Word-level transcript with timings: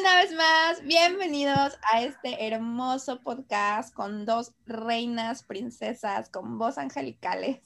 Una 0.00 0.16
vez 0.16 0.32
más, 0.32 0.82
bienvenidos 0.84 1.78
a 1.92 2.00
este 2.00 2.46
hermoso 2.46 3.20
podcast 3.20 3.92
con 3.94 4.24
dos 4.24 4.54
reinas, 4.64 5.42
princesas, 5.42 6.30
con 6.30 6.56
voz 6.58 6.78
angelicales. 6.78 7.60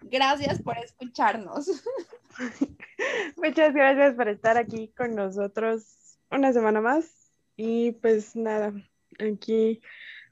Gracias 0.00 0.62
por 0.62 0.78
escucharnos. 0.78 1.84
Muchas 3.36 3.74
gracias 3.74 4.14
por 4.14 4.28
estar 4.28 4.56
aquí 4.56 4.94
con 4.96 5.14
nosotros 5.14 6.18
una 6.30 6.54
semana 6.54 6.80
más. 6.80 7.30
Y 7.56 7.92
pues 7.92 8.34
nada, 8.34 8.72
aquí 9.18 9.82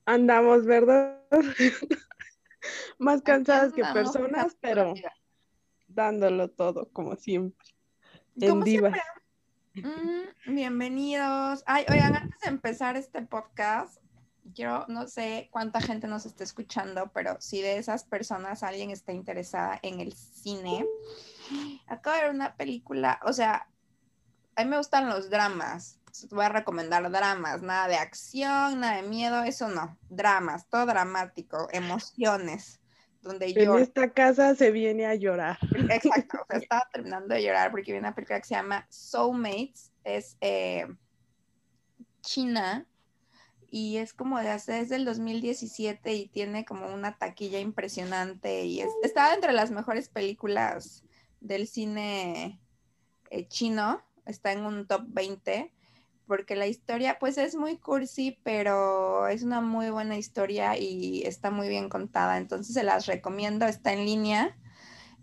andamos, 0.07 0.64
¿verdad? 0.64 1.21
más 2.98 3.21
cansadas 3.21 3.75
que 3.75 3.82
personas, 3.93 4.57
pero 4.59 4.95
dándolo 5.87 6.48
todo 6.48 6.89
como 6.93 7.14
siempre. 7.16 7.66
En 8.41 8.62
divas. 8.62 8.98
Mm, 9.74 10.55
bienvenidos. 10.55 11.62
Ay, 11.65 11.84
oigan, 11.88 12.16
antes 12.16 12.41
de 12.41 12.48
empezar 12.48 12.97
este 12.97 13.23
podcast, 13.23 14.02
quiero, 14.52 14.84
no 14.88 15.06
sé 15.06 15.48
cuánta 15.52 15.80
gente 15.80 16.09
nos 16.09 16.27
está 16.27 16.43
escuchando, 16.43 17.12
pero 17.15 17.37
si 17.41 17.62
de 17.62 17.79
esas 17.79 18.02
personas 18.02 18.65
alguien 18.65 18.91
está 18.91 19.12
interesada 19.12 19.79
en 19.83 20.01
el 20.01 20.12
cine, 20.12 20.84
acabo 21.87 22.16
de 22.16 22.23
ver 22.23 22.34
una 22.34 22.56
película, 22.56 23.20
o 23.24 23.33
sea, 23.33 23.69
a 24.56 24.65
mí 24.65 24.70
me 24.70 24.77
gustan 24.77 25.09
los 25.09 25.30
dramas. 25.30 26.01
Voy 26.32 26.45
a 26.45 26.48
recomendar 26.48 27.09
dramas, 27.09 27.62
nada 27.62 27.87
de 27.87 27.95
acción, 27.95 28.80
nada 28.80 28.96
de 28.96 29.09
miedo, 29.09 29.45
eso 29.45 29.68
no. 29.68 29.96
Dramas, 30.09 30.68
todo 30.68 30.87
dramático, 30.87 31.68
emociones, 31.71 32.80
donde. 33.23 33.47
En 33.51 33.79
esta 33.79 34.12
casa 34.12 34.55
se 34.55 34.70
viene 34.70 35.06
a 35.06 35.15
llorar. 35.15 35.59
Exacto, 35.91 36.38
o 36.42 36.47
sea, 36.48 36.59
estaba 36.60 36.88
terminando 36.92 37.34
de 37.34 37.43
llorar 37.43 37.70
porque 37.70 37.93
vi 37.93 37.98
una 37.98 38.15
película 38.15 38.41
que 38.41 38.46
se 38.46 38.55
llama 38.55 38.87
Soulmates, 38.88 39.93
es 40.05 40.37
eh, 40.41 40.87
China 42.23 42.87
y 43.71 43.98
es 43.98 44.13
como 44.13 44.38
de 44.41 44.51
hace 44.51 44.73
desde 44.73 44.96
el 44.96 45.04
2017 45.04 46.13
y 46.15 46.29
tiene 46.29 46.65
como 46.65 46.93
una 46.93 47.16
taquilla 47.16 47.60
impresionante 47.60 48.65
y 48.65 48.80
es, 48.80 48.88
está 49.02 49.32
entre 49.32 49.52
las 49.52 49.71
mejores 49.71 50.09
películas 50.09 51.04
del 51.41 51.68
cine 51.68 52.60
eh, 53.30 53.46
chino, 53.46 54.02
está 54.26 54.52
en 54.52 54.65
un 54.65 54.87
top 54.87 55.02
20 55.07 55.73
porque 56.30 56.54
la 56.54 56.68
historia 56.68 57.18
pues 57.18 57.38
es 57.38 57.56
muy 57.56 57.76
cursi, 57.78 58.38
pero 58.45 59.26
es 59.26 59.42
una 59.42 59.60
muy 59.60 59.90
buena 59.90 60.16
historia 60.16 60.78
y 60.78 61.23
está 61.26 61.50
muy 61.50 61.68
bien 61.68 61.88
contada, 61.88 62.38
entonces 62.38 62.73
se 62.73 62.84
las 62.84 63.06
recomiendo, 63.06 63.66
está 63.66 63.92
en 63.92 64.04
línea, 64.04 64.56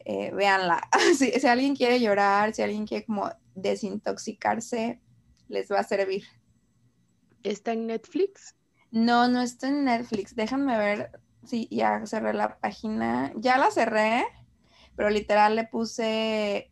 eh, 0.04 0.32
véanla. 0.32 0.82
si, 1.18 1.32
si, 1.32 1.48
alguien 1.48 1.78
quiere 1.78 2.02
llorar, 2.02 2.54
si 2.54 2.62
alguien 2.62 2.86
quiere 2.86 3.06
como 3.06 3.32
desintoxicarse, 3.56 5.00
les 5.48 5.72
va 5.72 5.80
a 5.80 5.84
servir. 5.86 6.26
¿Está 7.42 7.72
en 7.72 7.88
Netflix? 7.88 8.58
No, 8.92 9.30
no 9.30 9.42
está 9.42 9.70
en 9.70 9.86
Netflix, 9.86 10.36
déjenme 10.36 10.78
ver, 10.78 11.12
sí, 11.46 11.70
ya 11.72 12.06
cerré 12.06 12.34
la 12.34 12.60
página, 12.60 13.32
ya 13.38 13.58
la 13.58 13.72
cerré, 13.72 14.26
pero 14.98 15.10
literal 15.10 15.56
le 15.56 15.64
puse 15.64 16.70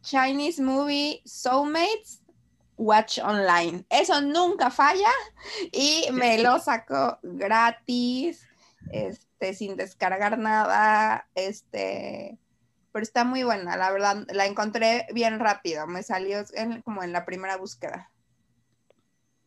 Chinese 0.00 0.62
Movie 0.62 1.20
Soulmates 1.26 2.22
Watch 2.76 3.18
Online. 3.18 3.84
Eso 3.88 4.20
nunca 4.20 4.70
falla 4.70 5.10
y 5.72 6.06
me 6.12 6.38
lo 6.38 6.58
saco 6.58 7.18
gratis, 7.22 8.46
este, 8.90 9.54
sin 9.54 9.76
descargar 9.76 10.38
nada, 10.38 11.28
este, 11.34 12.38
pero 12.92 13.02
está 13.02 13.24
muy 13.24 13.42
buena, 13.42 13.76
la 13.76 13.90
verdad, 13.90 14.26
la 14.32 14.46
encontré 14.46 15.06
bien 15.12 15.38
rápido, 15.38 15.86
me 15.86 16.02
salió 16.02 16.44
como 16.84 17.02
en 17.02 17.12
la 17.12 17.24
primera 17.24 17.56
búsqueda. 17.56 18.10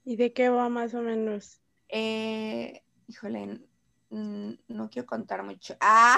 ¿Y 0.03 0.16
de 0.16 0.33
qué 0.33 0.50
va 0.50 0.69
más 0.69 0.94
o 0.94 1.02
menos? 1.02 1.61
Eh, 1.88 2.83
híjole, 3.07 3.61
no 4.09 4.90
quiero 4.90 5.06
contar 5.06 5.44
mucho. 5.44 5.75
Ah. 5.81 6.17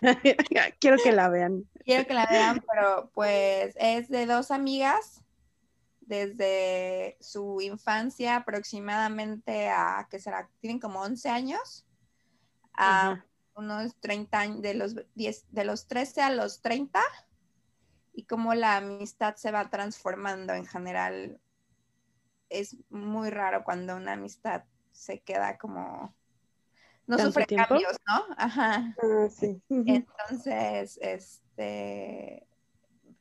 quiero 0.80 0.96
que 1.02 1.12
la 1.12 1.28
vean. 1.28 1.64
Quiero 1.84 2.06
que 2.06 2.14
la 2.14 2.26
vean, 2.26 2.64
pero 2.72 3.10
pues 3.14 3.74
es 3.78 4.08
de 4.08 4.26
dos 4.26 4.50
amigas 4.50 5.22
desde 6.12 7.16
su 7.20 7.62
infancia 7.62 8.36
aproximadamente 8.36 9.70
a, 9.70 10.06
¿qué 10.10 10.20
será? 10.20 10.50
Tienen 10.60 10.78
como 10.78 11.00
11 11.00 11.30
años, 11.30 11.86
a 12.74 13.24
unos 13.54 13.96
30 13.96 14.38
años, 14.38 14.60
de 14.60 14.74
los, 14.74 14.94
10, 15.14 15.46
de 15.50 15.64
los 15.64 15.86
13 15.86 16.20
a 16.20 16.28
los 16.28 16.60
30, 16.60 17.00
y 18.12 18.24
cómo 18.24 18.52
la 18.52 18.76
amistad 18.76 19.36
se 19.36 19.52
va 19.52 19.70
transformando 19.70 20.52
en 20.52 20.66
general. 20.66 21.40
Es 22.50 22.76
muy 22.90 23.30
raro 23.30 23.64
cuando 23.64 23.96
una 23.96 24.12
amistad 24.12 24.64
se 24.90 25.20
queda 25.20 25.56
como 25.56 26.14
no 27.06 27.18
sufre 27.18 27.46
cambios, 27.46 27.98
¿no? 28.06 28.34
Ajá. 28.36 28.94
Ah, 29.02 29.28
sí. 29.30 29.62
Entonces, 29.70 30.98
este, 31.00 32.46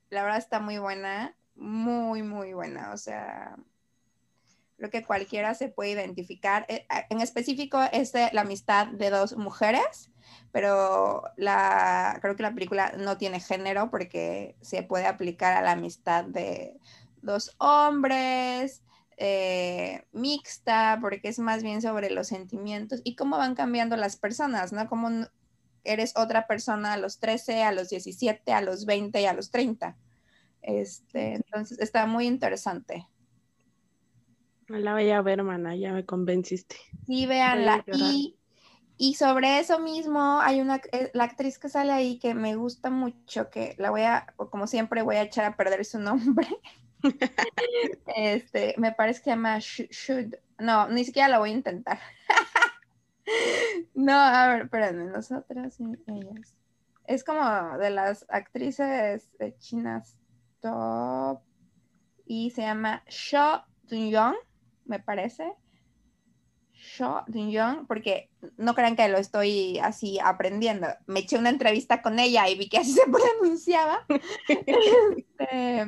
la 0.10 0.24
verdad 0.24 0.40
está 0.40 0.60
muy 0.60 0.78
buena 0.78 1.38
muy, 1.62 2.24
muy 2.24 2.54
buena. 2.54 2.92
O 2.92 2.98
sea, 2.98 3.56
creo 4.78 4.90
que 4.90 5.06
cualquiera 5.06 5.54
se 5.54 5.70
puede 5.70 5.92
identificar. 5.92 6.66
Eh, 6.68 6.86
en 7.10 7.22
específico 7.22 7.80
es 7.92 8.12
de 8.12 8.30
la 8.34 8.42
amistad 8.42 8.88
de 8.88 9.10
dos 9.10 9.38
mujeres, 9.38 10.10
pero 10.52 11.24
la, 11.38 12.18
creo 12.22 12.36
que 12.36 12.44
la 12.44 12.54
película 12.54 12.94
no 12.98 13.18
tiene 13.18 13.40
género 13.40 13.92
porque 13.92 14.56
se 14.62 14.84
puede 14.84 15.06
aplicar 15.06 15.54
a 15.54 15.62
la 15.62 15.74
amistad 15.74 16.26
de 16.26 16.78
dos 17.22 17.56
hombres, 17.60 18.82
eh, 19.18 20.04
mixta, 20.12 20.98
porque 21.00 21.30
es 21.30 21.38
más 21.38 21.62
bien 21.62 21.82
sobre 21.84 22.10
los 22.10 22.28
sentimientos 22.28 23.02
y 23.04 23.16
cómo 23.16 23.38
van 23.38 23.54
cambiando 23.54 23.96
las 23.98 24.18
personas, 24.18 24.74
¿no? 24.74 24.90
Cómo 24.90 25.10
eres 25.84 26.14
otra 26.16 26.48
persona 26.48 26.94
a 26.94 26.98
los 26.98 27.20
13, 27.20 27.64
a 27.64 27.72
los 27.72 27.90
17, 27.90 28.52
a 28.52 28.62
los 28.62 28.86
20 28.86 29.22
y 29.22 29.26
a 29.26 29.34
los 29.34 29.52
30. 29.52 29.96
Este, 30.62 31.34
entonces 31.36 31.80
está 31.80 32.06
muy 32.06 32.28
interesante. 32.28 33.08
La 34.68 34.94
voy 34.94 35.10
a 35.10 35.22
ver, 35.22 35.40
hermana, 35.40 35.76
ya 35.76 35.92
me 35.92 36.06
convenciste. 36.06 36.78
Sí, 37.06 37.26
véanla. 37.26 37.84
Y, 37.88 38.38
y, 38.98 39.16
sobre 39.16 39.60
eso 39.60 39.80
mismo 39.80 40.40
hay 40.40 40.62
una, 40.62 40.82
eh, 40.92 41.12
la 41.14 41.26
actriz 41.26 41.60
que 41.60 41.68
sale 41.68 41.92
ahí 41.92 42.20
que 42.20 42.34
me 42.34 42.56
gusta 42.56 42.90
mucho, 42.90 43.50
que 43.50 43.76
la 43.78 43.90
voy 43.90 44.04
a, 44.04 44.28
como 44.38 44.68
siempre 44.68 45.02
voy 45.02 45.18
a 45.18 45.24
echar 45.24 45.46
a 45.46 45.58
perder 45.58 45.84
su 45.84 46.00
nombre. 46.00 46.48
este, 48.16 48.76
me 48.78 48.92
parece 48.92 49.20
que 49.20 49.24
se 49.26 49.30
llama 49.32 49.58
Should. 49.60 50.36
No, 50.60 50.88
ni 50.88 51.04
siquiera 51.04 51.28
la 51.28 51.40
voy 51.40 51.50
a 51.50 51.54
intentar. 51.54 52.00
no, 53.96 54.14
a 54.14 54.48
ver, 54.48 54.62
espérenme, 54.64 55.06
nosotras 55.06 55.80
y 55.80 55.98
ellas. 56.08 56.56
Es 57.08 57.24
como 57.24 57.78
de 57.78 57.90
las 57.90 58.26
actrices 58.30 59.32
chinas 59.60 60.21
y 62.26 62.52
se 62.52 62.62
llama 62.62 63.04
Shaw 63.08 63.64
Dun 63.84 64.36
me 64.86 65.00
parece. 65.00 65.54
Shaw 66.74 67.26
Dun 67.28 67.86
porque 67.88 68.30
no 68.58 68.74
crean 68.74 68.96
que 68.96 69.08
lo 69.08 69.18
estoy 69.18 69.80
así 69.80 70.20
aprendiendo. 70.20 70.88
Me 71.08 71.22
eché 71.22 71.38
una 71.38 71.50
entrevista 71.50 72.02
con 72.02 72.20
ella 72.20 72.50
y 72.50 72.58
vi 72.58 72.70
que 72.70 72.80
así 72.80 72.94
se 72.94 73.04
pronunciaba. 73.12 74.06
este, 74.48 75.86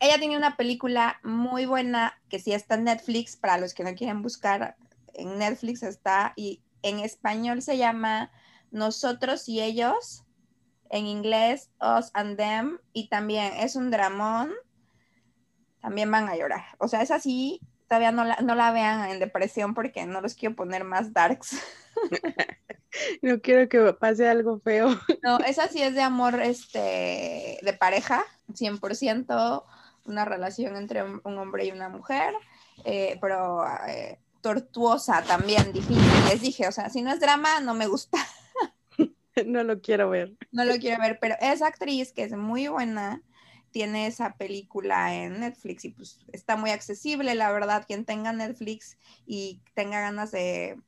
ella 0.00 0.18
tiene 0.18 0.36
una 0.36 0.56
película 0.56 1.18
muy 1.22 1.66
buena 1.66 2.20
que 2.28 2.38
sí 2.38 2.52
está 2.52 2.74
en 2.74 2.84
Netflix, 2.84 3.36
para 3.36 3.58
los 3.58 3.72
que 3.74 3.84
no 3.84 3.94
quieren 3.94 4.22
buscar, 4.22 4.76
en 5.14 5.38
Netflix 5.38 5.82
está, 5.82 6.32
y 6.36 6.62
en 6.82 6.98
español 6.98 7.62
se 7.62 7.78
llama 7.78 8.30
Nosotros 8.70 9.48
y 9.48 9.62
ellos, 9.62 10.23
en 10.90 11.06
inglés 11.06 11.70
Us 11.80 12.10
and 12.14 12.36
Them 12.36 12.78
y 12.92 13.08
también 13.08 13.52
es 13.56 13.76
un 13.76 13.90
dramón, 13.90 14.52
también 15.80 16.10
van 16.10 16.28
a 16.28 16.36
llorar. 16.36 16.64
O 16.78 16.88
sea, 16.88 17.02
es 17.02 17.10
así, 17.10 17.60
todavía 17.88 18.12
no 18.12 18.24
la, 18.24 18.36
no 18.36 18.54
la 18.54 18.72
vean 18.72 19.10
en 19.10 19.18
depresión 19.18 19.74
porque 19.74 20.06
no 20.06 20.20
los 20.20 20.34
quiero 20.34 20.56
poner 20.56 20.84
más 20.84 21.12
darks. 21.12 21.56
no 23.22 23.40
quiero 23.40 23.68
que 23.68 23.92
pase 23.92 24.28
algo 24.28 24.60
feo. 24.60 24.88
No, 25.22 25.38
esa 25.40 25.68
sí 25.68 25.82
es 25.82 25.94
de 25.94 26.02
amor 26.02 26.40
este, 26.40 27.58
de 27.62 27.72
pareja, 27.78 28.24
100%, 28.52 29.64
una 30.06 30.24
relación 30.24 30.76
entre 30.76 31.02
un 31.02 31.38
hombre 31.38 31.66
y 31.66 31.72
una 31.72 31.88
mujer, 31.88 32.34
eh, 32.84 33.18
pero 33.20 33.64
eh, 33.86 34.18
tortuosa 34.40 35.22
también, 35.22 35.72
difícil. 35.72 36.04
Les 36.28 36.40
dije, 36.40 36.68
o 36.68 36.72
sea, 36.72 36.90
si 36.90 37.02
no 37.02 37.12
es 37.12 37.20
drama, 37.20 37.60
no 37.60 37.74
me 37.74 37.86
gusta. 37.86 38.18
no 39.46 39.64
lo 39.64 39.80
quiero 39.80 40.10
ver. 40.10 40.36
No 40.52 40.64
lo 40.64 40.76
quiero 40.78 41.00
ver, 41.00 41.18
pero 41.20 41.36
esa 41.40 41.66
actriz 41.66 42.12
que 42.12 42.24
es 42.24 42.32
muy 42.32 42.68
buena 42.68 43.22
tiene 43.70 44.06
esa 44.06 44.34
película 44.34 45.14
en 45.14 45.40
Netflix 45.40 45.84
y 45.84 45.88
pues 45.90 46.20
está 46.32 46.56
muy 46.56 46.70
accesible, 46.70 47.34
la 47.34 47.50
verdad, 47.50 47.84
quien 47.84 48.04
tenga 48.04 48.32
Netflix 48.32 48.96
y 49.26 49.60
tenga 49.74 50.00
ganas 50.00 50.30
de, 50.30 50.80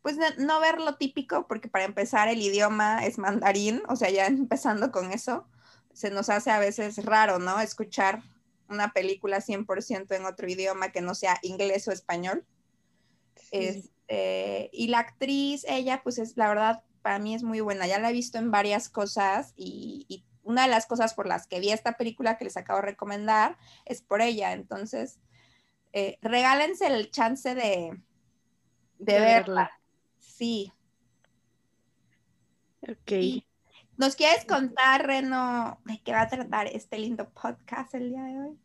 pues 0.00 0.16
no 0.38 0.60
ver 0.60 0.80
lo 0.80 0.96
típico, 0.96 1.48
porque 1.48 1.68
para 1.68 1.84
empezar 1.84 2.28
el 2.28 2.40
idioma 2.40 3.04
es 3.04 3.18
mandarín, 3.18 3.82
o 3.88 3.96
sea, 3.96 4.10
ya 4.10 4.26
empezando 4.28 4.92
con 4.92 5.12
eso, 5.12 5.48
se 5.92 6.10
nos 6.10 6.28
hace 6.28 6.50
a 6.50 6.58
veces 6.58 7.04
raro, 7.04 7.38
¿no? 7.38 7.58
Escuchar 7.60 8.22
una 8.68 8.92
película 8.92 9.40
100% 9.40 10.14
en 10.14 10.24
otro 10.24 10.48
idioma 10.48 10.92
que 10.92 11.00
no 11.00 11.14
sea 11.14 11.38
inglés 11.42 11.88
o 11.88 11.92
español. 11.92 12.44
Este, 13.50 14.70
y 14.72 14.88
la 14.88 15.00
actriz, 15.00 15.64
ella, 15.68 16.02
pues 16.02 16.18
es, 16.18 16.36
la 16.36 16.48
verdad, 16.48 16.82
para 17.04 17.18
mí 17.18 17.34
es 17.34 17.42
muy 17.42 17.60
buena. 17.60 17.86
Ya 17.86 17.98
la 17.98 18.08
he 18.08 18.14
visto 18.14 18.38
en 18.38 18.50
varias 18.50 18.88
cosas 18.88 19.52
y, 19.56 20.24
una 20.42 20.62
de 20.62 20.68
las 20.68 20.86
cosas 20.86 21.14
por 21.14 21.26
las 21.26 21.46
que 21.46 21.58
vi 21.60 21.70
esta 21.70 21.96
película 21.96 22.36
que 22.36 22.44
les 22.44 22.56
acabo 22.58 22.80
de 22.80 22.86
recomendar 22.86 23.56
es 23.86 24.02
por 24.02 24.20
ella. 24.20 24.52
Entonces, 24.52 25.18
eh, 25.92 26.18
regálense 26.20 26.86
el 26.86 27.10
chance 27.10 27.54
de, 27.54 27.98
de, 28.98 29.20
verla. 29.20 29.70
Sí. 30.18 30.70
Ok. 32.82 33.44
¿Nos 33.96 34.16
quieres 34.16 34.44
contar, 34.44 35.06
Reno, 35.06 35.80
de 35.84 36.00
qué 36.02 36.12
va 36.12 36.22
a 36.22 36.28
tratar 36.28 36.66
este 36.66 36.98
lindo 36.98 37.28
podcast 37.30 37.94
el 37.94 38.10
día 38.10 38.22
de 38.24 38.38
hoy? 38.38 38.58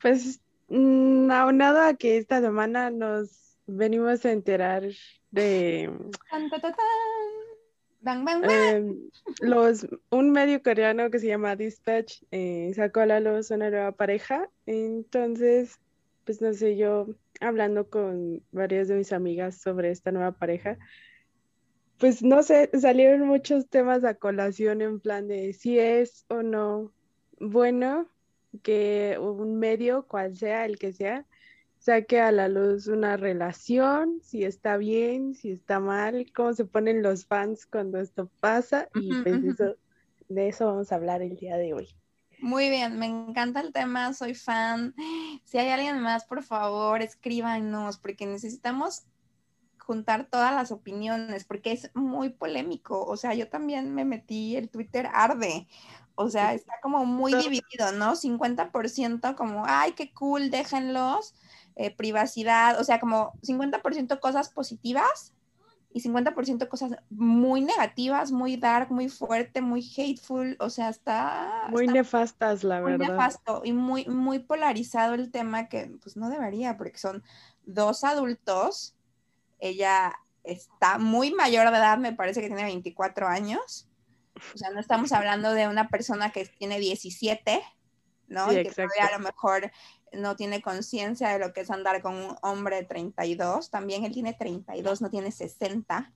Pues, 0.00 0.40
mm, 0.68 1.30
aunado 1.30 1.80
a 1.80 1.94
que 1.94 2.18
esta 2.18 2.40
semana 2.40 2.90
nos 2.90 3.58
venimos 3.66 4.24
a 4.24 4.32
enterar 4.32 4.82
de 5.30 5.90
em, 8.44 9.10
un 10.10 10.30
medio 10.30 10.62
coreano 10.62 11.10
que 11.10 11.18
se 11.18 11.26
llama 11.26 11.56
Dispatch 11.56 12.22
eh, 12.30 12.72
sacó 12.74 13.00
a 13.00 13.06
la 13.06 13.20
luz 13.20 13.50
una 13.50 13.70
nueva 13.70 13.92
pareja. 13.92 14.48
Entonces, 14.66 15.78
pues 16.24 16.40
no 16.40 16.52
sé, 16.52 16.76
yo 16.76 17.08
hablando 17.40 17.88
con 17.88 18.42
varias 18.52 18.88
de 18.88 18.96
mis 18.96 19.12
amigas 19.12 19.60
sobre 19.60 19.90
esta 19.90 20.12
nueva 20.12 20.32
pareja, 20.32 20.78
pues 21.98 22.22
no 22.22 22.42
sé, 22.42 22.70
salieron 22.78 23.26
muchos 23.26 23.68
temas 23.68 24.04
a 24.04 24.14
colación 24.14 24.80
en 24.80 25.00
plan 25.00 25.28
de 25.28 25.52
si 25.52 25.78
es 25.78 26.24
o 26.28 26.42
no 26.42 26.92
bueno 27.38 28.08
que 28.62 29.18
un 29.20 29.58
medio, 29.58 30.06
cual 30.06 30.36
sea 30.36 30.64
el 30.64 30.78
que 30.78 30.92
sea, 30.92 31.26
saque 31.80 32.20
a 32.20 32.30
la 32.30 32.48
luz 32.48 32.86
una 32.86 33.16
relación, 33.16 34.20
si 34.22 34.44
está 34.44 34.76
bien, 34.76 35.34
si 35.34 35.50
está 35.50 35.80
mal, 35.80 36.26
cómo 36.36 36.52
se 36.52 36.66
ponen 36.66 37.02
los 37.02 37.24
fans 37.24 37.66
cuando 37.66 37.98
esto 37.98 38.30
pasa 38.38 38.88
y 38.94 39.12
pues 39.22 39.42
eso, 39.42 39.76
de 40.28 40.48
eso 40.48 40.66
vamos 40.66 40.92
a 40.92 40.96
hablar 40.96 41.22
el 41.22 41.36
día 41.36 41.56
de 41.56 41.72
hoy. 41.72 41.88
Muy 42.38 42.68
bien, 42.68 42.98
me 42.98 43.06
encanta 43.06 43.60
el 43.60 43.72
tema, 43.72 44.12
soy 44.14 44.34
fan. 44.34 44.94
Si 45.44 45.58
hay 45.58 45.70
alguien 45.70 46.00
más, 46.00 46.26
por 46.26 46.42
favor, 46.42 47.02
escríbanos, 47.02 47.98
porque 47.98 48.24
necesitamos 48.26 49.02
juntar 49.78 50.28
todas 50.30 50.54
las 50.54 50.70
opiniones, 50.70 51.44
porque 51.44 51.72
es 51.72 51.90
muy 51.94 52.28
polémico. 52.28 53.04
O 53.04 53.16
sea, 53.16 53.34
yo 53.34 53.48
también 53.48 53.92
me 53.92 54.04
metí, 54.04 54.54
el 54.54 54.70
Twitter 54.70 55.08
arde. 55.12 55.66
O 56.14 56.28
sea, 56.28 56.54
está 56.54 56.74
como 56.82 57.04
muy 57.04 57.34
dividido, 57.34 57.90
¿no? 57.92 58.14
50% 58.14 59.34
como, 59.34 59.64
ay, 59.66 59.92
qué 59.92 60.12
cool, 60.12 60.50
déjenlos, 60.50 61.34
eh, 61.80 61.94
privacidad, 61.94 62.80
o 62.80 62.84
sea, 62.84 63.00
como 63.00 63.32
50% 63.42 64.20
cosas 64.20 64.50
positivas 64.50 65.34
y 65.92 66.02
50% 66.02 66.68
cosas 66.68 66.92
muy 67.10 67.62
negativas, 67.62 68.30
muy 68.32 68.56
dark, 68.56 68.90
muy 68.90 69.08
fuerte, 69.08 69.60
muy 69.60 69.82
hateful, 69.82 70.56
o 70.60 70.70
sea, 70.70 70.88
está... 70.88 71.66
Muy 71.70 71.86
nefastas, 71.88 72.62
la 72.62 72.80
muy 72.80 72.92
verdad. 72.92 73.08
nefasto 73.08 73.62
y 73.64 73.72
muy, 73.72 74.04
muy 74.06 74.38
polarizado 74.38 75.14
el 75.14 75.30
tema 75.30 75.68
que 75.68 75.90
pues 76.02 76.16
no 76.16 76.30
debería, 76.30 76.76
porque 76.76 76.98
son 76.98 77.24
dos 77.64 78.04
adultos 78.04 78.94
ella 79.60 80.14
está 80.42 80.98
muy 80.98 81.32
mayor 81.32 81.70
de 81.70 81.76
edad, 81.76 81.98
me 81.98 82.12
parece 82.12 82.40
que 82.40 82.48
tiene 82.48 82.64
24 82.64 83.28
años. 83.28 83.88
O 84.54 84.58
sea, 84.58 84.70
no 84.70 84.80
estamos 84.80 85.12
hablando 85.12 85.52
de 85.52 85.68
una 85.68 85.88
persona 85.88 86.30
que 86.32 86.46
tiene 86.46 86.80
17, 86.80 87.62
¿no? 88.28 88.50
y 88.52 88.62
que 88.62 88.82
a 89.00 89.18
lo 89.18 89.22
mejor 89.22 89.70
no 90.12 90.36
tiene 90.36 90.62
conciencia 90.62 91.28
de 91.30 91.38
lo 91.38 91.52
que 91.52 91.60
es 91.62 91.70
andar 91.70 92.02
con 92.02 92.14
un 92.14 92.36
hombre 92.42 92.76
de 92.76 92.84
32. 92.84 93.70
También 93.70 94.04
él 94.04 94.12
tiene 94.12 94.34
32, 94.34 95.02
no 95.02 95.10
tiene 95.10 95.32
60. 95.32 96.12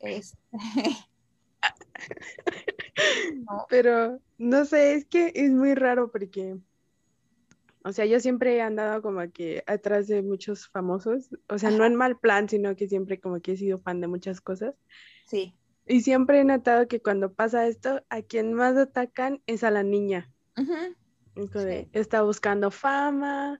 Este, 0.00 0.36
Pero 3.68 4.20
no 4.38 4.64
sé, 4.64 4.94
es 4.94 5.06
que 5.06 5.32
es 5.34 5.50
muy 5.50 5.74
raro 5.74 6.10
porque 6.10 6.58
o 7.86 7.92
sea, 7.92 8.06
yo 8.06 8.18
siempre 8.18 8.56
he 8.56 8.62
andado 8.62 9.02
como 9.02 9.30
que 9.30 9.62
atrás 9.66 10.06
de 10.06 10.22
muchos 10.22 10.68
famosos, 10.68 11.28
o 11.50 11.58
sea, 11.58 11.70
no 11.70 11.84
en 11.84 11.94
mal 11.94 12.18
plan, 12.18 12.48
sino 12.48 12.74
que 12.76 12.88
siempre 12.88 13.20
como 13.20 13.40
que 13.40 13.52
he 13.52 13.56
sido 13.58 13.78
fan 13.78 14.00
de 14.00 14.06
muchas 14.06 14.40
cosas. 14.40 14.74
Sí. 15.26 15.54
Y 15.86 16.00
siempre 16.00 16.40
he 16.40 16.44
notado 16.44 16.88
que 16.88 17.02
cuando 17.02 17.34
pasa 17.34 17.66
esto, 17.66 18.02
a 18.08 18.22
quien 18.22 18.54
más 18.54 18.78
atacan 18.78 19.42
es 19.46 19.64
a 19.64 19.70
la 19.70 19.82
niña. 19.82 20.32
Está 21.92 22.22
buscando 22.22 22.70
fama, 22.70 23.58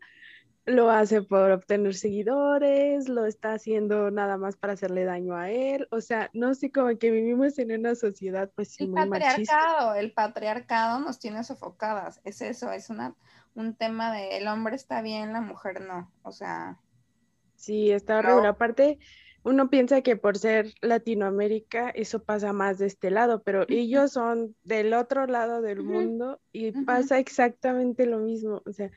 lo 0.64 0.90
hace 0.90 1.22
por 1.22 1.50
obtener 1.50 1.94
seguidores, 1.94 3.08
lo 3.08 3.26
está 3.26 3.54
haciendo 3.54 4.10
nada 4.10 4.36
más 4.36 4.56
para 4.56 4.74
hacerle 4.74 5.04
daño 5.04 5.36
a 5.36 5.50
él. 5.50 5.88
O 5.90 6.00
sea, 6.00 6.30
no 6.32 6.54
sé, 6.54 6.70
como 6.70 6.96
que 6.98 7.10
vivimos 7.10 7.58
en 7.58 7.72
una 7.78 7.94
sociedad 7.94 8.50
pues 8.54 8.74
sí, 8.74 8.84
el 8.84 8.92
patriarcado, 8.92 9.94
El 9.94 10.12
patriarcado 10.12 11.00
nos 11.00 11.18
tiene 11.18 11.44
sofocadas, 11.44 12.20
es 12.24 12.40
eso, 12.40 12.72
es 12.72 12.90
una 12.90 13.14
un 13.54 13.74
tema 13.74 14.12
de 14.12 14.36
el 14.36 14.48
hombre 14.48 14.76
está 14.76 15.00
bien, 15.02 15.32
la 15.32 15.40
mujer 15.40 15.80
no, 15.80 16.10
o 16.22 16.32
sea. 16.32 16.78
Sí, 17.56 17.90
está 17.90 18.18
horrible. 18.18 18.48
Aparte, 18.48 18.98
uno 19.44 19.70
piensa 19.70 20.00
que 20.00 20.16
por 20.16 20.38
ser 20.38 20.74
Latinoamérica 20.80 21.90
eso 21.90 22.22
pasa 22.22 22.52
más 22.52 22.78
de 22.78 22.86
este 22.86 23.10
lado, 23.10 23.42
pero 23.42 23.64
ellos 23.68 24.12
son 24.12 24.56
del 24.64 24.94
otro 24.94 25.26
lado 25.26 25.60
del 25.62 25.82
mundo 25.82 26.40
y 26.50 26.72
pasa 26.84 27.18
exactamente 27.18 28.06
lo 28.06 28.18
mismo. 28.18 28.62
O 28.66 28.72
sea, 28.72 28.90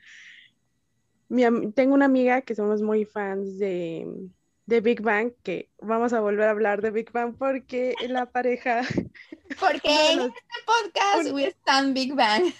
tengo 1.74 1.94
una 1.94 2.06
amiga 2.06 2.40
que 2.40 2.54
somos 2.54 2.82
muy 2.82 3.04
fans 3.04 3.58
de, 3.58 4.08
de 4.66 4.80
Big 4.80 5.02
Bang, 5.02 5.32
que 5.42 5.68
vamos 5.80 6.14
a 6.14 6.20
volver 6.20 6.48
a 6.48 6.50
hablar 6.50 6.80
de 6.80 6.90
Big 6.90 7.12
Bang 7.12 7.36
porque 7.38 7.94
la 8.08 8.26
pareja... 8.26 8.80
Porque 9.60 10.12
en 10.12 10.20
este 10.20 10.42
podcast 10.66 11.32
we 11.32 11.46
stand 11.46 11.94
Big 11.94 12.14
Bang 12.14 12.52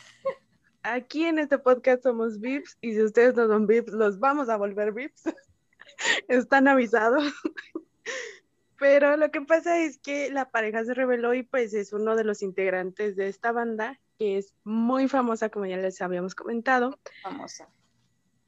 aquí 0.83 1.25
en 1.25 1.39
este 1.39 1.59
podcast 1.59 2.03
somos 2.03 2.41
VIPs 2.41 2.79
y 2.81 2.93
si 2.93 3.03
ustedes 3.03 3.35
no 3.35 3.47
son 3.47 3.67
VIPs, 3.67 3.93
los 3.93 4.19
vamos 4.19 4.49
a 4.49 4.57
volver 4.57 4.93
VIPs. 4.93 5.25
Están 6.29 6.69
avisados. 6.69 7.33
Pero 8.79 9.17
lo 9.17 9.31
que 9.31 9.41
pasa 9.41 9.79
es 9.81 9.99
que 9.99 10.31
la 10.31 10.51
pareja 10.51 10.85
se 10.85 10.95
reveló 10.95 11.35
y 11.35 11.43
pues 11.43 11.75
es 11.75 11.93
uno 11.93 12.15
de 12.15 12.25
los 12.25 12.43
integrantes 12.43 13.17
de 13.17 13.29
esta 13.29 13.51
banda 13.51 13.99
que 14.19 14.39
es 14.39 14.55
muy 14.65 15.09
famosa, 15.09 15.49
como 15.49 15.67
ya 15.67 15.77
les 15.77 16.01
habíamos 16.01 16.35
comentado. 16.35 16.99
Famosa. 17.23 17.69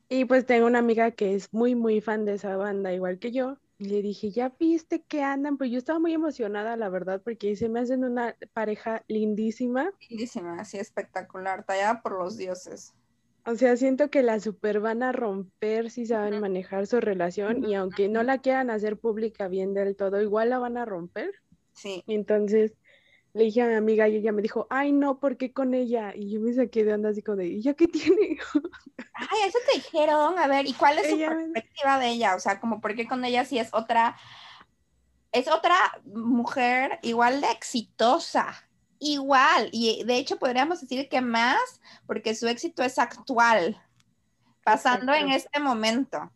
Y 0.08 0.24
pues 0.24 0.44
tengo 0.44 0.66
una 0.66 0.80
amiga 0.80 1.12
que 1.12 1.34
es 1.34 1.52
muy, 1.52 1.76
muy 1.76 2.00
fan 2.00 2.24
de 2.24 2.34
esa 2.34 2.56
banda, 2.56 2.92
igual 2.92 3.18
que 3.18 3.30
yo. 3.30 3.58
Y 3.78 3.84
le 3.84 4.02
dije, 4.02 4.30
¿ya 4.30 4.52
viste 4.58 5.02
que 5.02 5.22
andan? 5.22 5.56
Pues 5.56 5.70
yo 5.70 5.78
estaba 5.78 5.98
muy 5.98 6.12
emocionada, 6.12 6.76
la 6.76 6.88
verdad, 6.88 7.22
porque 7.22 7.54
se 7.56 7.68
me 7.68 7.80
hacen 7.80 8.04
una 8.04 8.36
pareja 8.52 9.04
lindísima. 9.06 9.90
Lindísima, 10.08 10.60
así 10.60 10.78
espectacular, 10.78 11.64
tallada 11.64 12.02
por 12.02 12.18
los 12.18 12.36
dioses. 12.36 12.92
O 13.50 13.56
sea, 13.56 13.76
siento 13.76 14.10
que 14.10 14.22
la 14.22 14.38
super 14.38 14.78
van 14.78 15.02
a 15.02 15.10
romper 15.10 15.90
si 15.90 16.06
saben 16.06 16.40
manejar 16.40 16.86
su 16.86 17.00
relación 17.00 17.64
y 17.64 17.74
aunque 17.74 18.08
no 18.08 18.22
la 18.22 18.38
quieran 18.38 18.70
hacer 18.70 18.96
pública 18.96 19.48
bien 19.48 19.74
del 19.74 19.96
todo, 19.96 20.22
igual 20.22 20.50
la 20.50 20.58
van 20.58 20.76
a 20.76 20.84
romper. 20.84 21.32
Sí. 21.72 22.04
Entonces, 22.06 22.74
le 23.32 23.44
dije 23.44 23.62
a 23.62 23.66
mi 23.66 23.74
amiga 23.74 24.08
y 24.08 24.16
ella 24.16 24.30
me 24.30 24.42
dijo, 24.42 24.68
ay, 24.70 24.92
no, 24.92 25.18
¿por 25.18 25.36
qué 25.36 25.52
con 25.52 25.74
ella? 25.74 26.12
Y 26.14 26.30
yo 26.30 26.40
me 26.40 26.52
saqué 26.52 26.84
de 26.84 26.94
onda 26.94 27.08
así 27.08 27.22
como 27.22 27.38
de, 27.38 27.46
¿y 27.48 27.62
ya 27.62 27.74
qué 27.74 27.88
tiene? 27.88 28.38
Ay, 29.14 29.38
eso 29.46 29.58
te 29.68 29.78
dijeron, 29.78 30.38
a 30.38 30.46
ver, 30.46 30.66
¿y 30.68 30.72
cuál 30.74 30.98
es 30.98 31.10
su 31.10 31.18
perspectiva 31.18 31.98
de 31.98 32.10
ella? 32.10 32.36
O 32.36 32.40
sea, 32.40 32.60
como, 32.60 32.80
¿por 32.80 32.94
qué 32.94 33.08
con 33.08 33.24
ella 33.24 33.44
sí 33.44 33.58
es 33.58 33.70
otra, 33.72 34.16
es 35.32 35.48
otra 35.48 35.76
mujer 36.04 37.00
igual 37.02 37.40
de 37.40 37.50
exitosa? 37.50 38.69
Igual, 39.02 39.70
y 39.72 40.04
de 40.04 40.16
hecho 40.16 40.38
podríamos 40.38 40.82
decir 40.82 41.08
que 41.08 41.22
más, 41.22 41.80
porque 42.06 42.34
su 42.34 42.46
éxito 42.46 42.82
es 42.82 42.98
actual, 42.98 43.82
pasando 44.62 45.14
en 45.14 45.30
este 45.30 45.58
momento, 45.58 46.30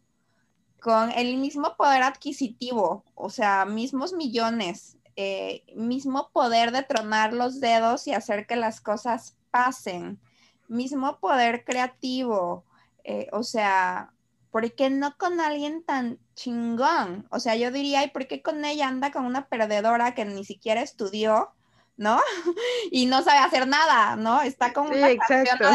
con 0.81 1.11
el 1.13 1.37
mismo 1.37 1.77
poder 1.77 2.03
adquisitivo, 2.03 3.05
o 3.15 3.29
sea, 3.29 3.67
mismos 3.67 4.15
millones, 4.15 4.97
eh, 5.15 5.63
mismo 5.77 6.31
poder 6.33 6.73
de 6.73 6.83
tronar 6.83 7.35
los 7.35 7.61
dedos 7.61 8.07
y 8.07 8.15
hacer 8.15 8.47
que 8.47 8.57
las 8.57 8.81
cosas 8.81 9.37
pasen, 9.51 10.19
mismo 10.67 11.21
poder 11.21 11.65
creativo, 11.65 12.65
eh, 13.05 13.29
o 13.33 13.43
sea, 13.43 14.15
¿por 14.51 14.75
qué 14.75 14.89
no 14.89 15.19
con 15.19 15.39
alguien 15.39 15.85
tan 15.85 16.19
chingón? 16.35 17.27
O 17.31 17.41
sea, 17.41 17.57
yo 17.57 17.71
diría, 17.71 18.05
¿y 18.05 18.09
por 18.09 18.27
qué 18.27 18.41
con 18.41 18.65
ella 18.65 18.89
anda 18.89 19.13
con 19.13 19.27
una 19.27 19.49
perdedora 19.49 20.15
que 20.15 20.25
ni 20.25 20.47
siquiera 20.47 20.81
estudió, 20.81 21.51
¿no? 21.97 22.21
y 22.91 23.07
no 23.07 23.23
sabe 23.23 23.39
hacer 23.39 23.67
nada, 23.67 24.17
¿no? 24.17 24.43
Está 24.43 24.73
con 24.73 24.87
una 24.87 25.09
de 25.09 25.17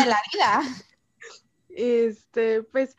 la 0.06 0.22
vida. 0.34 0.62
Este, 1.72 2.64
pues 2.64 2.98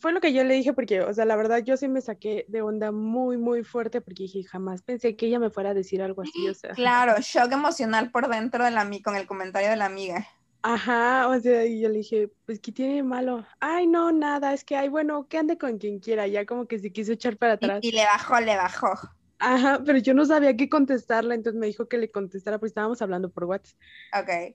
fue 0.00 0.12
lo 0.12 0.20
que 0.20 0.32
yo 0.32 0.44
le 0.44 0.54
dije 0.54 0.72
porque, 0.72 1.00
o 1.00 1.12
sea, 1.12 1.24
la 1.24 1.36
verdad 1.36 1.62
yo 1.64 1.76
sí 1.76 1.88
me 1.88 2.00
saqué 2.00 2.44
de 2.48 2.62
onda 2.62 2.92
muy, 2.92 3.36
muy 3.36 3.64
fuerte 3.64 4.00
porque 4.00 4.24
dije, 4.24 4.44
jamás 4.44 4.82
pensé 4.82 5.16
que 5.16 5.26
ella 5.26 5.38
me 5.38 5.50
fuera 5.50 5.70
a 5.70 5.74
decir 5.74 6.02
algo 6.02 6.22
así, 6.22 6.48
o 6.48 6.54
sea. 6.54 6.70
Claro, 6.70 7.14
shock 7.20 7.52
emocional 7.52 8.10
por 8.10 8.28
dentro 8.28 8.64
de 8.64 8.70
la 8.70 8.88
con 9.02 9.16
el 9.16 9.26
comentario 9.26 9.70
de 9.70 9.76
la 9.76 9.86
amiga. 9.86 10.26
Ajá, 10.62 11.28
o 11.28 11.38
sea, 11.40 11.64
y 11.64 11.80
yo 11.80 11.88
le 11.88 11.98
dije, 11.98 12.30
pues, 12.46 12.58
¿qué 12.60 12.72
tiene 12.72 12.96
de 12.96 13.02
malo? 13.02 13.46
Ay, 13.60 13.86
no, 13.86 14.12
nada, 14.12 14.52
es 14.52 14.64
que, 14.64 14.76
ay, 14.76 14.88
bueno, 14.88 15.26
que 15.28 15.38
ande 15.38 15.56
con 15.56 15.78
quien 15.78 16.00
quiera, 16.00 16.26
ya 16.26 16.46
como 16.46 16.66
que 16.66 16.78
se 16.78 16.92
quiso 16.92 17.12
echar 17.12 17.36
para 17.36 17.54
atrás. 17.54 17.80
Y, 17.82 17.92
le 17.92 18.04
bajó, 18.04 18.40
le 18.40 18.56
bajó. 18.56 18.92
Ajá, 19.38 19.82
pero 19.84 19.98
yo 19.98 20.14
no 20.14 20.24
sabía 20.24 20.56
qué 20.56 20.68
contestarle, 20.68 21.34
entonces 21.34 21.60
me 21.60 21.66
dijo 21.66 21.88
que 21.88 21.98
le 21.98 22.10
contestara, 22.10 22.58
porque 22.58 22.70
estábamos 22.70 23.00
hablando 23.02 23.30
por 23.30 23.44
WhatsApp. 23.44 23.78
Ok. 24.18 24.54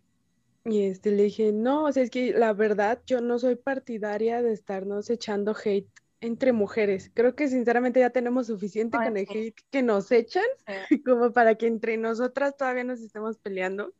Y 0.65 0.83
este, 0.83 1.11
le 1.11 1.23
dije, 1.23 1.51
no, 1.51 1.85
o 1.85 1.91
sea, 1.91 2.03
es 2.03 2.09
que 2.09 2.31
la 2.31 2.53
verdad, 2.53 3.01
yo 3.05 3.21
no 3.21 3.39
soy 3.39 3.55
partidaria 3.55 4.41
de 4.41 4.53
estarnos 4.53 5.09
echando 5.09 5.55
hate 5.63 5.89
entre 6.21 6.53
mujeres. 6.53 7.11
Creo 7.13 7.35
que 7.35 7.49
sinceramente 7.49 7.99
ya 7.99 8.09
tenemos 8.09 8.47
suficiente 8.47 8.97
con 8.97 9.17
el 9.17 9.27
hate 9.29 9.59
que 9.69 9.83
nos 9.83 10.11
echan, 10.11 10.43
como 11.05 11.33
para 11.33 11.55
que 11.55 11.67
entre 11.67 11.97
nosotras 11.97 12.55
todavía 12.55 12.83
nos 12.83 13.01
estemos 13.01 13.37
peleando. 13.37 13.93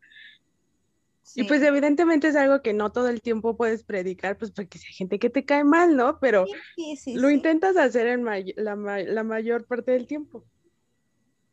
Y 1.36 1.46
pues 1.46 1.62
evidentemente 1.62 2.28
es 2.28 2.36
algo 2.36 2.62
que 2.62 2.74
no 2.74 2.92
todo 2.92 3.08
el 3.10 3.22
tiempo 3.22 3.56
puedes 3.56 3.84
predicar, 3.84 4.38
pues 4.38 4.52
porque 4.52 4.78
si 4.78 4.88
hay 4.88 4.94
gente 4.94 5.20
que 5.20 5.30
te 5.30 5.46
cae 5.46 5.64
mal, 5.64 5.96
¿no? 5.96 6.20
Pero 6.20 6.46
lo 7.08 7.30
intentas 7.30 7.78
hacer 7.78 8.08
en 8.08 8.26
la, 8.26 8.76
la, 8.76 9.24
mayor 9.24 9.66
parte 9.66 9.92
del 9.92 10.06
tiempo. 10.06 10.46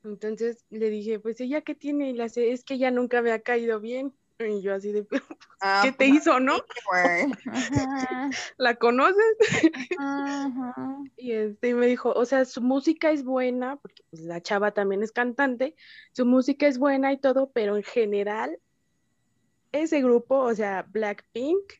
Entonces 0.04 0.64
le 0.70 0.90
dije, 0.90 1.18
pues 1.18 1.40
ella 1.40 1.60
qué 1.60 1.74
tiene, 1.74 2.10
y 2.10 2.12
le 2.14 2.24
hace, 2.24 2.52
es 2.52 2.64
que 2.64 2.74
ella 2.74 2.90
nunca 2.90 3.22
me 3.22 3.32
ha 3.32 3.40
caído 3.40 3.80
bien. 3.80 4.14
Y 4.38 4.62
yo 4.62 4.74
así 4.74 4.90
de, 4.90 5.06
ah, 5.60 5.82
¿qué 5.84 5.92
te 5.92 6.08
pues, 6.08 6.22
hizo, 6.22 6.40
no? 6.40 6.56
¿La 8.56 8.76
conoces? 8.76 9.36
Y 11.16 11.32
este 11.32 11.68
y 11.68 11.74
me 11.74 11.86
dijo, 11.86 12.12
o 12.12 12.24
sea, 12.24 12.46
su 12.46 12.62
música 12.62 13.10
es 13.10 13.22
buena, 13.24 13.76
porque 13.76 14.02
pues, 14.10 14.22
la 14.22 14.40
chava 14.40 14.70
también 14.72 15.02
es 15.02 15.12
cantante, 15.12 15.76
su 16.12 16.24
música 16.24 16.66
es 16.66 16.78
buena 16.78 17.12
y 17.12 17.18
todo, 17.18 17.50
pero 17.52 17.76
en 17.76 17.82
general 17.82 18.58
ese 19.72 20.00
grupo, 20.00 20.36
o 20.36 20.54
sea, 20.54 20.86
Blackpink, 20.88 21.74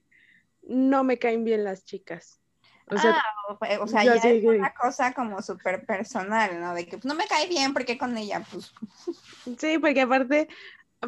no 0.63 1.05
me 1.05 1.19
caen 1.19 1.45
bien 1.45 1.65
las 1.65 1.85
chicas. 1.85 2.40
O 2.91 2.99
sea, 2.99 3.23
ah, 3.49 3.79
o 3.81 3.87
sea 3.87 4.05
ya 4.05 4.15
es 4.15 4.45
una 4.45 4.75
cosa 4.75 5.13
como 5.13 5.41
súper 5.43 5.85
personal, 5.85 6.61
¿no? 6.61 6.75
De 6.75 6.87
que 6.87 6.99
pues, 6.99 7.05
no 7.05 7.15
me 7.15 7.27
cae 7.27 7.49
bien, 7.49 7.73
porque 7.73 7.97
con 7.99 8.17
ella? 8.17 8.45
Pues. 8.51 8.73
Sí, 9.59 9.79
porque 9.79 10.03
aparte, 10.03 10.49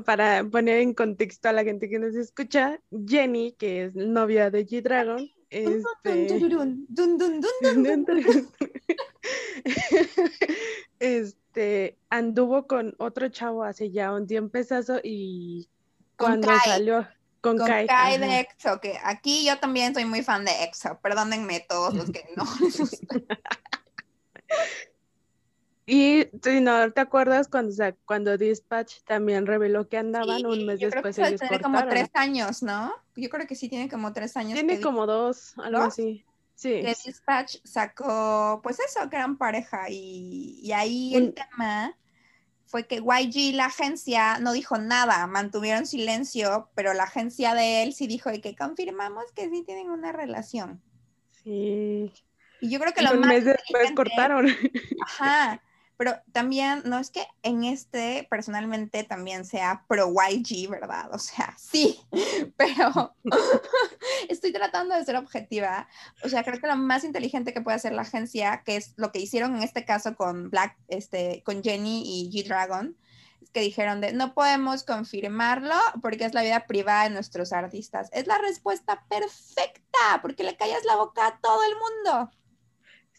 para 0.05 0.45
poner 0.45 0.79
en 0.79 0.95
contexto 0.95 1.49
a 1.49 1.53
la 1.53 1.65
gente 1.65 1.89
que 1.89 1.99
nos 1.99 2.15
escucha, 2.15 2.81
Jenny, 3.07 3.53
que 3.53 3.85
es 3.87 3.95
novia 3.95 4.51
de 4.51 4.67
G-Dragon, 4.67 5.31
este, 10.99 11.99
anduvo 12.09 12.67
con 12.67 12.95
otro 12.99 13.29
chavo 13.29 13.62
hace 13.65 13.91
ya 13.91 14.12
un 14.15 14.27
tiempo 14.27 14.59
y 15.03 15.69
cuando 16.17 16.49
salió 16.65 17.07
con, 17.42 17.58
Kai, 17.58 17.87
Kai 17.87 18.18
de 18.18 18.40
EXO, 18.40 18.80
que 18.80 18.99
aquí 19.02 19.44
yo 19.44 19.58
también 19.58 19.92
soy 19.92 20.06
muy 20.06 20.22
fan 20.22 20.44
de 20.46 20.64
EXO, 20.64 20.99
perdónenme 21.02 21.61
todos 21.61 21.92
los 21.92 22.11
que 22.11 22.25
no 22.37 22.44
Y 25.84 26.28
si 26.42 26.61
no 26.61 26.92
te 26.92 27.00
acuerdas 27.00 27.49
cuando, 27.49 27.75
cuando 28.04 28.38
Dispatch 28.38 29.02
también 29.04 29.46
reveló 29.46 29.88
que 29.88 29.99
andaban 29.99 30.46
un 30.46 30.64
mes 30.64 30.78
después 30.78 31.16
creo 31.16 31.30
que 31.30 31.38
tiene 31.38 31.61
como 31.61 31.84
tres 31.87 32.08
años, 32.14 32.62
¿no? 32.62 32.94
Yo 33.16 33.28
creo 33.28 33.46
que 33.46 33.56
sí 33.56 33.68
tiene 33.68 33.90
como 33.90 34.12
tres 34.12 34.37
años. 34.37 34.54
Tiene 34.54 34.80
como 34.80 35.06
dos, 35.06 35.58
algo 35.58 35.82
así. 35.82 36.25
Sí. 36.54 36.80
Que 36.82 36.94
Dispatch 37.04 37.56
sacó, 37.64 38.61
pues 38.62 38.78
eso, 38.78 39.11
que 39.11 39.16
eran 39.16 39.37
pareja. 39.37 39.90
Y, 39.90 40.61
y 40.62 40.70
ahí 40.70 41.16
el 41.16 41.34
tema 41.34 41.96
fue 42.73 42.87
que 42.87 43.02
YG, 43.02 43.55
la 43.55 43.67
agencia, 43.67 44.38
no 44.38 44.55
dijo 44.55 44.79
nada, 44.79 45.26
mantuvieron 45.26 45.85
silencio, 45.85 46.71
pero 46.75 46.95
la 46.95 47.02
agencia 47.02 47.55
de 47.55 47.83
él 47.83 47.93
sí 47.93 48.07
dijo 48.07 48.31
de 48.31 48.41
que 48.41 48.57
confirmamos 48.57 49.26
que 49.35 49.50
sí 49.50 49.62
tienen 49.62 49.91
una 49.91 50.11
relación. 50.11 50.81
Sí. 51.45 52.11
Y 52.62 52.71
yo 52.71 52.81
creo 52.81 52.95
que 52.95 53.02
lo 53.02 53.14
más. 53.21 53.29
Mes 53.29 53.45
después 53.45 53.93
cortaron. 53.95 54.47
Ajá. 55.05 55.62
Pero 56.02 56.16
también, 56.32 56.82
no 56.85 56.99
es 56.99 57.12
que 57.12 57.25
en 57.44 57.62
este 57.62 58.26
personalmente 58.28 59.04
también 59.04 59.44
sea 59.44 59.85
pro 59.87 60.12
YG, 60.12 60.68
¿verdad? 60.68 61.09
O 61.14 61.18
sea, 61.21 61.54
sí, 61.61 62.00
pero 62.56 63.14
estoy 64.28 64.52
tratando 64.52 64.97
de 64.97 65.04
ser 65.04 65.14
objetiva. 65.14 65.87
O 66.25 66.28
sea, 66.28 66.42
creo 66.42 66.61
que 66.61 66.66
lo 66.66 66.75
más 66.75 67.04
inteligente 67.04 67.52
que 67.52 67.61
puede 67.61 67.76
hacer 67.76 67.92
la 67.92 68.02
agencia, 68.02 68.64
que 68.66 68.75
es 68.75 68.94
lo 68.97 69.12
que 69.12 69.21
hicieron 69.21 69.54
en 69.54 69.62
este 69.62 69.85
caso 69.85 70.16
con 70.16 70.50
Black, 70.50 70.76
este, 70.88 71.44
con 71.44 71.62
Jenny 71.62 72.02
y 72.04 72.30
G-Dragon, 72.32 72.97
es 73.40 73.50
que 73.50 73.61
dijeron 73.61 74.00
de 74.00 74.12
no 74.12 74.35
podemos 74.35 74.82
confirmarlo 74.82 75.76
porque 76.02 76.25
es 76.25 76.35
la 76.35 76.42
vida 76.42 76.66
privada 76.66 77.04
de 77.04 77.11
nuestros 77.11 77.52
artistas. 77.52 78.11
Es 78.12 78.26
la 78.26 78.38
respuesta 78.38 79.04
perfecta, 79.09 80.18
porque 80.21 80.42
le 80.42 80.56
callas 80.56 80.85
la 80.85 80.97
boca 80.97 81.28
a 81.28 81.38
todo 81.38 81.61
el 81.62 81.76
mundo. 81.76 82.32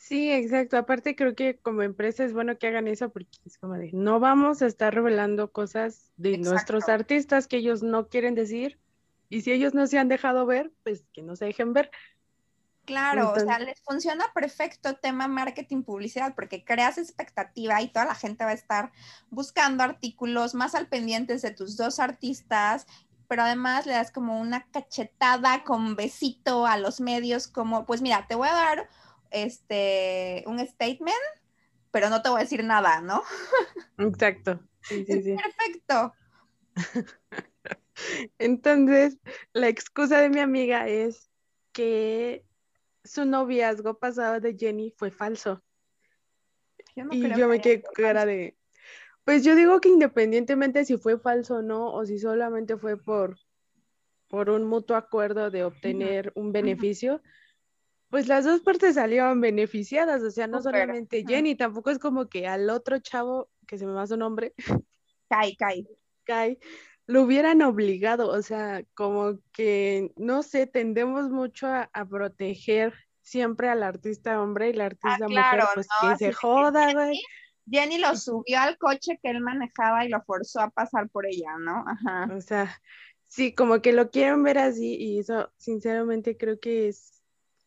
Sí, 0.04 0.30
exacto. 0.34 0.76
Aparte 0.76 1.16
creo 1.16 1.34
que 1.34 1.60
como 1.60 1.82
empresa 1.82 2.26
es 2.26 2.34
bueno 2.34 2.58
que 2.58 2.68
hagan 2.68 2.90
eso 2.90 3.08
porque 3.08 3.40
es 3.46 3.58
como 3.58 3.76
de, 3.76 3.90
no 3.94 4.20
vamos 4.20 4.62
a 4.62 4.66
estar 4.66 4.94
revelando 4.94 5.54
cosas 5.54 6.12
de 6.18 6.38
nuestros 6.40 6.90
artistas 6.90 7.48
que 7.48 7.56
ellos 7.56 7.84
no 7.84 8.10
quieren 8.10 8.36
decir 8.36 8.78
y 9.30 9.44
si 9.44 9.54
ellos 9.54 9.74
no 9.74 9.88
se 9.88 9.98
han 9.98 10.10
dejado 10.10 10.46
ver, 10.46 10.74
pues 10.84 11.06
que 11.14 11.22
no 11.22 11.38
se 11.38 11.46
dejen 11.46 11.72
ver. 11.72 11.90
Claro, 12.84 13.32
o 13.32 13.40
sea, 13.40 13.60
les 13.60 13.80
funciona 13.80 14.26
perfecto 14.36 14.98
tema 14.98 15.30
marketing 15.30 15.84
publicidad 15.84 16.36
porque 16.36 16.66
creas 16.66 16.98
expectativa 16.98 17.82
y 17.82 17.88
toda 17.88 18.04
la 18.04 18.16
gente 18.16 18.44
va 18.44 18.50
a 18.52 18.56
estar 18.56 18.92
buscando 19.30 19.86
artículos 19.86 20.54
más 20.54 20.76
al 20.76 20.90
pendientes 20.90 21.42
de 21.42 21.52
tus 21.52 21.78
dos 21.78 22.02
artistas, 22.02 22.88
pero 23.30 23.44
además 23.44 23.86
le 23.86 23.94
das 23.94 24.12
como 24.12 24.38
una 24.38 24.66
cachetada 24.70 25.64
con 25.64 25.96
besito 25.96 26.68
a 26.68 26.76
los 26.76 27.00
medios 27.00 27.48
como, 27.48 27.86
pues 27.86 28.02
mira, 28.02 28.28
te 28.28 28.36
voy 28.36 28.50
a 28.50 28.54
dar 28.54 28.90
este, 29.34 30.44
un 30.48 30.66
statement, 30.66 31.16
pero 31.92 32.10
no 32.10 32.22
te 32.22 32.30
voy 32.30 32.40
a 32.40 32.44
decir 32.44 32.64
nada, 32.64 33.02
¿no? 33.02 33.24
Exacto. 33.98 34.60
Sí, 34.82 35.06
sí, 35.06 35.22
sí. 35.24 35.36
Perfecto. 35.36 36.14
Entonces, 38.38 39.18
la 39.54 39.68
excusa 39.68 40.20
de 40.20 40.30
mi 40.30 40.40
amiga 40.40 40.88
es 40.88 41.30
que 41.72 42.46
su 43.04 43.26
noviazgo 43.26 44.00
pasado 44.00 44.40
de 44.40 44.56
Jenny 44.58 44.94
fue 44.96 45.12
falso. 45.12 45.62
y 47.12 47.36
yo 47.36 47.48
me 47.48 47.60
quedé 47.60 47.82
cara 47.82 48.26
de... 48.26 48.58
Pues 49.26 49.44
yo 49.44 49.56
digo 49.56 49.80
que 49.80 49.90
independientemente 49.90 50.86
si 50.86 50.98
fue 50.98 51.18
falso 51.18 51.58
o 51.58 51.62
no, 51.62 51.94
o 51.94 52.06
si 52.06 52.20
solamente 52.20 52.78
fue 52.78 52.98
por, 52.98 53.38
por 54.28 54.50
un 54.50 54.66
mutuo 54.66 54.98
acuerdo 54.98 55.50
de 55.50 55.64
obtener 55.64 56.34
un 56.36 56.52
beneficio, 56.52 57.22
pues 58.14 58.28
las 58.28 58.46
dos 58.46 58.62
partes 58.62 58.94
salieron 58.94 59.42
beneficiadas, 59.42 60.22
o 60.22 60.30
sea, 60.30 60.46
no 60.46 60.62
solamente 60.62 61.26
Jenny, 61.28 61.56
tampoco 61.56 61.90
es 61.90 61.98
como 61.98 62.30
que 62.30 62.46
al 62.46 62.70
otro 62.70 63.00
chavo, 63.00 63.50
que 63.66 63.80
se 63.80 63.88
me 63.88 63.94
va 63.94 64.06
su 64.06 64.18
nombre, 64.18 64.54
Kai, 65.32 65.56
Kai. 65.56 65.88
Kai, 66.24 66.60
lo 67.08 67.24
hubieran 67.24 67.64
obligado, 67.64 68.30
o 68.30 68.44
sea, 68.44 68.84
como 68.94 69.40
que, 69.52 70.14
no 70.16 70.44
sé, 70.44 70.68
tendemos 70.68 71.32
mucho 71.32 71.66
a, 71.66 71.90
proteger 72.08 72.94
siempre 73.24 73.68
al 73.70 73.82
artista 73.82 74.40
hombre 74.40 74.70
y 74.70 74.74
la 74.74 74.84
ah, 74.84 74.88
artista 74.88 75.28
mujer, 75.28 75.64
pues 75.74 75.88
que 76.00 76.18
se 76.18 76.34
joda, 76.34 76.94
güey. 76.94 77.20
Jenny 77.68 77.98
lo 77.98 78.16
subió 78.16 78.60
al 78.60 78.78
coche 78.78 79.18
que 79.24 79.32
él 79.32 79.42
manejaba 79.42 80.06
y 80.06 80.10
lo 80.10 80.22
forzó 80.22 80.60
a 80.60 80.70
pasar 80.70 81.10
por 81.10 81.26
ella, 81.26 81.58
¿no? 81.60 81.84
Ajá. 81.88 82.32
O 82.32 82.42
sea, 82.42 82.80
sí, 83.28 83.56
como 83.56 83.82
que 83.82 83.92
lo 83.92 84.12
quieren 84.12 84.44
ver 84.44 84.60
así 84.60 84.98
y 84.98 85.18
eso, 85.18 85.52
sinceramente, 85.58 86.38
creo 86.38 86.60
que 86.60 86.90
es 86.90 87.23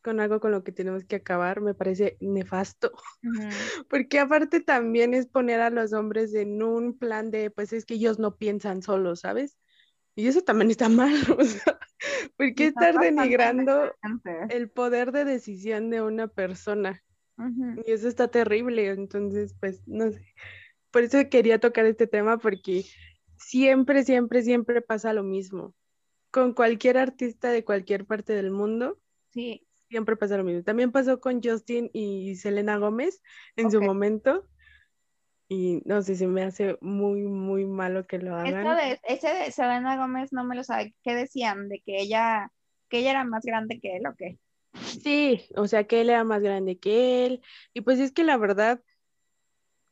con 0.07 0.21
algo 0.21 0.39
con 0.39 0.53
lo 0.53 0.63
que 0.63 0.71
tenemos 0.71 1.05
que 1.05 1.17
acabar, 1.17 1.61
me 1.61 1.75
parece 1.75 2.17
nefasto, 2.21 2.93
porque 3.91 4.21
aparte 4.21 4.61
también 4.61 5.15
es 5.15 5.27
poner 5.27 5.61
a 5.61 5.69
los 5.69 5.93
hombres 5.93 6.33
en 6.33 6.63
un 6.63 6.97
plan 6.97 7.33
de, 7.33 7.51
pues 7.51 7.73
es 7.73 7.85
que 7.85 7.95
ellos 7.95 8.21
no 8.21 8.37
piensan 8.37 8.83
solos, 8.83 9.19
¿sabes? 9.19 9.59
Y 10.15 10.29
eso 10.29 10.43
también 10.43 10.71
está 10.71 10.89
mal, 10.89 11.13
o 11.37 11.43
sea, 11.43 11.81
porque 12.37 12.69
estar 12.69 13.01
denigrando 13.01 13.93
el 14.49 14.71
poder 14.71 15.11
de 15.11 15.25
decisión 15.25 15.91
de 15.91 16.03
una 16.03 16.29
persona. 16.29 17.03
Y 17.85 17.91
eso 17.91 18.07
está 18.07 18.29
terrible, 18.29 18.89
entonces, 18.89 19.57
pues, 19.59 19.83
no 19.87 20.13
sé. 20.13 20.25
Por 20.93 21.03
eso 21.03 21.19
quería 21.29 21.59
tocar 21.59 21.85
este 21.85 22.07
tema, 22.07 22.39
porque 22.39 22.85
siempre, 23.37 24.05
siempre, 24.05 24.43
siempre 24.43 24.83
pasa 24.83 25.13
lo 25.13 25.25
mismo. 25.25 25.75
Con 26.31 26.55
cualquier 26.55 26.97
artista 26.97 27.51
de 27.51 27.65
cualquier 27.65 28.07
parte 28.07 28.35
del 28.35 28.53
mundo, 28.53 29.01
sí 29.33 29.66
siempre 29.89 30.17
pasa 30.17 30.37
lo 30.37 30.45
mismo. 30.45 30.63
También 30.63 30.93
pasó 30.93 31.21
con 31.21 31.41
Justin 31.43 31.91
y 31.93 32.37
Selena 32.37 32.77
Gómez 32.77 33.23
en 33.57 33.71
su 33.71 33.81
momento. 33.81 34.47
Y 35.49 35.81
no 35.85 36.03
sé, 36.03 36.17
se 36.17 36.27
me 36.27 36.43
hace 36.43 36.77
muy, 36.81 37.23
muy 37.23 37.67
malo 37.67 38.07
que 38.07 38.19
lo 38.19 38.35
hagan. 38.35 38.77
de, 38.77 38.99
ese 39.05 39.29
de 39.29 39.53
Selena 39.53 39.97
Gómez 39.97 40.33
no 40.33 40.45
me 40.45 40.57
lo 40.57 40.65
sabe. 40.65 40.95
¿Qué 41.03 41.15
decían? 41.15 41.69
¿De 41.69 41.81
que 41.81 42.01
ella, 42.01 42.51
que 42.89 42.99
ella 42.99 43.11
era 43.11 43.25
más 43.25 43.45
grande 43.45 43.79
que 43.81 43.97
él 43.97 44.07
o 44.07 44.15
qué? 44.17 44.39
Sí, 44.83 45.47
o 45.55 45.69
sea, 45.69 45.85
que 45.85 46.01
él 46.01 46.11
era 46.11 46.25
más 46.25 46.43
grande 46.43 46.79
que 46.79 47.27
él. 47.27 47.43
Y 47.73 47.83
pues 47.83 48.01
es 48.01 48.11
que 48.11 48.25
la 48.25 48.37
verdad, 48.37 48.83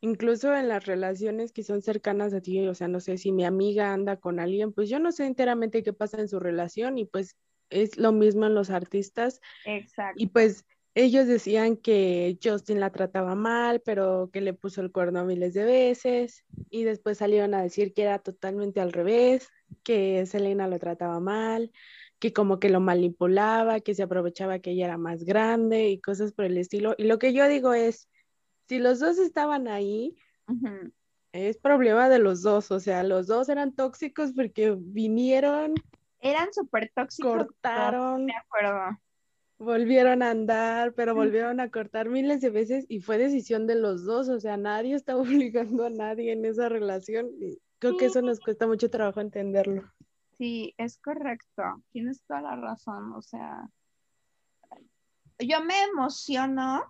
incluso 0.01 0.55
en 0.57 0.69
las 0.69 0.87
relaciones 0.87 1.53
que 1.53 1.63
son 1.63 1.83
cercanas 1.83 2.35
a 2.35 2.41
ti, 2.41 2.67
o 2.67 2.75
sea, 2.75 2.89
no 2.89 2.99
sé, 2.99 3.17
si 3.17 3.31
mi 3.31 3.45
amiga 3.45 3.93
anda 3.93 4.17
con 4.17 4.41
alguien, 4.41 4.73
pues 4.73 4.89
yo 4.89 4.99
no 4.99 5.13
sé 5.13 5.25
enteramente 5.27 5.85
qué 5.85 5.93
pasa 5.93 6.21
en 6.21 6.29
su 6.29 6.41
relación 6.41 6.99
y 6.99 7.05
pues 7.05 7.37
es 7.71 7.97
lo 7.97 8.13
mismo 8.13 8.47
en 8.47 8.55
los 8.55 8.71
artistas. 8.71 9.41
Exacto. 9.65 10.23
Y 10.23 10.29
pues 10.29 10.65
ellos 10.95 11.27
decían 11.27 11.77
que 11.77 12.39
Justin 12.43 12.79
la 12.79 12.91
trataba 12.91 13.35
mal, 13.35 13.81
pero 13.85 14.31
que 14.33 14.41
le 14.41 14.55
puso 14.55 14.81
el 14.81 14.93
cuerno 14.93 15.25
miles 15.25 15.53
de 15.55 15.65
veces 15.65 16.45
y 16.71 16.85
después 16.85 17.19
salieron 17.19 17.53
a 17.55 17.63
decir 17.63 17.93
que 17.95 18.03
era 18.03 18.21
totalmente 18.21 18.81
al 18.81 18.93
revés, 18.93 19.49
que 19.83 20.25
Selena 20.27 20.69
lo 20.69 20.79
trataba 20.79 21.19
mal, 21.19 21.73
que 22.21 22.33
como 22.33 22.61
que 22.61 22.71
lo 22.71 22.81
manipulaba, 22.81 23.81
que 23.81 23.95
se 23.95 24.05
aprovechaba 24.05 24.61
que 24.61 24.71
ella 24.71 24.87
era 24.87 24.99
más 24.99 25.25
grande 25.25 25.89
y 25.89 26.01
cosas 26.01 26.33
por 26.33 26.45
el 26.45 26.57
estilo. 26.59 26.95
Y 26.97 27.05
lo 27.05 27.19
que 27.19 27.33
yo 27.33 27.49
digo 27.49 27.75
es, 27.75 28.09
si 28.69 28.79
los 28.79 29.01
dos 29.01 29.19
estaban 29.19 29.67
ahí, 29.67 30.17
es 31.33 31.59
problema 31.59 32.09
de 32.09 32.21
los 32.21 32.43
dos, 32.43 32.71
o 32.71 32.79
sea, 32.79 33.03
los 33.03 33.27
dos 33.27 33.49
eran 33.49 33.75
tóxicos 33.75 34.33
porque 34.33 34.77
vinieron. 34.79 35.75
Eran 36.25 36.55
súper 36.55 36.91
tóxicos. 36.95 37.37
Cortaron. 37.37 38.25
De 38.27 38.33
acuerdo. 38.33 38.99
Volvieron 39.59 40.23
a 40.23 40.31
andar, 40.31 40.95
pero 40.95 41.15
volvieron 41.15 41.61
a 41.61 41.71
cortar 41.71 42.09
miles 42.09 42.41
de 42.41 42.49
veces 42.49 42.87
y 42.89 43.01
fue 43.01 43.19
decisión 43.19 43.67
de 43.67 43.75
los 43.75 44.05
dos, 44.05 44.31
o 44.31 44.41
sea, 44.41 44.57
nadie 44.57 44.95
estaba 44.95 45.21
obligando 45.53 45.85
a 45.85 45.91
nadie 45.91 46.33
en 46.33 46.47
esa 46.47 46.71
relación. 46.71 47.29
Y 47.39 47.59
creo 47.79 47.99
que 47.99 48.07
eso 48.07 48.23
nos 48.23 48.41
cuesta 48.41 48.67
mucho 48.67 48.89
trabajo 48.89 49.21
entenderlo. 49.21 49.83
Sí, 50.39 50.75
es 50.79 50.99
correcto, 50.99 51.63
tienes 51.93 52.23
toda 52.25 52.41
la 52.41 52.57
razón, 52.57 53.13
o 53.13 53.23
sea, 53.23 53.69
yo 55.39 55.63
me 55.63 55.81
emociono 55.85 56.83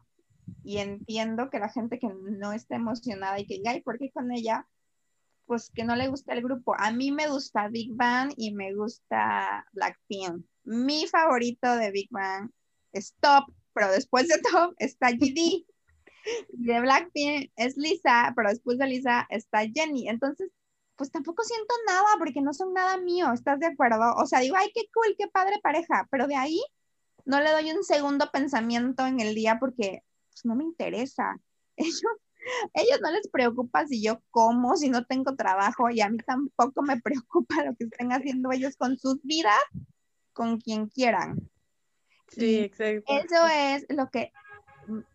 y 0.62 0.78
entiendo 0.78 1.50
que 1.50 1.58
la 1.58 1.68
gente 1.68 1.98
que 1.98 2.08
no 2.08 2.52
está 2.52 2.76
emocionada 2.76 3.38
y 3.40 3.46
que 3.46 3.54
diga, 3.54 3.74
¿y 3.74 3.82
por 3.82 3.98
qué 3.98 4.10
con 4.12 4.32
ella? 4.32 4.66
Pues 5.46 5.70
que 5.70 5.84
no 5.84 5.94
le 5.96 6.08
gusta 6.08 6.32
el 6.32 6.42
grupo. 6.42 6.74
A 6.78 6.90
mí 6.90 7.12
me 7.12 7.28
gusta 7.28 7.68
Big 7.68 7.94
Bang 7.94 8.32
y 8.36 8.52
me 8.52 8.74
gusta 8.74 9.66
Blackpink. 9.72 10.44
Mi 10.64 11.06
favorito 11.06 11.76
de 11.76 11.90
Big 11.90 12.08
Bang 12.10 12.50
es 12.92 13.14
Top, 13.20 13.44
pero 13.74 13.90
después 13.90 14.28
de 14.28 14.40
Top 14.50 14.74
está 14.78 15.10
GD. 15.10 15.66
De 16.48 16.80
Blackpink 16.80 17.52
es 17.56 17.76
Lisa, 17.76 18.32
pero 18.34 18.48
después 18.48 18.78
de 18.78 18.86
Lisa 18.86 19.26
está 19.28 19.60
Jenny. 19.68 20.08
Entonces, 20.08 20.50
pues 20.96 21.10
tampoco 21.10 21.42
siento 21.42 21.74
nada 21.86 22.08
porque 22.18 22.40
no 22.40 22.52
son 22.54 22.72
nada 22.72 22.96
mío, 22.98 23.32
¿estás 23.32 23.60
de 23.60 23.66
acuerdo? 23.66 24.14
O 24.16 24.26
sea, 24.26 24.40
digo, 24.40 24.56
ay, 24.56 24.70
qué 24.74 24.82
cool, 24.92 25.14
qué 25.18 25.28
padre 25.28 25.58
pareja, 25.62 26.06
pero 26.10 26.26
de 26.26 26.36
ahí 26.36 26.60
no 27.24 27.40
le 27.40 27.50
doy 27.50 27.70
un 27.72 27.84
segundo 27.84 28.30
pensamiento 28.32 29.06
en 29.06 29.20
el 29.20 29.34
día 29.34 29.58
porque 29.58 30.02
pues 30.30 30.44
no 30.44 30.54
me 30.54 30.64
interesa. 30.64 31.40
Ellos, 31.76 32.02
ellos 32.74 33.00
no 33.02 33.10
les 33.10 33.28
preocupa 33.28 33.86
si 33.86 34.02
yo 34.02 34.20
como, 34.30 34.76
si 34.76 34.90
no 34.90 35.04
tengo 35.04 35.34
trabajo, 35.36 35.90
y 35.90 36.00
a 36.00 36.08
mí 36.08 36.18
tampoco 36.18 36.82
me 36.82 37.00
preocupa 37.02 37.64
lo 37.64 37.74
que 37.76 37.84
estén 37.84 38.12
haciendo 38.12 38.52
ellos 38.52 38.76
con 38.76 38.98
sus 38.98 39.22
vidas, 39.22 39.60
con 40.32 40.60
quien 40.60 40.88
quieran. 40.88 41.50
Sí, 42.28 42.58
exacto. 42.58 43.12
Eso 43.12 43.46
es 43.46 43.86
lo 43.88 44.10
que 44.10 44.32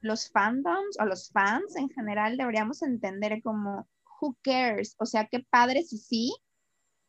los 0.01 0.29
fandoms 0.31 0.97
o 0.99 1.05
los 1.05 1.29
fans 1.29 1.75
en 1.75 1.89
general 1.89 2.37
deberíamos 2.37 2.81
entender 2.81 3.41
como 3.43 3.87
who 4.19 4.37
cares, 4.41 4.95
o 4.99 5.05
sea, 5.05 5.27
qué 5.27 5.45
padre 5.49 5.83
si 5.83 5.97
sí 5.97 6.35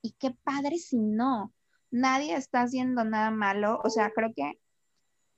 y 0.03 0.13
qué 0.13 0.31
padre 0.45 0.79
si 0.79 0.99
no. 0.99 1.53
Nadie 1.91 2.35
está 2.37 2.63
haciendo 2.63 3.05
nada 3.05 3.31
malo, 3.31 3.81
o 3.83 3.91
sea, 3.91 4.11
creo 4.15 4.33
que 4.35 4.61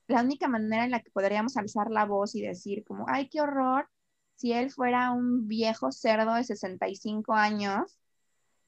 la 0.07 0.23
única 0.23 0.49
manera 0.49 0.85
en 0.85 0.91
la 0.91 1.01
que 1.01 1.11
podríamos 1.11 1.57
alzar 1.57 1.91
la 1.91 2.05
voz 2.05 2.35
y 2.35 2.43
decir 2.43 2.85
como, 2.85 3.07
ay, 3.09 3.29
qué 3.29 3.41
horror, 3.41 3.89
si 4.37 4.53
él 4.53 4.71
fuera 4.71 5.13
un 5.13 5.49
viejo 5.49 5.93
cerdo 5.93 6.35
de 6.35 6.45
65 6.45 7.35
años 7.35 7.99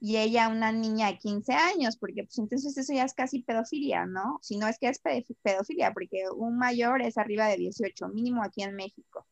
y 0.00 0.18
ella 0.18 0.48
una 0.48 0.72
niña 0.72 1.08
de 1.08 1.18
15 1.18 1.52
años, 1.52 1.96
porque 1.96 2.24
pues 2.24 2.38
entonces 2.38 2.76
eso 2.76 2.92
ya 2.92 3.04
es 3.04 3.14
casi 3.14 3.42
pedofilia, 3.42 4.06
¿no? 4.06 4.38
Si 4.42 4.56
no 4.56 4.68
es 4.68 4.78
que 4.78 4.88
es 4.88 5.00
pedofilia, 5.42 5.92
porque 5.92 6.24
un 6.34 6.58
mayor 6.58 7.02
es 7.02 7.16
arriba 7.16 7.46
de 7.46 7.56
18, 7.56 8.08
mínimo 8.08 8.42
aquí 8.42 8.62
en 8.62 8.76
México. 8.76 9.26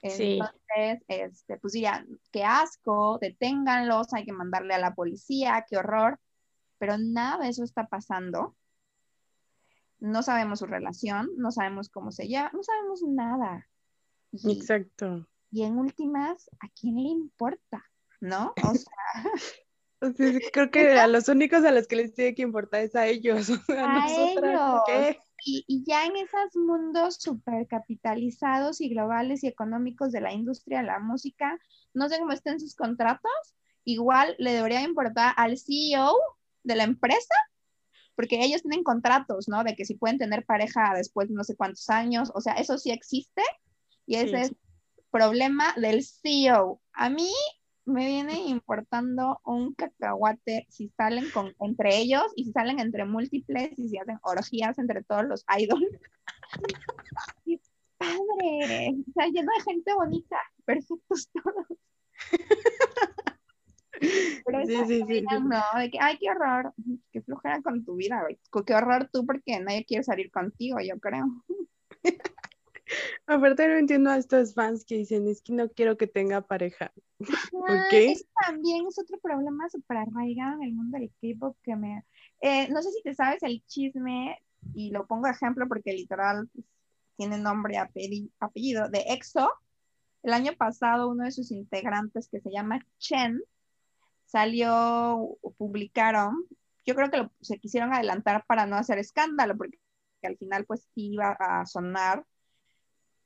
Entonces, 0.00 1.00
este, 1.06 1.58
pues 1.58 1.74
diría, 1.74 2.04
qué 2.32 2.42
asco, 2.42 3.18
deténganlos, 3.20 4.12
hay 4.14 4.24
que 4.24 4.32
mandarle 4.32 4.74
a 4.74 4.78
la 4.78 4.94
policía, 4.94 5.64
qué 5.68 5.76
horror, 5.76 6.18
pero 6.78 6.98
nada 6.98 7.44
de 7.44 7.50
eso 7.50 7.62
está 7.62 7.86
pasando 7.86 8.56
no 10.02 10.22
sabemos 10.24 10.58
su 10.58 10.66
relación, 10.66 11.30
no 11.36 11.52
sabemos 11.52 11.88
cómo 11.88 12.10
se 12.10 12.28
llama, 12.28 12.50
no 12.52 12.62
sabemos 12.64 13.02
nada. 13.02 13.68
Exacto. 14.32 15.28
Y 15.52 15.64
en 15.64 15.78
últimas, 15.78 16.48
¿a 16.60 16.68
quién 16.68 16.96
le 16.96 17.10
importa? 17.10 17.84
¿No? 18.20 18.54
O 18.64 18.74
sea... 18.74 18.90
creo 20.52 20.70
que 20.70 20.98
a 20.98 21.06
los 21.06 21.28
únicos 21.28 21.62
a 21.64 21.70
los 21.70 21.86
que 21.86 21.96
les 21.96 22.14
tiene 22.14 22.34
que 22.34 22.42
importar 22.42 22.80
es 22.80 22.96
a 22.96 23.06
ellos. 23.06 23.48
A, 23.68 24.06
ellos. 24.08 25.16
Y, 25.44 25.64
y, 25.66 25.84
ya 25.84 26.06
en 26.06 26.16
esos 26.16 26.56
mundos 26.56 27.16
súper 27.20 27.66
capitalizados 27.66 28.80
y 28.80 28.88
globales 28.88 29.44
y 29.44 29.48
económicos 29.48 30.10
de 30.10 30.20
la 30.20 30.32
industria 30.32 30.80
de 30.80 30.86
la 30.86 31.00
música, 31.00 31.58
no 31.94 32.08
sé 32.08 32.18
cómo 32.18 32.32
estén 32.32 32.58
sus 32.58 32.74
contratos, 32.74 33.54
igual 33.84 34.34
le 34.38 34.52
debería 34.52 34.82
importar 34.82 35.34
al 35.36 35.58
CEO 35.58 36.16
de 36.62 36.76
la 36.76 36.84
empresa 36.84 37.34
porque 38.14 38.44
ellos 38.44 38.62
tienen 38.62 38.84
contratos, 38.84 39.48
¿no? 39.48 39.64
De 39.64 39.74
que 39.74 39.84
si 39.84 39.94
pueden 39.94 40.18
tener 40.18 40.44
pareja 40.44 40.92
después 40.94 41.28
de 41.28 41.34
no 41.34 41.44
sé 41.44 41.56
cuántos 41.56 41.88
años, 41.90 42.30
o 42.34 42.40
sea, 42.40 42.54
eso 42.54 42.78
sí 42.78 42.90
existe 42.90 43.42
y 44.06 44.16
ese 44.16 44.42
es 44.42 44.54
problema 45.12 45.74
del 45.76 46.02
CEO. 46.02 46.80
A 46.94 47.10
mí 47.10 47.30
me 47.84 48.06
viene 48.06 48.40
importando 48.46 49.40
un 49.44 49.74
cacahuate 49.74 50.66
si 50.68 50.88
salen 50.96 51.30
con, 51.30 51.54
entre 51.60 51.98
ellos 51.98 52.24
y 52.34 52.44
si 52.46 52.52
salen 52.52 52.80
entre 52.80 53.04
múltiples 53.04 53.78
y 53.78 53.88
si 53.88 53.98
hacen 53.98 54.18
orgías 54.22 54.78
entre 54.78 55.04
todos 55.04 55.24
los 55.24 55.44
idols. 55.58 55.86
¡Qué 57.44 57.60
padre! 57.98 58.94
O 59.08 59.12
sea, 59.12 59.26
lleno 59.26 59.52
de 59.56 59.62
gente 59.64 59.94
bonita, 59.94 60.38
perfectos 60.64 61.28
todos. 61.32 61.66
Pero 64.44 64.66
sí, 64.66 64.76
sí, 64.86 65.04
sí, 65.06 65.22
no, 65.22 65.62
de 65.78 65.90
que, 65.90 65.98
ay, 66.00 66.18
qué 66.18 66.30
horror, 66.30 66.74
qué 67.12 67.22
flojera 67.22 67.62
con 67.62 67.84
tu 67.84 67.94
vida, 67.96 68.22
güey. 68.22 68.38
Qué 68.66 68.74
horror 68.74 69.08
tú 69.12 69.24
porque 69.24 69.60
nadie 69.60 69.84
quiere 69.84 70.02
salir 70.02 70.30
contigo, 70.32 70.78
yo 70.80 70.98
creo. 70.98 71.26
Aparte 73.26 73.68
no 73.68 73.76
entiendo 73.76 74.10
a 74.10 74.16
estos 74.16 74.54
fans 74.54 74.84
que 74.84 74.96
dicen, 74.96 75.28
es 75.28 75.42
que 75.42 75.52
no 75.52 75.68
quiero 75.70 75.96
que 75.96 76.06
tenga 76.06 76.40
pareja. 76.40 76.92
¿Por 77.52 77.88
qué? 77.90 78.12
Eso 78.12 78.24
también 78.46 78.86
es 78.86 78.98
otro 78.98 79.18
problema 79.18 79.68
súper 79.68 79.98
arraigado 79.98 80.54
en 80.56 80.62
el 80.62 80.74
mundo 80.74 80.98
del 80.98 81.10
K-pop 81.20 81.56
que 81.62 81.76
me... 81.76 82.04
Eh, 82.40 82.68
no 82.70 82.82
sé 82.82 82.90
si 82.90 83.02
te 83.02 83.14
sabes 83.14 83.42
el 83.42 83.62
chisme, 83.66 84.36
y 84.74 84.90
lo 84.90 85.06
pongo 85.06 85.26
de 85.26 85.32
ejemplo 85.32 85.66
porque 85.68 85.92
literal 85.92 86.48
pues, 86.54 86.66
tiene 87.16 87.38
nombre 87.38 87.74
y 87.74 88.26
apellido, 88.38 88.88
de 88.88 89.04
EXO. 89.08 89.50
El 90.22 90.32
año 90.32 90.52
pasado 90.56 91.08
uno 91.08 91.24
de 91.24 91.32
sus 91.32 91.50
integrantes 91.50 92.28
que 92.28 92.40
se 92.40 92.50
llama 92.50 92.80
Chen 92.98 93.40
salió, 94.24 95.36
publicaron, 95.58 96.46
yo 96.86 96.94
creo 96.94 97.10
que 97.10 97.28
se 97.40 97.58
quisieron 97.58 97.92
adelantar 97.92 98.44
para 98.46 98.66
no 98.66 98.76
hacer 98.76 98.98
escándalo, 98.98 99.56
porque 99.56 99.78
al 100.22 100.38
final 100.38 100.64
pues 100.64 100.88
iba 100.94 101.36
a 101.38 101.66
sonar. 101.66 102.24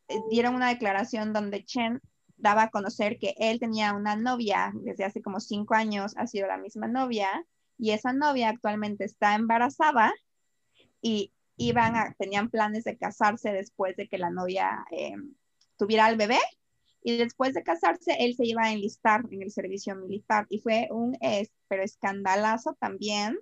Eh, 0.08 0.20
dieron 0.30 0.54
una 0.54 0.68
declaración 0.68 1.32
donde 1.32 1.64
Chen 1.64 2.00
daba 2.36 2.64
a 2.64 2.70
conocer 2.70 3.18
que 3.18 3.34
él 3.38 3.58
tenía 3.58 3.94
una 3.94 4.16
novia 4.16 4.72
desde 4.74 5.04
hace 5.04 5.22
como 5.22 5.40
cinco 5.40 5.74
años, 5.74 6.14
ha 6.16 6.26
sido 6.26 6.46
la 6.46 6.58
misma 6.58 6.86
novia, 6.86 7.46
y 7.78 7.90
esa 7.90 8.12
novia 8.12 8.50
actualmente 8.50 9.04
está 9.04 9.34
embarazada 9.34 10.12
y 11.00 11.32
iban 11.56 11.96
a, 11.96 12.14
tenían 12.18 12.50
planes 12.50 12.84
de 12.84 12.96
casarse 12.96 13.52
después 13.52 13.96
de 13.96 14.08
que 14.08 14.18
la 14.18 14.30
novia 14.30 14.84
eh, 14.90 15.14
tuviera 15.76 16.08
el 16.08 16.16
bebé 16.16 16.38
y 17.02 17.16
después 17.16 17.54
de 17.54 17.62
casarse 17.62 18.16
él 18.18 18.34
se 18.34 18.46
iba 18.46 18.64
a 18.64 18.72
enlistar 18.72 19.22
en 19.30 19.42
el 19.42 19.50
servicio 19.50 19.94
militar 19.94 20.46
y 20.48 20.58
fue 20.58 20.88
un 20.90 21.16
pero 21.68 21.82
escandalazo 21.82 22.76
también. 22.80 23.38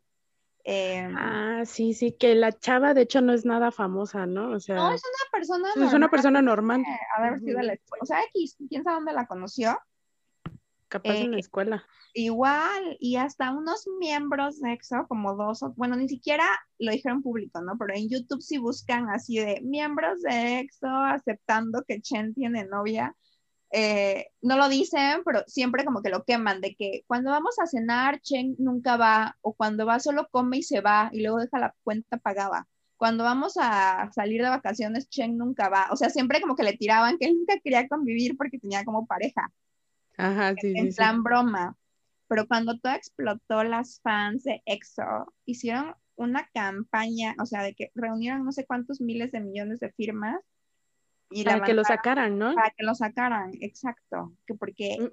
Em, 0.67 1.15
ah, 1.15 1.63
sí, 1.67 1.93
sí, 1.93 2.13
que 2.13 2.35
la 2.35 2.51
chava 2.51 2.95
de 2.95 3.03
hecho 3.03 3.21
no 3.21 3.35
es 3.35 3.45
nada 3.45 3.71
famosa, 3.71 4.25
¿no? 4.25 4.53
O 4.53 4.61
sea, 4.61 4.77
no, 4.77 4.93
es 4.93 5.03
una 5.05 5.31
persona 5.31 5.69
normal. 5.69 5.89
Es 5.89 5.95
una 5.95 6.11
persona 6.11 6.43
normal. 6.43 6.85
Haber 7.19 7.41
sido 7.41 7.61
la 7.61 7.75
escuela. 7.75 8.03
O 8.03 8.07
sea, 8.07 8.21
X, 8.35 8.57
quién 8.71 8.83
sabe 8.83 8.97
dónde 8.97 9.13
la 9.13 9.27
conoció. 9.27 9.79
Capaz 10.89 11.17
en 11.17 11.33
la 11.33 11.37
eh, 11.37 11.41
escuela. 11.41 11.85
Igual, 12.15 12.97
y 12.99 13.17
hasta 13.17 13.51
unos 13.51 13.87
miembros 13.99 14.61
de 14.61 14.73
EXO, 14.73 15.07
como 15.07 15.35
dos, 15.35 15.61
bueno, 15.77 15.97
ni 15.97 16.09
siquiera 16.09 16.47
lo 16.79 16.93
dijeron 16.93 17.23
público, 17.23 17.61
¿no? 17.61 17.77
Pero 17.79 17.95
en 17.95 18.09
YouTube 18.09 18.41
sí 18.41 18.57
buscan 18.57 19.11
así 19.11 19.39
de 19.39 19.61
miembros 19.63 20.23
de 20.23 20.61
EXO 20.61 20.87
aceptando 20.87 21.83
que 21.87 22.01
Chen 22.01 22.33
tiene 22.33 22.65
novia 22.65 23.15
eh, 23.77 24.29
no 24.41 24.57
lo 24.57 24.69
dicen, 24.69 25.23
pero 25.25 25.43
siempre 25.49 25.85
como 25.85 26.01
que 26.01 26.09
lo 26.09 26.23
queman, 26.23 26.61
de 26.61 26.77
que 26.77 27.03
cuando 27.09 27.33
vamos 27.33 27.59
a 27.59 27.67
cenar, 27.67 28.21
Chen 28.21 28.55
nunca 28.59 28.97
va, 28.97 29.37
o 29.41 29.53
cuando 29.53 29.85
va 29.85 29.99
solo 29.99 30.29
come 30.31 30.59
y 30.59 30.63
se 30.63 30.81
va, 30.81 31.11
y 31.13 31.23
luego 31.23 31.41
deja 31.41 31.59
la 31.59 31.75
cuenta 31.83 32.19
pagada. 32.19 32.69
Cuando 32.97 33.25
vamos 33.25 33.55
a 33.61 34.13
salir 34.15 34.43
de 34.43 34.49
vacaciones, 34.49 35.09
Chen 35.09 35.37
nunca 35.37 35.69
va. 35.69 35.89
O 35.91 35.97
sea, 35.97 36.09
siempre 36.09 36.41
como 36.41 36.55
que 36.55 36.63
le 36.63 36.77
tiraban 36.77 37.19
que 37.19 37.27
él 37.27 37.35
nunca 37.37 37.59
quería 37.59 37.89
convivir 37.89 38.37
porque 38.37 38.61
tenía 38.61 38.85
como 38.85 39.07
pareja. 39.07 39.51
Ajá, 40.17 40.55
sí, 40.61 40.73
en 40.77 40.93
sí, 40.93 40.97
plan 40.97 41.25
broma. 41.25 41.77
Pero 42.29 42.47
cuando 42.47 42.79
todo 42.79 42.93
explotó, 42.95 43.65
las 43.65 44.01
fans 44.03 44.45
de 44.45 44.63
EXO 44.67 45.35
hicieron 45.47 45.97
una 46.15 46.49
campaña, 46.55 47.35
o 47.41 47.47
sea, 47.47 47.65
de 47.65 47.75
que 47.75 47.91
reunieron 47.97 48.45
no 48.45 48.53
sé 48.53 48.67
cuántos 48.67 49.01
miles 49.01 49.33
de 49.33 49.41
millones 49.41 49.81
de 49.81 49.91
firmas 49.93 50.39
y 51.35 51.45
para 51.45 51.65
que 51.65 51.75
lo 51.75 51.85
sacaran, 51.85 52.39
¿no? 52.39 52.55
Para 52.55 52.71
que 52.71 52.85
lo 52.85 52.95
sacaran, 52.95 53.51
exacto. 53.61 54.33
Que 54.47 54.55
porque 54.55 54.97
mm. 55.01 55.09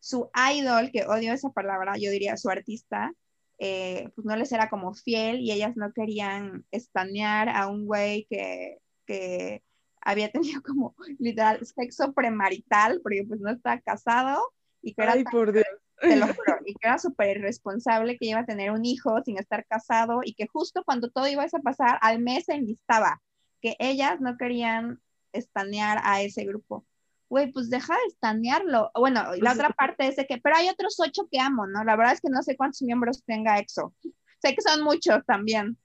su 0.00 0.28
idol, 0.52 0.90
que 0.92 1.04
odio 1.06 1.32
esa 1.32 1.50
palabra, 1.50 1.94
yo 1.96 2.10
diría 2.10 2.36
su 2.36 2.50
artista, 2.50 3.12
eh, 3.58 4.10
pues 4.14 4.26
no 4.26 4.36
les 4.36 4.50
era 4.52 4.68
como 4.68 4.92
fiel 4.92 5.40
y 5.40 5.52
ellas 5.52 5.76
no 5.76 5.92
querían 5.92 6.66
estanear 6.72 7.48
a 7.48 7.68
un 7.68 7.86
güey 7.86 8.26
que, 8.28 8.78
que 9.06 9.62
había 10.00 10.30
tenido 10.32 10.62
como 10.62 10.94
literal 11.18 11.64
sexo 11.64 12.12
premarital, 12.12 13.00
porque 13.02 13.24
pues 13.26 13.40
no 13.40 13.50
estaba 13.50 13.80
casado 13.80 14.42
y 14.82 14.94
que 14.94 15.02
era, 15.02 15.12
Ay, 15.12 15.24
por 15.24 15.52
Dios. 15.52 15.64
Te 16.00 16.16
lo 16.16 16.26
juro, 16.26 16.58
y 16.66 16.74
que 16.74 16.88
era 16.88 16.98
súper 16.98 17.38
irresponsable, 17.38 18.18
que 18.18 18.26
iba 18.26 18.40
a 18.40 18.46
tener 18.46 18.70
un 18.70 18.84
hijo 18.84 19.22
sin 19.24 19.38
estar 19.38 19.64
casado 19.64 20.20
y 20.22 20.34
que 20.34 20.46
justo 20.46 20.82
cuando 20.84 21.08
todo 21.08 21.26
iba 21.26 21.42
a 21.44 21.62
pasar, 21.62 21.98
al 22.02 22.18
mes 22.18 22.44
se 22.44 22.54
enlistaba, 22.54 23.22
que 23.62 23.76
ellas 23.78 24.20
no 24.20 24.36
querían 24.36 25.00
estanear 25.32 26.00
a 26.02 26.22
ese 26.22 26.44
grupo. 26.44 26.84
Güey, 27.28 27.50
pues 27.52 27.70
deja 27.70 27.94
de 27.94 28.06
estanearlo. 28.08 28.90
Bueno, 28.94 29.22
la 29.22 29.38
pues 29.38 29.54
otra 29.54 29.70
parte 29.78 30.08
es 30.08 30.16
de 30.16 30.26
que, 30.26 30.38
pero 30.38 30.56
hay 30.56 30.68
otros 30.68 30.96
ocho 31.00 31.28
que 31.30 31.40
amo, 31.40 31.66
¿no? 31.66 31.84
La 31.84 31.96
verdad 31.96 32.14
es 32.14 32.20
que 32.20 32.30
no 32.30 32.42
sé 32.42 32.56
cuántos 32.56 32.82
miembros 32.82 33.24
tenga 33.24 33.58
EXO. 33.58 33.94
Sé 34.42 34.54
que 34.54 34.62
son 34.62 34.82
muchos 34.82 35.24
también. 35.26 35.76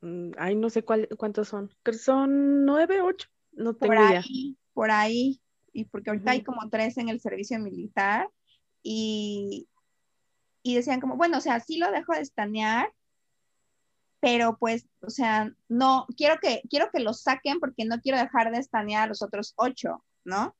Mm, 0.00 0.30
ay, 0.38 0.54
no 0.54 0.70
sé 0.70 0.82
cuál, 0.84 1.08
cuántos 1.16 1.48
son. 1.48 1.70
Son 1.92 2.64
nueve, 2.64 3.02
ocho. 3.02 3.28
No 3.52 3.74
tengo 3.74 3.94
por 3.94 3.98
ahí, 3.98 4.56
Por 4.72 4.90
ahí. 4.90 5.40
Y 5.72 5.84
porque 5.84 6.10
ahorita 6.10 6.30
hay 6.30 6.42
como 6.42 6.68
tres 6.70 6.96
en 6.98 7.08
el 7.08 7.20
servicio 7.20 7.58
militar. 7.58 8.28
Y, 8.82 9.68
y 10.62 10.76
decían 10.76 11.00
como, 11.00 11.16
bueno, 11.16 11.38
o 11.38 11.40
sea, 11.40 11.60
sí 11.60 11.78
lo 11.78 11.90
dejo 11.90 12.12
de 12.12 12.20
estanear, 12.20 12.92
pero 14.20 14.56
pues, 14.58 14.86
o 15.00 15.10
sea, 15.10 15.52
no, 15.68 16.06
quiero 16.16 16.38
que, 16.40 16.62
quiero 16.68 16.90
que 16.92 17.00
lo 17.00 17.14
saquen 17.14 17.60
porque 17.60 17.84
no 17.84 18.00
quiero 18.00 18.18
dejar 18.18 18.50
de 18.50 18.58
estanear 18.58 19.04
a 19.04 19.06
los 19.06 19.22
otros 19.22 19.54
ocho, 19.56 20.04
¿no? 20.24 20.56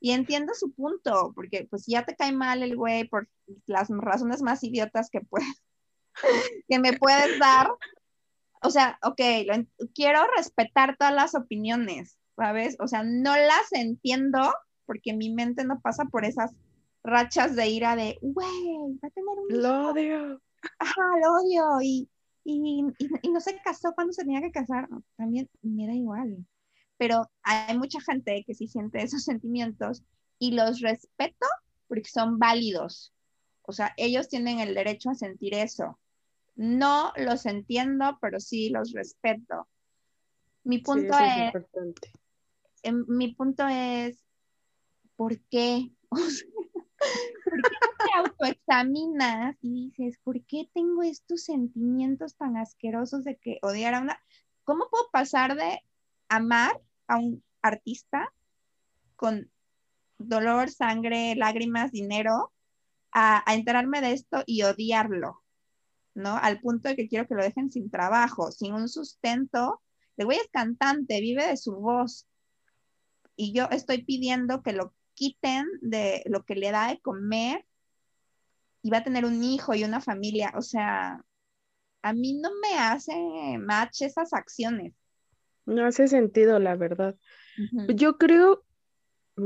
Y 0.00 0.12
entiendo 0.12 0.54
su 0.54 0.72
punto, 0.72 1.32
porque 1.34 1.66
pues 1.70 1.84
ya 1.86 2.04
te 2.04 2.16
cae 2.16 2.32
mal 2.32 2.62
el 2.62 2.76
güey 2.76 3.08
por 3.08 3.28
las 3.66 3.88
razones 3.90 4.42
más 4.42 4.62
idiotas 4.64 5.08
que 5.10 5.20
puedes, 5.20 5.62
que 6.68 6.78
me 6.78 6.92
puedes 6.94 7.38
dar. 7.38 7.68
O 8.62 8.70
sea, 8.70 8.98
ok, 9.02 9.20
quiero 9.94 10.20
respetar 10.36 10.96
todas 10.98 11.14
las 11.14 11.34
opiniones, 11.34 12.18
¿sabes? 12.36 12.76
O 12.80 12.88
sea, 12.88 13.04
no 13.04 13.36
las 13.36 13.72
entiendo 13.72 14.52
porque 14.84 15.12
mi 15.12 15.32
mente 15.32 15.64
no 15.64 15.80
pasa 15.80 16.04
por 16.06 16.24
esas 16.24 16.52
rachas 17.04 17.54
de 17.54 17.68
ira 17.68 17.94
de, 17.94 18.18
güey, 18.20 18.98
va 19.02 19.08
a 19.08 19.10
tener 19.10 19.38
un... 19.38 19.62
Lo 19.62 19.90
odio. 19.90 20.42
Ajá, 20.78 21.02
lo 21.22 21.32
odio. 21.34 21.64
Y, 21.82 22.08
y, 22.48 22.82
no 23.28 23.40
se 23.40 23.60
casó 23.60 23.92
cuando 23.94 24.12
se 24.12 24.22
tenía 24.22 24.40
que 24.40 24.52
casar, 24.52 24.88
también 25.16 25.50
me 25.62 25.86
da 25.86 25.94
igual. 25.94 26.46
Pero 26.96 27.28
hay 27.42 27.76
mucha 27.76 28.00
gente 28.00 28.44
que 28.46 28.54
sí 28.54 28.68
siente 28.68 29.02
esos 29.02 29.24
sentimientos 29.24 30.04
y 30.38 30.52
los 30.52 30.80
respeto 30.80 31.46
porque 31.88 32.08
son 32.08 32.38
válidos. 32.38 33.12
O 33.62 33.72
sea, 33.72 33.92
ellos 33.96 34.28
tienen 34.28 34.60
el 34.60 34.74
derecho 34.74 35.10
a 35.10 35.14
sentir 35.14 35.54
eso. 35.54 35.98
No 36.54 37.12
los 37.16 37.46
entiendo, 37.46 38.16
pero 38.20 38.38
sí 38.38 38.70
los 38.70 38.92
respeto. 38.92 39.66
Mi 40.62 40.78
punto 40.78 41.14
es, 41.18 41.52
em, 42.82 43.04
mi 43.08 43.34
punto 43.34 43.66
es, 43.68 44.24
¿por 45.16 45.38
qué? 45.50 45.90
¿Por 47.44 47.62
qué 47.62 47.76
no 47.80 47.88
te 47.98 48.18
autoexaminas 48.18 49.56
y 49.62 49.90
dices, 49.90 50.18
¿por 50.22 50.42
qué 50.44 50.68
tengo 50.74 51.02
estos 51.02 51.44
sentimientos 51.44 52.36
tan 52.36 52.56
asquerosos 52.56 53.24
de 53.24 53.36
que 53.36 53.58
odiar 53.62 53.94
a 53.94 54.00
una... 54.00 54.20
¿Cómo 54.64 54.88
puedo 54.90 55.08
pasar 55.12 55.56
de 55.56 55.80
amar 56.28 56.80
a 57.06 57.18
un 57.18 57.44
artista 57.62 58.32
con 59.14 59.50
dolor, 60.18 60.70
sangre, 60.70 61.34
lágrimas, 61.36 61.92
dinero, 61.92 62.52
a, 63.12 63.42
enterarme 63.54 64.00
de 64.00 64.12
esto 64.12 64.42
y 64.46 64.62
odiarlo, 64.62 65.42
¿no? 66.14 66.36
Al 66.36 66.60
punto 66.60 66.88
de 66.88 66.96
que 66.96 67.08
quiero 67.08 67.26
que 67.26 67.34
lo 67.34 67.42
dejen 67.42 67.70
sin 67.70 67.90
trabajo, 67.90 68.50
sin 68.50 68.74
un 68.74 68.88
sustento. 68.88 69.82
El 70.16 70.26
güey 70.26 70.38
es 70.38 70.48
cantante, 70.50 71.20
vive 71.20 71.46
de 71.46 71.56
su 71.56 71.76
voz. 71.76 72.26
Y 73.36 73.52
yo 73.52 73.68
estoy 73.70 74.02
pidiendo 74.04 74.62
que 74.62 74.72
lo 74.72 74.94
quiten 75.16 75.66
de 75.80 76.22
lo 76.26 76.44
que 76.44 76.54
le 76.54 76.70
da 76.70 76.88
de 76.88 77.00
comer 77.00 77.64
y 78.82 78.90
va 78.90 78.98
a 78.98 79.04
tener 79.04 79.24
un 79.24 79.42
hijo 79.42 79.74
y 79.74 79.82
una 79.82 80.00
familia. 80.00 80.52
O 80.54 80.62
sea, 80.62 81.20
a 82.02 82.12
mí 82.12 82.34
no 82.34 82.50
me 82.62 82.78
hace 82.78 83.14
match 83.58 84.02
esas 84.02 84.32
acciones. 84.32 84.94
No 85.64 85.84
hace 85.84 86.06
sentido, 86.06 86.60
la 86.60 86.76
verdad. 86.76 87.16
Yo 87.88 88.18
creo 88.18 88.64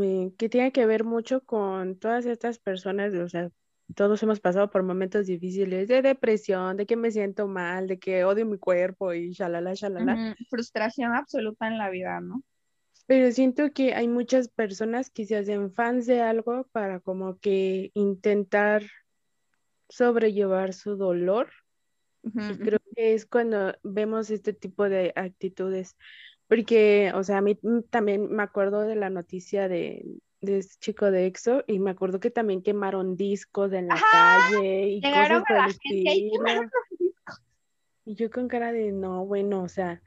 eh, 0.03 0.33
que 0.37 0.49
tiene 0.51 0.73
que 0.73 0.85
ver 0.85 1.05
mucho 1.05 1.41
con 1.43 1.99
todas 1.99 2.27
estas 2.27 2.59
personas, 2.59 3.15
o 3.15 3.29
sea, 3.29 3.51
todos 3.95 4.23
hemos 4.23 4.41
pasado 4.41 4.71
por 4.71 4.83
momentos 4.83 5.27
difíciles 5.27 5.89
de 5.89 6.03
depresión, 6.03 6.77
de 6.77 6.87
que 6.87 6.97
me 6.97 7.11
siento 7.11 7.49
mal, 7.49 7.87
de 7.87 7.99
que 7.99 8.25
odio 8.25 8.45
mi 8.47 8.59
cuerpo 8.59 9.13
y 9.13 9.33
shalala, 9.33 9.75
shalala. 9.75 10.37
Frustración 10.49 11.15
absoluta 11.15 11.67
en 11.67 11.79
la 11.79 11.91
vida, 11.91 12.21
¿no? 12.21 12.43
Pero 13.11 13.33
siento 13.33 13.73
que 13.73 13.93
hay 13.95 14.07
muchas 14.07 14.47
personas 14.47 15.11
que 15.11 15.27
se 15.27 15.37
hacen 15.37 15.73
fans 15.73 16.07
de 16.07 16.21
algo 16.21 16.69
para 16.71 17.01
como 17.01 17.41
que 17.41 17.91
intentar 17.95 18.85
sobrellevar 19.89 20.75
su 20.75 20.95
dolor. 20.97 21.51
creo 22.23 22.79
que 22.95 23.15
es 23.15 23.27
cuando 23.27 23.75
vemos 23.83 24.31
este 24.31 24.53
tipo 24.53 24.89
de 24.89 25.13
actitudes. 25.17 25.97
Porque, 26.47 27.11
o 27.13 27.25
sea, 27.25 27.39
a 27.39 27.41
mí 27.41 27.59
también 27.91 28.31
me 28.31 28.45
acuerdo 28.45 28.83
de 28.83 28.95
la 28.95 29.11
noticia 29.11 29.67
de, 29.67 30.05
de 30.41 30.59
este 30.59 30.77
chico 30.79 31.11
de 31.11 31.27
EXO 31.27 31.65
y 31.67 31.81
me 31.81 31.91
acuerdo 31.91 32.21
que 32.21 32.31
también 32.31 32.63
quemaron 32.63 33.17
discos 33.17 33.73
en 33.73 33.89
la 33.89 34.01
calle 34.13 34.89
y 34.89 35.01
cosas 35.01 35.43
por 35.49 35.57
el 35.57 35.71
estilo. 35.71 36.71
Y 38.05 38.15
yo 38.15 38.31
con 38.31 38.47
cara 38.47 38.71
de 38.71 38.93
no, 38.93 39.27
bueno, 39.27 39.65
o 39.65 39.69
sea, 39.69 40.01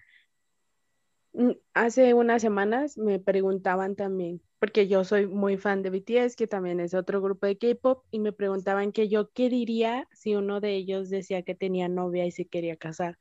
hace 1.73 2.13
unas 2.13 2.41
semanas 2.41 2.97
me 2.97 3.19
preguntaban 3.19 3.95
también, 3.95 4.41
porque 4.59 4.87
yo 4.87 5.03
soy 5.03 5.27
muy 5.27 5.57
fan 5.57 5.81
de 5.81 5.89
BTS, 5.89 6.35
que 6.35 6.47
también 6.47 6.79
es 6.79 6.93
otro 6.93 7.21
grupo 7.21 7.47
de 7.47 7.57
K-pop, 7.57 8.05
y 8.11 8.19
me 8.19 8.31
preguntaban 8.31 8.91
que 8.91 9.09
yo 9.09 9.31
qué 9.31 9.49
diría 9.49 10.07
si 10.11 10.35
uno 10.35 10.59
de 10.59 10.75
ellos 10.75 11.09
decía 11.09 11.41
que 11.43 11.55
tenía 11.55 11.89
novia 11.89 12.25
y 12.25 12.31
se 12.31 12.45
quería 12.45 12.75
casar. 12.75 13.17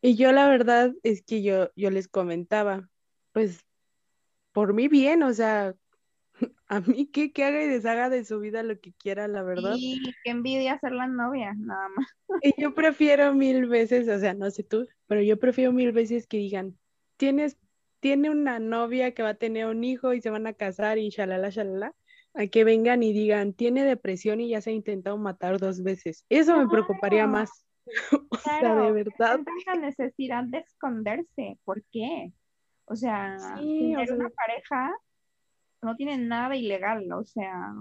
Y 0.00 0.14
yo 0.14 0.32
la 0.32 0.48
verdad 0.48 0.94
es 1.02 1.22
que 1.22 1.42
yo, 1.42 1.70
yo 1.74 1.90
les 1.90 2.08
comentaba, 2.08 2.88
pues 3.32 3.64
por 4.52 4.74
mí 4.74 4.88
bien, 4.88 5.22
o 5.22 5.32
sea, 5.32 5.74
a 6.68 6.80
mí 6.80 7.06
que, 7.06 7.32
que 7.32 7.44
haga 7.44 7.62
y 7.62 7.68
deshaga 7.68 8.10
de 8.10 8.24
su 8.24 8.38
vida 8.38 8.62
lo 8.62 8.78
que 8.78 8.92
quiera, 8.92 9.26
la 9.28 9.42
verdad. 9.42 9.74
Y 9.76 10.00
qué 10.22 10.30
envidia 10.30 10.78
ser 10.78 10.92
la 10.92 11.06
novia, 11.06 11.54
nada 11.56 11.88
más. 11.88 12.06
Y 12.42 12.60
yo 12.60 12.74
prefiero 12.74 13.34
mil 13.34 13.66
veces, 13.66 14.08
o 14.08 14.18
sea, 14.18 14.34
no 14.34 14.50
sé 14.50 14.62
tú, 14.62 14.86
pero 15.06 15.22
yo 15.22 15.38
prefiero 15.38 15.72
mil 15.72 15.92
veces 15.92 16.26
que 16.26 16.36
digan, 16.36 16.78
tienes, 17.18 17.58
tiene 18.00 18.30
una 18.30 18.58
novia 18.58 19.12
que 19.12 19.22
va 19.22 19.30
a 19.30 19.34
tener 19.34 19.66
un 19.66 19.84
hijo 19.84 20.14
y 20.14 20.22
se 20.22 20.30
van 20.30 20.46
a 20.46 20.54
casar 20.54 20.96
y 20.96 21.10
shalala, 21.10 21.50
shalala, 21.50 21.94
a 22.32 22.46
que 22.46 22.64
vengan 22.64 23.02
y 23.02 23.12
digan, 23.12 23.52
tiene 23.52 23.84
depresión 23.84 24.40
y 24.40 24.48
ya 24.50 24.62
se 24.62 24.70
ha 24.70 24.72
intentado 24.72 25.18
matar 25.18 25.58
dos 25.58 25.82
veces. 25.82 26.24
Eso 26.30 26.56
me 26.56 26.68
preocuparía 26.68 27.26
más. 27.26 27.66
o 28.30 28.36
sea, 28.36 28.74
de 28.74 28.92
verdad. 28.92 29.40
la 29.66 29.74
necesidad 29.74 30.44
de 30.44 30.58
esconderse. 30.58 31.58
¿Por 31.64 31.82
qué? 31.90 32.32
O 32.84 32.96
sea, 32.96 33.36
tener 33.56 34.12
una 34.12 34.30
pareja 34.30 34.94
no 35.82 35.96
tiene 35.96 36.18
nada 36.18 36.56
ilegal, 36.56 37.10
o 37.12 37.24
sea, 37.24 37.74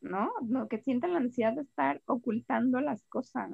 ¿no? 0.00 0.32
No, 0.42 0.68
que 0.68 0.78
sienten 0.78 1.12
la 1.12 1.20
necesidad 1.20 1.52
de 1.52 1.62
estar 1.62 2.00
ocultando 2.06 2.80
las 2.80 3.04
cosas. 3.06 3.50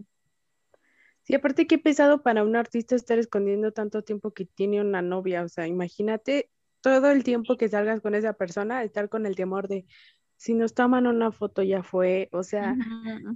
Y 1.31 1.35
aparte 1.37 1.69
qué 1.69 1.79
pesado 1.79 2.25
para 2.25 2.43
un 2.43 2.57
artista 2.57 2.97
estar 2.97 3.17
escondiendo 3.21 3.71
tanto 3.71 4.03
tiempo 4.03 4.33
que 4.33 4.47
tiene 4.47 4.81
una 4.81 5.01
novia, 5.01 5.45
o 5.45 5.49
sea, 5.49 5.69
imagínate 5.69 6.51
todo 6.81 7.09
el 7.13 7.23
tiempo 7.23 7.57
que 7.57 7.69
salgas 7.69 8.01
con 8.01 8.17
esa 8.17 8.33
persona, 8.33 8.83
estar 8.83 9.09
con 9.09 9.27
el 9.27 9.37
temor 9.37 9.69
de 9.69 9.87
si 10.35 10.55
nos 10.55 10.75
toman 10.75 11.07
una 11.07 11.31
foto 11.31 11.63
ya 11.63 11.85
fue, 11.85 12.29
o 12.33 12.43
sea, 12.43 12.75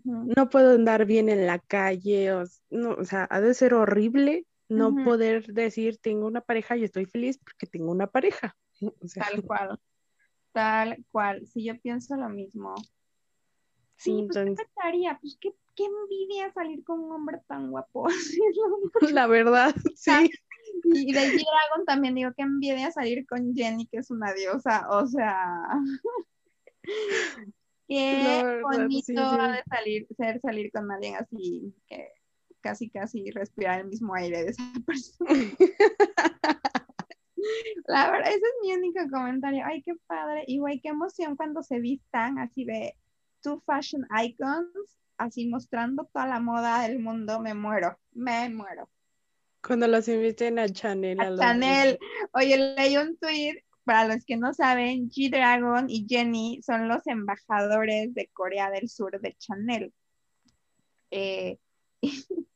no 0.04 0.50
puedo 0.50 0.74
andar 0.74 1.06
bien 1.06 1.28
en 1.28 1.46
la 1.46 1.60
calle, 1.60 2.32
o, 2.32 2.42
no, 2.68 2.94
o 2.94 3.04
sea, 3.04 3.28
ha 3.30 3.40
de 3.40 3.54
ser 3.54 3.74
horrible 3.74 4.44
no 4.68 4.92
poder 5.04 5.46
decir 5.46 5.98
tengo 5.98 6.26
una 6.26 6.40
pareja 6.40 6.76
y 6.76 6.82
estoy 6.82 7.04
feliz 7.04 7.38
porque 7.38 7.68
tengo 7.68 7.92
una 7.92 8.08
pareja. 8.08 8.56
tal 9.14 9.44
cual, 9.44 9.78
tal 10.50 11.04
cual, 11.12 11.46
si 11.46 11.62
yo 11.62 11.80
pienso 11.80 12.16
lo 12.16 12.28
mismo. 12.28 12.74
Sí, 13.94 14.26
pues 14.26 14.44
¿qué 14.44 14.64
pasaría? 14.74 15.16
Pues 15.20 15.38
qué 15.40 15.54
qué 15.74 15.84
envidia 15.84 16.52
salir 16.52 16.84
con 16.84 17.00
un 17.00 17.12
hombre 17.12 17.40
tan 17.46 17.70
guapo. 17.70 18.06
La 19.12 19.26
verdad, 19.26 19.74
sí. 19.94 20.30
Y 20.84 21.12
de 21.12 21.20
G-Dragon 21.20 21.86
también 21.86 22.14
digo, 22.14 22.30
qué 22.36 22.42
envidia 22.42 22.90
salir 22.90 23.26
con 23.26 23.54
Jenny, 23.54 23.86
que 23.86 23.98
es 23.98 24.10
una 24.10 24.32
diosa, 24.32 24.86
o 24.90 25.06
sea. 25.06 25.68
Qué 27.86 28.62
bonito 28.62 29.20
ha 29.20 29.52
de 29.52 29.62
salir, 29.68 30.06
ser 30.16 30.40
salir 30.40 30.72
con 30.72 30.90
alguien 30.90 31.16
así 31.16 31.74
que 31.86 32.08
casi 32.62 32.88
casi 32.88 33.30
respirar 33.30 33.80
el 33.80 33.88
mismo 33.88 34.14
aire 34.14 34.42
de 34.42 34.50
esa 34.50 34.62
persona. 34.86 35.30
La 37.86 38.10
verdad, 38.10 38.28
ese 38.28 38.38
es 38.38 38.54
mi 38.62 38.72
único 38.72 39.00
comentario. 39.10 39.62
Ay, 39.66 39.82
qué 39.82 39.92
padre. 40.06 40.44
Y 40.46 40.58
güey, 40.58 40.80
qué 40.80 40.88
emoción 40.88 41.36
cuando 41.36 41.62
se 41.62 41.78
vistan 41.78 42.38
así 42.38 42.64
de 42.64 42.96
two 43.42 43.62
fashion 43.66 44.06
icons, 44.24 44.98
así 45.18 45.46
mostrando 45.48 46.08
toda 46.12 46.26
la 46.26 46.40
moda 46.40 46.82
del 46.82 46.98
mundo. 46.98 47.40
Me 47.40 47.54
muero, 47.54 47.98
me 48.12 48.48
muero. 48.48 48.90
Cuando 49.66 49.88
los 49.88 50.08
inviten 50.08 50.58
a 50.58 50.68
Chanel. 50.68 51.20
A, 51.20 51.36
Chanel. 51.36 51.98
Oye, 52.32 52.56
leí 52.76 52.96
un 52.96 53.16
tweet. 53.18 53.64
Para 53.84 54.08
los 54.08 54.24
que 54.24 54.38
no 54.38 54.54
saben, 54.54 55.10
G-Dragon 55.10 55.90
y 55.90 56.06
Jenny 56.08 56.62
son 56.62 56.88
los 56.88 57.06
embajadores 57.06 58.14
de 58.14 58.30
Corea 58.32 58.70
del 58.70 58.88
Sur 58.88 59.20
de 59.20 59.34
Chanel. 59.38 59.92
Eh, 61.10 61.58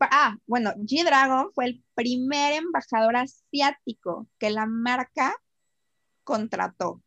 Ah, 0.00 0.36
bueno, 0.46 0.72
G-Dragon 0.76 1.52
fue 1.52 1.66
el 1.66 1.84
primer 1.94 2.54
embajador 2.54 3.16
asiático 3.16 4.28
que 4.38 4.50
la 4.50 4.66
marca 4.66 5.34
contrató. 6.24 7.02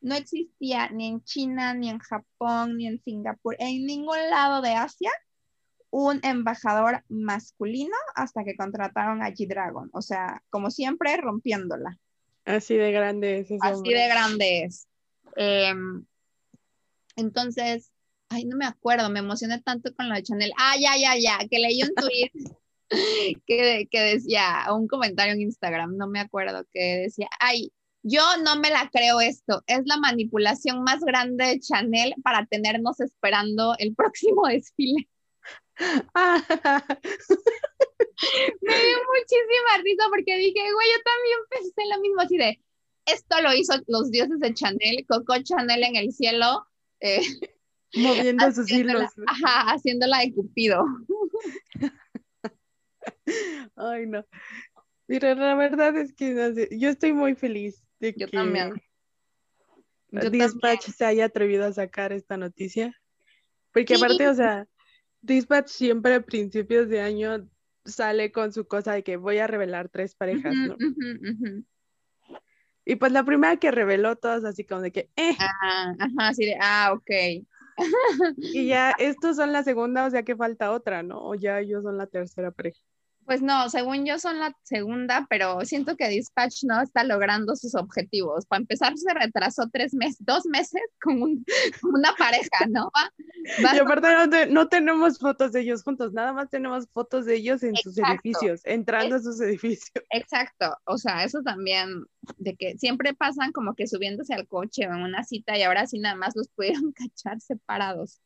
No 0.00 0.14
existía 0.14 0.88
ni 0.90 1.08
en 1.08 1.22
China, 1.24 1.74
ni 1.74 1.90
en 1.90 1.98
Japón, 1.98 2.76
ni 2.76 2.86
en 2.86 3.02
Singapur, 3.02 3.56
en 3.58 3.84
ningún 3.84 4.18
lado 4.30 4.62
de 4.62 4.74
Asia, 4.74 5.10
un 5.90 6.20
embajador 6.22 7.02
masculino 7.08 7.96
hasta 8.14 8.44
que 8.44 8.56
contrataron 8.56 9.22
a 9.22 9.30
G-Dragon. 9.30 9.90
O 9.92 10.02
sea, 10.02 10.42
como 10.50 10.70
siempre, 10.70 11.16
rompiéndola. 11.16 11.98
Así 12.44 12.76
de 12.76 12.92
grande 12.92 13.38
es. 13.40 13.48
Así 13.60 13.92
de 13.92 14.08
grande 14.08 14.64
es. 14.64 14.86
Em, 15.36 16.04
entonces, 17.16 17.90
ay, 18.28 18.44
no 18.44 18.56
me 18.56 18.66
acuerdo, 18.66 19.10
me 19.10 19.20
emocioné 19.20 19.60
tanto 19.60 19.94
con 19.94 20.08
lo 20.08 20.14
de 20.14 20.22
Chanel. 20.22 20.52
Ah, 20.58 20.74
ya, 20.78 20.96
ya, 20.96 21.16
ya, 21.18 21.46
que 21.48 21.58
leí 21.58 21.82
un 21.82 21.94
tweet 21.94 22.32
que, 23.46 23.88
que 23.90 24.00
decía, 24.00 24.66
un 24.72 24.88
comentario 24.88 25.34
en 25.34 25.42
Instagram, 25.42 25.96
no 25.96 26.08
me 26.08 26.20
acuerdo, 26.20 26.64
que 26.72 27.02
decía, 27.02 27.28
ay, 27.40 27.72
yo 28.02 28.22
no 28.44 28.56
me 28.56 28.70
la 28.70 28.88
creo 28.92 29.20
esto, 29.20 29.62
es 29.66 29.82
la 29.84 29.96
manipulación 29.96 30.82
más 30.82 31.00
grande 31.00 31.44
de 31.44 31.60
Chanel 31.60 32.14
para 32.22 32.46
tenernos 32.46 33.00
esperando 33.00 33.74
el 33.78 33.94
próximo 33.96 34.46
desfile. 34.46 35.08
me 35.78 35.86
dio 38.74 38.98
muchísima 39.14 39.82
risa 39.82 40.04
porque 40.10 40.36
dije, 40.36 40.72
güey, 40.72 40.88
yo 40.88 41.02
también 41.04 41.38
pensé 41.50 41.82
lo 41.94 42.00
mismo 42.00 42.20
así 42.20 42.36
de, 42.36 42.60
esto 43.06 43.40
lo 43.40 43.54
hizo 43.54 43.74
los 43.86 44.10
dioses 44.10 44.38
de 44.40 44.54
Chanel, 44.54 45.06
Coco 45.08 45.40
Chanel 45.42 45.84
en 45.84 45.96
el 45.96 46.12
cielo, 46.12 46.66
eh, 47.00 47.20
Moviendo 47.94 48.52
sus 48.52 48.70
hilos. 48.70 49.10
Ajá, 49.26 49.72
haciéndola 49.72 50.18
de 50.18 50.34
Cupido. 50.34 50.84
Ay, 53.76 54.06
no. 54.06 54.26
Mira, 55.06 55.34
la 55.34 55.54
verdad 55.54 55.96
es 55.96 56.12
que 56.12 56.68
yo 56.72 56.88
estoy 56.90 57.14
muy 57.14 57.34
feliz 57.34 57.87
de 58.00 58.14
yo 58.16 58.26
que 58.26 58.36
también. 58.36 58.80
Dispatch 60.10 60.88
se 60.88 61.04
haya 61.04 61.26
atrevido 61.26 61.66
a 61.66 61.72
sacar 61.72 62.12
esta 62.12 62.36
noticia. 62.36 62.94
Porque 63.72 63.94
aparte, 63.94 64.28
o 64.28 64.34
sea, 64.34 64.66
Dispatch 65.20 65.68
siempre 65.68 66.14
a 66.14 66.22
principios 66.22 66.88
de 66.88 67.00
año 67.00 67.48
sale 67.84 68.32
con 68.32 68.52
su 68.52 68.66
cosa 68.66 68.92
de 68.94 69.02
que 69.02 69.16
voy 69.16 69.38
a 69.38 69.46
revelar 69.46 69.88
tres 69.88 70.14
parejas, 70.14 70.54
¿no? 70.54 70.76
Y 72.84 72.96
pues 72.96 73.12
la 73.12 73.22
primera 73.22 73.58
que 73.58 73.70
reveló 73.70 74.16
todas 74.16 74.44
así 74.44 74.64
como 74.64 74.80
de 74.80 74.92
que, 74.92 75.10
eh. 75.16 75.36
Ah, 75.38 75.94
ajá, 75.98 76.28
así 76.28 76.46
de, 76.46 76.56
ah, 76.58 76.94
ok 76.94 77.44
y 78.36 78.66
ya, 78.66 78.90
estos 78.98 79.36
son 79.36 79.52
la 79.52 79.62
segunda, 79.62 80.06
o 80.06 80.10
sea 80.10 80.22
que 80.22 80.36
falta 80.36 80.72
otra, 80.72 81.02
¿no? 81.02 81.22
O 81.22 81.34
ya 81.34 81.60
ellos 81.60 81.82
son 81.82 81.96
la 81.96 82.06
tercera 82.06 82.50
pareja. 82.50 82.80
Pues 83.28 83.42
no, 83.42 83.68
según 83.68 84.06
yo 84.06 84.18
son 84.18 84.38
la 84.38 84.56
segunda, 84.62 85.26
pero 85.28 85.62
siento 85.66 85.98
que 85.98 86.08
Dispatch 86.08 86.64
no 86.64 86.80
está 86.80 87.04
logrando 87.04 87.56
sus 87.56 87.74
objetivos. 87.74 88.46
Para 88.46 88.62
empezar, 88.62 88.96
se 88.96 89.12
retrasó 89.12 89.68
tres 89.70 89.92
meses, 89.92 90.16
dos 90.20 90.46
meses 90.46 90.80
con, 91.02 91.44
una 91.82 92.14
pareja, 92.16 92.64
¿no? 92.70 92.90
y 93.44 93.78
aparte 93.78 94.46
no, 94.46 94.68
tenemos 94.68 95.18
fotos 95.18 95.52
de 95.52 95.60
ellos 95.60 95.82
juntos, 95.82 96.14
nada 96.14 96.32
más 96.32 96.48
tenemos 96.48 96.88
fotos 96.90 97.26
de 97.26 97.36
ellos 97.36 97.62
en 97.62 97.76
sus 97.76 97.98
edificios, 97.98 98.62
entrando 98.64 99.16
a 99.16 99.20
sus 99.20 99.38
edificios. 99.42 99.92
Exacto, 100.10 100.74
o 100.84 100.96
sea, 100.96 101.22
eso 101.22 101.42
también, 101.42 102.06
de 102.38 102.56
que 102.56 102.78
siempre 102.78 103.12
pasan 103.12 103.52
como 103.52 103.74
que 103.74 103.86
subiéndose 103.86 104.32
al 104.32 104.48
coche 104.48 104.88
o 104.88 104.94
en 104.94 105.02
una 105.02 105.22
cita 105.24 105.58
y 105.58 105.64
ahora 105.64 105.86
sí 105.86 105.98
nada 105.98 106.14
más 106.14 106.34
los 106.34 106.48
pudieron 106.48 106.92
cachar 106.92 107.42
separados. 107.42 108.22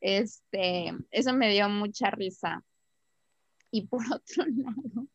Este, 0.00 0.94
eso 1.10 1.32
me 1.32 1.50
dio 1.50 1.68
mucha 1.68 2.12
risa. 2.12 2.62
Y 3.76 3.86
por 3.88 4.00
otro 4.12 4.44
lado, 4.46 5.06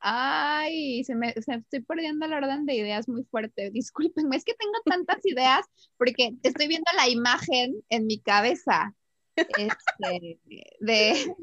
ay, 0.00 1.02
se 1.04 1.14
me, 1.14 1.32
estoy 1.34 1.80
perdiendo 1.80 2.26
el 2.26 2.34
orden 2.34 2.66
de 2.66 2.74
ideas 2.74 3.08
muy 3.08 3.24
fuerte. 3.24 3.70
Discúlpenme, 3.70 4.36
es 4.36 4.44
que 4.44 4.54
tengo 4.54 4.74
tantas 4.84 5.24
ideas 5.24 5.64
porque 5.96 6.34
estoy 6.42 6.68
viendo 6.68 6.90
la 6.96 7.08
imagen 7.08 7.76
en 7.88 8.06
mi 8.06 8.20
cabeza. 8.20 8.94
Este, 9.36 10.38
de, 10.80 11.34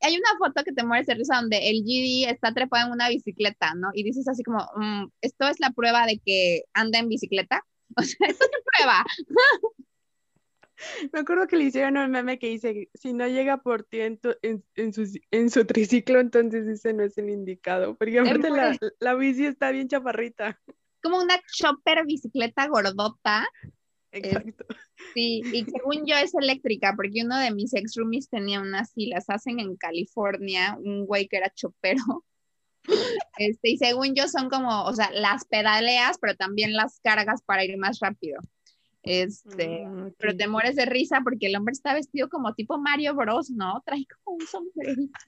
hay 0.00 0.16
una 0.16 0.38
foto 0.38 0.64
que 0.64 0.72
te 0.72 0.84
mueres 0.84 1.06
de 1.06 1.16
donde 1.16 1.68
el 1.68 1.82
GD 1.82 2.30
está 2.30 2.54
trepado 2.54 2.86
en 2.86 2.92
una 2.92 3.08
bicicleta, 3.08 3.74
¿no? 3.74 3.90
Y 3.92 4.04
dices 4.04 4.26
así 4.28 4.42
como, 4.44 4.64
mm, 4.76 5.10
esto 5.20 5.48
es 5.48 5.60
la 5.60 5.70
prueba 5.70 6.06
de 6.06 6.18
que 6.24 6.62
anda 6.72 6.98
en 6.98 7.08
bicicleta. 7.08 7.62
O 7.96 8.02
sea, 8.02 8.28
esto 8.28 8.44
es 8.44 8.50
prueba. 8.76 9.02
Me 11.12 11.20
acuerdo 11.20 11.46
que 11.46 11.56
le 11.56 11.64
hicieron 11.64 11.96
un 11.96 12.10
meme 12.10 12.38
que 12.38 12.48
dice, 12.48 12.90
si 12.94 13.12
no 13.12 13.26
llega 13.26 13.58
por 13.58 13.84
ti 13.84 14.00
en, 14.00 14.20
en, 14.42 14.92
su, 14.92 15.20
en 15.30 15.50
su 15.50 15.64
triciclo, 15.64 16.20
entonces 16.20 16.66
ese 16.66 16.92
no 16.92 17.02
es 17.02 17.18
el 17.18 17.30
indicado, 17.30 17.96
porque 17.96 18.18
aparte 18.18 18.50
la, 18.50 18.76
la, 19.00 19.14
bici 19.14 19.46
está 19.46 19.70
bien 19.70 19.88
chaparrita. 19.88 20.60
Como 21.02 21.18
una 21.18 21.40
chopper 21.52 22.04
bicicleta 22.06 22.66
gordota. 22.68 23.46
Exacto. 24.10 24.64
sí, 25.14 25.42
y 25.52 25.64
según 25.66 26.06
yo 26.06 26.16
es 26.16 26.34
eléctrica, 26.34 26.94
porque 26.96 27.22
uno 27.24 27.38
de 27.38 27.52
mis 27.52 27.74
ex 27.74 27.94
roomies 27.94 28.28
tenía 28.28 28.60
una 28.60 28.80
así, 28.80 29.06
las 29.06 29.28
hacen 29.28 29.60
en 29.60 29.76
California, 29.76 30.76
un 30.80 31.06
güey 31.06 31.28
que 31.28 31.36
era 31.38 31.52
chopero. 31.54 32.02
Este, 33.36 33.70
y 33.70 33.76
según 33.76 34.14
yo 34.14 34.28
son 34.28 34.48
como, 34.48 34.84
o 34.84 34.94
sea, 34.94 35.10
las 35.12 35.44
pedaleas, 35.44 36.16
pero 36.18 36.34
también 36.36 36.72
las 36.72 37.00
cargas 37.00 37.42
para 37.42 37.62
ir 37.62 37.76
más 37.76 37.98
rápido. 38.00 38.40
Este, 39.10 39.86
mm, 39.86 40.12
pero 40.18 40.36
te 40.36 40.46
mueres 40.46 40.76
de 40.76 40.84
risa 40.84 41.22
porque 41.24 41.46
el 41.46 41.56
hombre 41.56 41.72
está 41.72 41.94
vestido 41.94 42.28
como 42.28 42.52
tipo 42.52 42.78
Mario 42.78 43.14
Bros, 43.14 43.48
¿no? 43.50 43.82
Trae 43.86 44.04
como 44.06 44.36
un 44.36 44.46
sombrerito. 44.46 45.18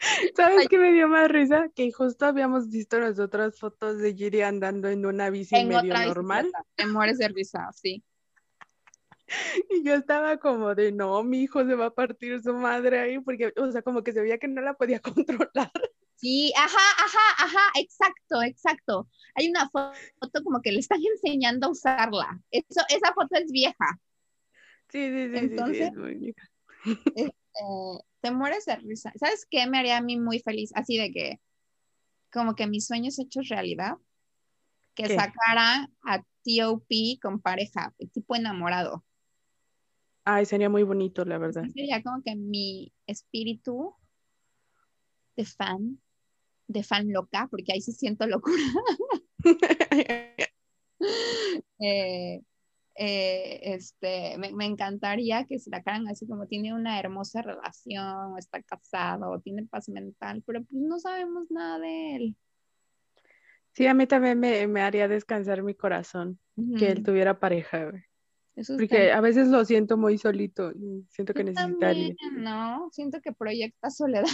¿Sabes 0.36 0.68
qué 0.68 0.78
me 0.78 0.92
dio 0.92 1.08
más 1.08 1.28
risa? 1.28 1.68
Que 1.74 1.90
justo 1.90 2.26
habíamos 2.26 2.70
visto 2.70 3.00
nosotras 3.00 3.58
fotos 3.58 3.98
de 3.98 4.14
Giri 4.14 4.42
andando 4.42 4.88
en 4.88 5.04
una 5.04 5.30
bici 5.30 5.64
medio 5.64 5.92
normal. 5.94 6.48
Te 6.76 6.86
mueres 6.86 7.18
de 7.18 7.26
risa, 7.26 7.68
sí. 7.74 8.04
Y 9.68 9.82
yo 9.82 9.94
estaba 9.94 10.36
como 10.38 10.76
de, 10.76 10.92
no, 10.92 11.22
mi 11.24 11.42
hijo 11.42 11.64
se 11.64 11.74
va 11.74 11.86
a 11.86 11.94
partir 11.94 12.40
su 12.40 12.54
madre 12.54 13.00
ahí, 13.00 13.18
porque, 13.18 13.52
o 13.56 13.70
sea, 13.72 13.82
como 13.82 14.04
que 14.04 14.12
se 14.12 14.20
veía 14.20 14.38
que 14.38 14.46
no 14.46 14.62
la 14.62 14.74
podía 14.74 15.00
controlar. 15.56 15.72
Sí, 16.18 16.52
ajá, 16.56 16.66
ajá, 16.66 17.44
ajá, 17.44 17.70
exacto, 17.76 18.42
exacto. 18.42 19.08
Hay 19.36 19.48
una 19.48 19.70
foto 19.70 20.42
como 20.42 20.60
que 20.60 20.72
le 20.72 20.80
están 20.80 20.98
enseñando 21.14 21.68
a 21.68 21.70
usarla. 21.70 22.42
Eso, 22.50 22.80
esa 22.88 23.12
foto 23.14 23.36
es 23.36 23.52
vieja. 23.52 24.00
Sí, 24.88 25.06
sí, 25.06 25.28
sí, 25.28 25.36
Entonces, 25.36 25.90
sí, 25.94 26.34
este, 27.14 27.34
te 28.20 28.30
mueres 28.32 28.64
de 28.64 28.76
risa. 28.76 29.12
¿Sabes 29.14 29.46
qué 29.48 29.68
me 29.68 29.78
haría 29.78 29.98
a 29.98 30.02
mí 30.02 30.18
muy 30.18 30.40
feliz? 30.40 30.72
Así 30.74 30.98
de 30.98 31.12
que, 31.12 31.40
como 32.32 32.56
que 32.56 32.66
mis 32.66 32.86
sueños 32.86 33.16
hechos 33.20 33.48
realidad, 33.48 33.94
que 34.96 35.06
sacara 35.06 35.88
a 36.02 36.24
T.O.P. 36.42 37.20
con 37.22 37.40
pareja, 37.40 37.94
tipo 38.12 38.34
enamorado. 38.34 39.04
Ay, 40.24 40.46
sería 40.46 40.68
muy 40.68 40.82
bonito, 40.82 41.24
la 41.24 41.38
verdad. 41.38 41.62
Sería 41.72 42.02
como 42.02 42.22
que 42.24 42.34
mi 42.34 42.92
espíritu 43.06 43.94
de 45.36 45.44
fan 45.44 46.00
de 46.68 46.82
fan 46.84 47.10
loca, 47.12 47.48
porque 47.50 47.72
ahí 47.72 47.80
sí 47.80 47.92
siento 47.92 48.26
locura. 48.26 48.62
Eh, 51.80 52.42
eh, 52.96 53.60
este, 53.62 54.36
me, 54.38 54.66
encantaría 54.66 55.44
que 55.44 55.60
se 55.60 55.70
la 55.70 55.78
sacaran 55.78 56.08
así 56.08 56.26
como 56.26 56.48
tiene 56.48 56.74
una 56.74 56.98
hermosa 56.98 57.40
relación, 57.40 58.36
está 58.36 58.60
casado, 58.62 59.30
o 59.30 59.38
tiene 59.38 59.64
paz 59.66 59.88
mental, 59.88 60.42
pero 60.44 60.64
pues 60.64 60.82
no 60.82 60.98
sabemos 60.98 61.48
nada 61.50 61.78
de 61.78 62.16
él. 62.16 62.36
Sí, 63.70 63.86
a 63.86 63.94
mí 63.94 64.08
también 64.08 64.40
me, 64.40 64.82
haría 64.82 65.06
descansar 65.06 65.62
mi 65.62 65.74
corazón 65.76 66.40
que 66.76 66.90
él 66.90 67.04
tuviera 67.04 67.38
pareja, 67.38 67.92
Porque 68.76 69.12
a 69.12 69.20
veces 69.20 69.46
lo 69.46 69.64
siento 69.64 69.96
muy 69.96 70.18
solito, 70.18 70.72
siento 71.10 71.32
que 71.32 71.44
necesitaría. 71.44 72.16
no, 72.32 72.88
siento 72.90 73.20
que 73.20 73.32
proyecta 73.32 73.90
soledad. 73.90 74.24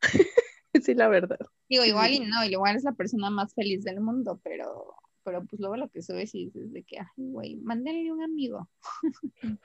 sí, 0.82 0.94
la 0.94 1.08
verdad. 1.08 1.38
Digo, 1.68 1.84
igual 1.84 2.12
y 2.12 2.20
no, 2.20 2.44
igual 2.44 2.76
es 2.76 2.84
la 2.84 2.92
persona 2.92 3.30
más 3.30 3.54
feliz 3.54 3.84
del 3.84 4.00
mundo, 4.00 4.40
pero 4.42 4.94
pero 5.24 5.44
pues 5.44 5.60
luego 5.60 5.76
lo 5.76 5.88
que 5.88 6.02
subes 6.02 6.34
y 6.34 6.46
dices 6.46 6.72
de 6.72 6.82
que, 6.82 6.98
ay, 6.98 7.06
güey, 7.16 7.56
mándenle 7.56 8.12
un 8.12 8.22
amigo. 8.22 8.68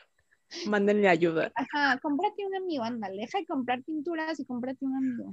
Mándenle 0.66 1.10
ayuda. 1.10 1.52
Ajá, 1.56 2.00
cómprate 2.00 2.46
un 2.46 2.56
amigo, 2.56 2.84
ándale, 2.84 3.22
deja 3.22 3.40
de 3.40 3.46
comprar 3.46 3.84
pinturas 3.84 4.40
y 4.40 4.46
cómprate 4.46 4.86
un 4.86 4.96
amigo. 4.96 5.32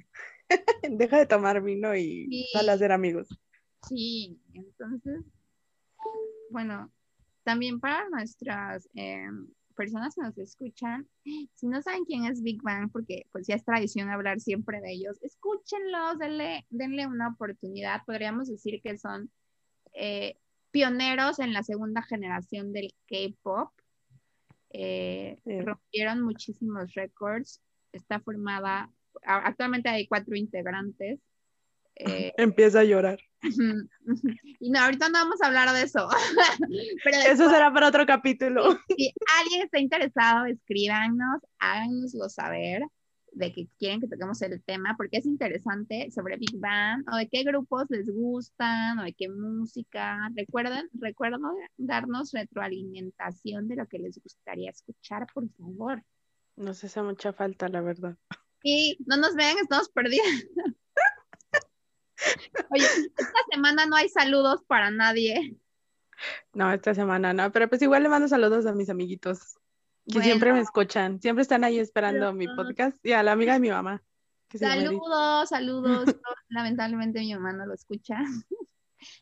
deja 0.91 1.19
de 1.19 1.27
tomar 1.27 1.63
vino 1.63 1.95
y 1.95 2.27
Sí. 2.27 2.49
sal 2.53 2.69
a 2.69 2.79
ser 2.79 2.91
amigos. 2.91 3.29
Sí, 3.89 4.41
entonces, 4.55 5.23
bueno, 6.51 6.91
también 7.45 7.79
para 7.79 8.09
nuestras 8.09 8.89
eh, 8.95 9.27
personas 9.75 10.15
que 10.15 10.23
nos 10.23 10.39
escuchan, 10.39 11.09
si 11.55 11.67
no 11.67 11.83
saben 11.83 12.05
quién 12.05 12.25
es 12.25 12.43
Big 12.43 12.63
Bang, 12.63 12.91
porque 12.91 13.27
pues 13.33 13.47
ya 13.47 13.55
es 13.57 13.65
tradición 13.65 14.09
hablar 14.09 14.41
siempre 14.41 14.81
de 14.81 14.93
ellos, 14.93 15.23
escúchenlos, 15.23 16.19
denle, 16.19 16.67
denle 16.71 17.07
una 17.07 17.29
oportunidad. 17.29 18.03
Podríamos 18.07 18.49
decir 18.49 18.81
que 18.83 18.97
son 18.97 19.31
eh, 19.93 20.39
pioneros 20.71 21.39
en 21.39 21.53
la 21.53 21.63
segunda 21.63 22.03
generación 22.03 22.73
del 22.73 22.95
K-pop. 23.07 23.71
Eh, 24.71 25.39
Sí. 25.45 25.61
rompieron 25.61 26.23
muchísimos 26.23 26.95
récords. 26.95 27.61
Está 27.93 28.19
formada, 28.19 28.91
actualmente 29.23 29.89
hay 29.89 30.09
cuatro 30.09 30.35
integrantes. 30.35 31.21
Eh, 31.97 32.33
Empieza 32.37 32.81
a 32.81 32.85
llorar. 32.85 33.19
Y 34.61 34.71
no, 34.71 34.81
ahorita 34.81 35.09
no 35.11 35.19
vamos 35.19 35.43
a 35.43 35.49
hablar 35.49 35.71
de 35.75 35.83
eso. 35.83 36.09
Pero 37.05 37.19
Eso 37.27 37.51
será 37.51 37.71
para 37.71 37.89
otro 37.89 38.07
capítulo. 38.07 38.79
si 38.97 39.13
alguien 39.39 39.63
está 39.63 39.79
interesado, 39.79 40.47
escríbanos, 40.47 41.43
háganoslo 41.59 42.31
saber 42.31 42.83
de 43.35 43.53
que 43.53 43.69
quieren 43.79 44.01
que 44.01 44.09
toquemos 44.09 44.41
el 44.43 44.63
tema, 44.63 44.95
porque 44.97 45.19
es 45.19 45.27
interesante 45.27 46.11
sobre 46.11 46.37
Big 46.37 46.57
Bang, 46.59 47.05
o 47.13 47.17
de 47.17 47.29
qué 47.29 47.43
grupos 47.43 47.87
les 47.91 48.09
gustan, 48.09 48.99
o 48.99 49.03
de 49.03 49.13
qué 49.13 49.29
música. 49.29 50.31
Recuerden, 50.35 50.89
recuerden 50.95 51.41
darnos 51.77 52.33
retroalimentación 52.33 53.69
de 53.69 53.77
lo 53.77 53.87
que 53.87 53.99
les 53.99 54.19
gustaría 54.23 54.71
escuchar, 54.71 55.27
por 55.35 55.49
favor. 55.51 56.03
Nos 56.57 56.83
hace 56.85 57.03
mucha 57.03 57.33
falta, 57.33 57.69
la 57.69 57.81
verdad. 57.81 58.17
Y 58.63 58.97
no 59.05 59.17
nos 59.17 59.35
vean, 59.35 59.59
estamos 59.59 59.89
perdidos. 59.91 60.27
Oye, 62.71 62.85
esta 62.85 63.39
semana 63.51 63.87
no 63.87 63.97
hay 63.97 64.09
saludos 64.09 64.63
para 64.67 64.91
nadie. 64.91 65.57
No, 66.53 66.73
esta 66.73 66.95
semana 66.95 67.33
no, 67.33 67.51
pero 67.51 67.69
pues 67.69 67.83
igual 67.83 68.03
le 68.03 68.09
mando 68.09 68.29
saludos 68.29 68.67
a 68.67 68.73
mis 68.73 68.89
amiguitos 68.89 69.55
que 70.07 70.15
Bueno. 70.15 70.25
siempre 70.25 70.53
me 70.53 70.61
escuchan, 70.61 71.21
siempre 71.21 71.43
están 71.43 71.65
ahí 71.65 71.79
esperando 71.79 72.33
mi 72.33 72.47
podcast 72.47 73.05
y 73.05 73.13
a 73.13 73.23
la 73.23 73.33
amiga 73.33 73.55
de 73.55 73.61
mi 73.61 73.71
mamá. 73.71 74.03
Saludos, 74.55 75.49
saludos. 75.49 76.05
Lamentablemente 76.49 77.21
mi 77.21 77.35
mamá 77.35 77.53
no 77.53 77.67
lo 77.67 77.75
escucha. 77.75 78.19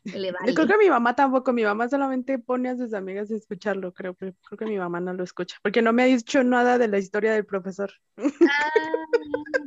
Le 0.05 0.31
vale. 0.31 0.53
creo 0.53 0.67
que 0.67 0.77
mi 0.77 0.89
mamá 0.89 1.13
tampoco, 1.15 1.51
mi 1.51 1.63
mamá 1.63 1.89
solamente 1.89 2.39
pone 2.39 2.69
a 2.69 2.77
sus 2.77 2.93
amigas 2.93 3.29
a 3.31 3.35
escucharlo, 3.35 3.93
creo, 3.93 4.13
pero 4.13 4.33
creo 4.47 4.57
que 4.57 4.65
mi 4.65 4.77
mamá 4.77 5.01
no 5.01 5.13
lo 5.13 5.23
escucha, 5.25 5.57
porque 5.61 5.81
no 5.81 5.91
me 5.91 6.03
ha 6.03 6.05
dicho 6.05 6.41
nada 6.43 6.77
de 6.77 6.87
la 6.87 6.99
historia 6.99 7.33
del 7.33 7.45
profesor. 7.45 7.91
Ah, 8.17 8.69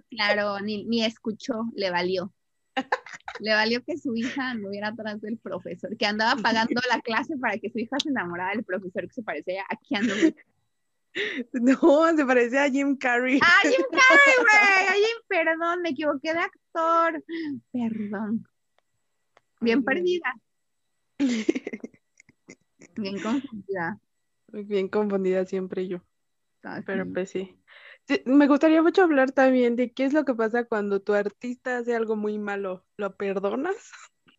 claro, 0.09 0.61
ni, 0.61 0.85
ni 0.85 1.05
escuchó, 1.05 1.65
le 1.75 1.91
valió. 1.91 2.33
Le 3.41 3.53
valió 3.53 3.83
que 3.85 3.99
su 3.99 4.15
hija 4.17 4.51
anduviera 4.51 4.89
atrás 4.89 5.21
del 5.21 5.39
profesor, 5.39 5.97
que 5.97 6.07
andaba 6.07 6.41
pagando 6.41 6.81
la 6.89 7.01
clase 7.01 7.37
para 7.37 7.59
que 7.59 7.71
su 7.71 7.79
hija 7.79 7.99
se 8.03 8.09
enamorara 8.09 8.53
del 8.53 8.65
profesor 8.65 9.07
que 9.07 9.15
se 9.15 9.23
parecía 9.23 9.65
a 9.69 9.77
Keanu. 9.77 10.35
No, 11.53 12.17
se 12.17 12.27
parecía 12.27 12.65
a 12.65 12.71
Jim 12.71 12.97
Carrey. 12.97 13.41
¡Ah, 13.43 13.61
Jim 13.63 13.73
Carrey, 13.91 14.35
güey! 14.37 14.87
Ay, 14.91 15.03
perdón, 15.27 15.81
me 15.81 15.91
equivoqué 15.91 16.35
de 16.35 16.41
actor. 16.41 17.25
Perdón. 17.73 18.47
Bien 19.61 19.83
perdida, 19.83 20.35
bien 22.95 23.21
confundida. 23.23 23.99
Bien 24.53 24.89
confundida 24.89 25.45
siempre 25.47 25.89
yo, 25.89 26.03
Ah, 26.63 26.83
pero 26.85 27.11
pues 27.11 27.31
sí. 27.31 27.57
Sí, 28.09 28.23
Me 28.25 28.47
gustaría 28.47 28.83
mucho 28.83 29.03
hablar 29.03 29.33
también 29.33 29.75
de 29.77 29.93
qué 29.93 30.05
es 30.05 30.13
lo 30.13 30.25
que 30.25 30.35
pasa 30.35 30.65
cuando 30.65 31.01
tu 31.03 31.13
artista 31.15 31.79
hace 31.79 31.95
algo 31.97 32.15
muy 32.17 32.39
malo. 32.39 32.85
¿Lo 32.97 33.17
perdonas? 33.17 33.75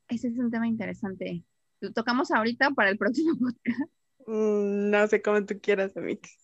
Ese 0.08 0.30
es 0.30 0.38
un 0.38 0.50
tema 0.52 0.68
interesante. 0.68 1.44
Lo 1.82 1.92
tocamos 1.92 2.32
ahorita 2.32 2.72
para 2.72 2.90
el 2.90 2.98
próximo 2.98 3.34
podcast. 3.40 3.92
Mm, 4.26 4.90
No 4.90 5.08
sé 5.08 5.22
cómo 5.22 5.46
tú 5.46 5.60
quieras, 5.62 5.96
Amix. 5.98 6.38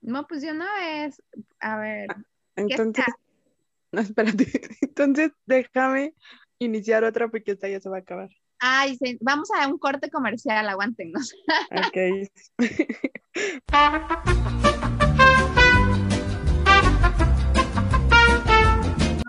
No, 0.00 0.26
pues 0.28 0.42
de 0.42 0.52
una 0.52 0.72
vez, 0.76 1.20
a 1.60 1.78
ver, 1.78 2.06
Entonces, 2.54 3.04
no, 3.92 4.00
espérate. 4.00 4.46
Entonces, 4.82 5.32
déjame 5.46 6.14
iniciar 6.60 7.02
otra 7.02 7.28
porque 7.28 7.52
esta 7.52 7.68
ya 7.68 7.80
se 7.80 7.88
va 7.88 7.96
a 7.96 8.00
acabar. 8.00 8.28
ay, 8.60 8.96
se- 8.96 9.18
vamos 9.20 9.48
a 9.60 9.66
un 9.66 9.78
corte 9.78 10.08
comercial, 10.10 10.68
aguántenos. 10.68 11.34
Ok. 11.72 12.28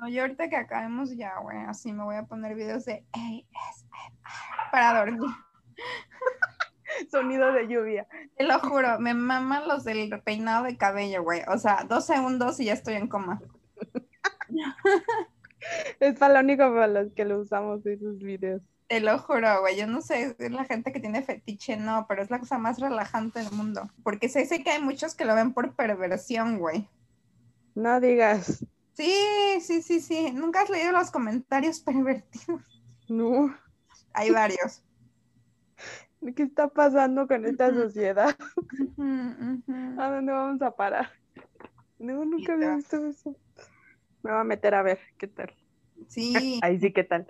Yo 0.09 0.21
ahorita 0.21 0.49
que 0.49 0.55
acabemos 0.55 1.15
ya, 1.15 1.39
güey, 1.39 1.57
así 1.59 1.93
me 1.93 2.03
voy 2.03 2.15
a 2.15 2.25
poner 2.25 2.55
videos 2.55 2.85
de 2.85 3.05
ASMR 3.13 4.71
para 4.71 4.99
dormir. 4.99 5.29
Sonido 7.11 7.53
de 7.53 7.67
lluvia. 7.67 8.07
Te 8.35 8.43
lo 8.43 8.59
juro, 8.59 8.99
me 8.99 9.13
maman 9.13 9.67
los 9.67 9.83
del 9.83 10.09
peinado 10.23 10.63
de 10.63 10.77
cabello, 10.77 11.23
güey. 11.23 11.41
O 11.47 11.57
sea, 11.57 11.85
dos 11.87 12.05
segundos 12.05 12.59
y 12.59 12.65
ya 12.65 12.73
estoy 12.73 12.95
en 12.95 13.07
coma. 13.07 13.41
Es 15.99 16.17
para 16.17 16.35
lo 16.35 16.39
único 16.39 16.63
para 16.73 16.87
los 16.87 17.13
que 17.13 17.25
lo 17.25 17.39
usamos 17.39 17.85
esos 17.85 18.17
videos. 18.19 18.61
Te 18.87 19.01
lo 19.01 19.19
juro, 19.19 19.61
güey. 19.61 19.77
Yo 19.77 19.85
no 19.85 20.01
sé, 20.01 20.35
es 20.39 20.51
la 20.51 20.65
gente 20.65 20.91
que 20.91 20.99
tiene 20.99 21.21
fetiche, 21.21 21.77
no, 21.77 22.05
pero 22.07 22.23
es 22.23 22.31
la 22.31 22.39
cosa 22.39 22.57
más 22.57 22.79
relajante 22.79 23.39
del 23.39 23.51
mundo. 23.51 23.89
Porque 24.03 24.29
sé, 24.29 24.45
sé 24.45 24.63
que 24.63 24.71
hay 24.71 24.81
muchos 24.81 25.15
que 25.15 25.25
lo 25.25 25.35
ven 25.35 25.53
por 25.53 25.75
perversión, 25.75 26.57
güey. 26.57 26.87
No 27.75 27.99
digas, 27.99 28.65
Sí, 28.99 29.61
sí, 29.61 29.81
sí, 29.81 30.01
sí. 30.01 30.31
Nunca 30.33 30.61
has 30.63 30.69
leído 30.69 30.91
los 30.91 31.09
comentarios 31.09 31.79
pervertidos. 31.85 32.83
no. 33.07 33.55
Hay 34.13 34.29
varios. 34.31 34.83
¿Qué 36.35 36.43
está 36.43 36.67
pasando 36.67 37.25
con 37.25 37.45
esta 37.45 37.73
sociedad? 37.73 38.35
¿A 39.97 40.09
dónde 40.09 40.33
vamos 40.33 40.61
a 40.61 40.75
parar? 40.75 41.09
No, 41.97 42.25
nunca 42.25 42.53
había 42.53 42.75
visto 42.75 42.97
eso. 43.05 43.37
Me 44.21 44.31
voy 44.31 44.41
a 44.41 44.43
meter 44.43 44.75
a 44.75 44.81
ver 44.81 44.99
qué 45.17 45.27
tal. 45.27 45.55
Sí, 46.09 46.59
Ahí 46.61 46.77
sí, 46.77 46.91
qué 46.91 47.05
tal. 47.05 47.25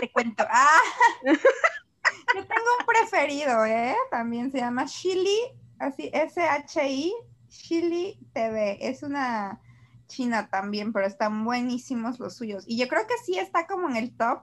te 0.00 0.12
cuento. 0.12 0.44
Ah, 0.48 0.80
yo 1.24 2.46
tengo 2.46 2.70
un 2.78 2.86
preferido, 2.86 3.64
¿eh? 3.64 3.96
También 4.12 4.52
se 4.52 4.58
llama 4.58 4.86
Chili, 4.86 5.38
así 5.80 6.10
S-H-I, 6.12 7.12
Chili 7.48 8.20
TV. 8.32 8.78
Es 8.80 9.02
una 9.02 9.60
china 10.06 10.48
también, 10.50 10.92
pero 10.92 11.06
están 11.06 11.44
buenísimos 11.44 12.18
los 12.18 12.36
suyos. 12.36 12.64
Y 12.66 12.78
yo 12.78 12.88
creo 12.88 13.06
que 13.06 13.14
sí 13.24 13.38
está 13.38 13.66
como 13.66 13.88
en 13.88 13.96
el 13.96 14.16
top, 14.16 14.42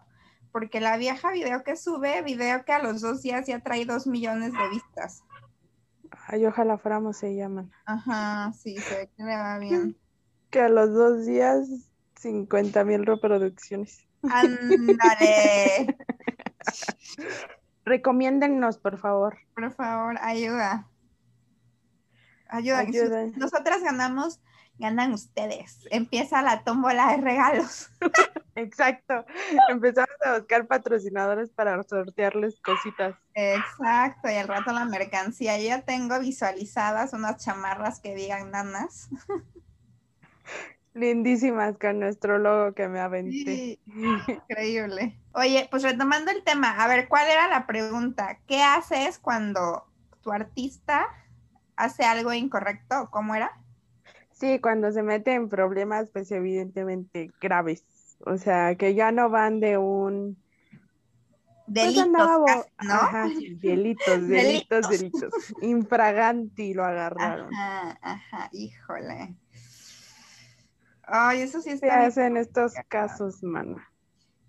porque 0.51 0.79
la 0.79 0.97
vieja 0.97 1.31
video 1.31 1.63
que 1.63 1.75
sube, 1.75 2.21
video 2.21 2.63
que 2.65 2.73
a 2.73 2.81
los 2.81 3.01
dos 3.01 3.21
días 3.21 3.47
ya 3.47 3.59
trae 3.59 3.85
dos 3.85 4.07
millones 4.07 4.53
de 4.53 4.69
vistas. 4.69 5.23
Ay, 6.27 6.45
ojalá 6.45 6.77
fuéramos 6.77 7.17
se 7.17 7.35
llaman. 7.35 7.71
Ajá, 7.85 8.53
sí, 8.53 8.77
se 8.77 8.95
ve 8.95 9.09
que 9.15 9.23
le 9.23 9.35
va 9.35 9.57
bien. 9.57 9.97
Que 10.49 10.61
a 10.61 10.69
los 10.69 10.93
dos 10.93 11.25
días, 11.25 11.67
50 12.19 12.83
mil 12.83 13.07
reproducciones. 13.07 14.07
Ándale, 14.21 15.97
Recomiéndennos, 17.85 18.77
por 18.77 18.99
favor. 18.99 19.37
por 19.55 19.73
favor, 19.73 20.15
ayuda. 20.21 20.87
Ayuda. 22.47 22.79
Ayuda. 22.79 23.25
nosotras 23.35 23.81
ganamos, 23.81 24.39
ganan 24.83 25.13
ustedes. 25.13 25.87
Empieza 25.91 26.41
la 26.41 26.63
tómbola 26.65 27.11
de 27.11 27.17
regalos. 27.21 27.89
Exacto. 28.55 29.25
Empezamos 29.69 30.15
a 30.25 30.37
buscar 30.37 30.67
patrocinadores 30.67 31.51
para 31.51 31.81
sortearles 31.83 32.59
cositas. 32.59 33.15
Exacto, 33.33 34.29
y 34.29 34.33
al 34.33 34.49
rato 34.49 34.73
la 34.73 34.83
mercancía. 34.83 35.57
Yo 35.57 35.69
ya 35.69 35.81
tengo 35.83 36.19
visualizadas 36.19 37.13
unas 37.13 37.43
chamarras 37.43 38.01
que 38.01 38.13
digan 38.13 38.51
nanas. 38.51 39.09
Lindísimas 40.93 41.77
con 41.77 41.99
nuestro 41.99 42.37
logo 42.37 42.75
que 42.75 42.89
me 42.89 42.99
aventé. 42.99 43.31
Sí, 43.31 43.79
increíble. 44.27 45.17
Oye, 45.33 45.67
pues 45.71 45.81
retomando 45.81 46.29
el 46.29 46.43
tema, 46.43 46.71
a 46.83 46.87
ver, 46.89 47.07
¿cuál 47.07 47.29
era 47.29 47.47
la 47.47 47.65
pregunta? 47.65 48.37
¿Qué 48.47 48.61
haces 48.61 49.17
cuando 49.17 49.87
tu 50.21 50.33
artista 50.33 51.07
hace 51.77 52.03
algo 52.03 52.33
incorrecto? 52.33 53.09
¿Cómo 53.11 53.33
era? 53.33 53.62
Sí, 54.43 54.59
cuando 54.59 54.91
se 54.91 55.03
mete 55.03 55.33
en 55.33 55.47
problemas, 55.47 56.09
pues 56.11 56.29
evidentemente 56.33 57.31
graves. 57.39 57.85
O 58.25 58.35
sea, 58.35 58.75
que 58.75 58.93
ya 58.93 59.13
no 59.13 59.29
van 59.29 59.61
de 59.61 59.77
un... 59.77 60.37
pues, 61.65 61.65
Delitos, 61.67 62.07
¿no? 62.17 62.65
Ajá, 62.77 63.29
sí, 63.29 63.55
delitos, 63.61 64.27
delitos, 64.27 64.89
delitos. 64.89 65.33
Infraganti 65.61 66.73
lo 66.73 66.83
agarraron. 66.83 67.53
Ajá, 67.53 67.97
ajá, 68.01 68.49
híjole. 68.51 69.33
Ay, 71.03 71.39
eso 71.39 71.61
sí 71.61 71.69
¿Qué 71.69 71.75
está 71.75 71.99
bien. 71.99 72.07
hacen 72.09 72.35
estos 72.35 72.73
casos, 72.89 73.41
mana? 73.43 73.89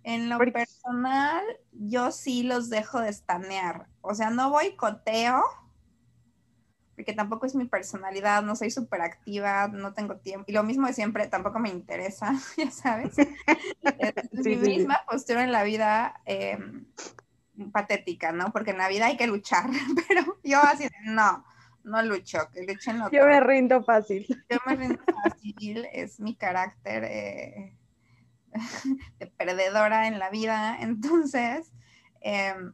En 0.02 0.28
lo 0.28 0.38
personal, 0.38 1.44
yo 1.70 2.10
sí 2.10 2.42
los 2.42 2.68
dejo 2.68 3.00
de 3.00 3.10
estanear. 3.10 3.86
O 4.00 4.12
sea, 4.16 4.30
no 4.30 4.50
voy 4.50 4.74
coteo, 4.74 5.40
porque 6.94 7.12
tampoco 7.12 7.46
es 7.46 7.54
mi 7.54 7.66
personalidad, 7.66 8.42
no 8.42 8.56
soy 8.56 8.70
súper 8.70 9.02
activa, 9.02 9.68
no 9.68 9.92
tengo 9.92 10.16
tiempo. 10.16 10.44
Y 10.48 10.52
lo 10.52 10.62
mismo 10.62 10.86
de 10.86 10.92
siempre, 10.92 11.26
tampoco 11.26 11.58
me 11.58 11.70
interesa, 11.70 12.32
ya 12.56 12.70
sabes. 12.70 13.14
es 13.98 14.44
mi 14.44 14.56
misma 14.56 15.00
postura 15.08 15.44
en 15.44 15.52
la 15.52 15.64
vida 15.64 16.20
em, 16.24 16.86
patética, 17.72 18.32
¿no? 18.32 18.52
Porque 18.52 18.70
en 18.70 18.78
la 18.78 18.88
vida 18.88 19.06
hay 19.06 19.16
que 19.16 19.26
luchar, 19.26 19.64
pero 20.08 20.38
yo 20.44 20.60
así, 20.62 20.88
no, 21.04 21.44
no 21.82 22.02
lucho, 22.02 22.38
que 22.52 22.62
luchen 22.62 23.00
Yo 23.12 23.26
me 23.26 23.40
rindo 23.40 23.82
fácil. 23.82 24.26
Yo 24.48 24.58
me 24.66 24.76
rindo 24.76 25.02
fácil, 25.22 25.86
es 25.92 26.20
mi 26.20 26.34
carácter. 26.36 27.04
Eh, 27.04 27.76
de 29.18 29.26
perdedora 29.26 30.06
en 30.06 30.18
la 30.18 30.30
vida. 30.30 30.76
Entonces, 30.80 31.72
em, 32.20 32.72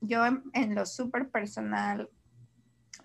yo 0.00 0.24
en, 0.26 0.74
lo 0.74 0.86
súper 0.86 1.30
personal 1.30 2.10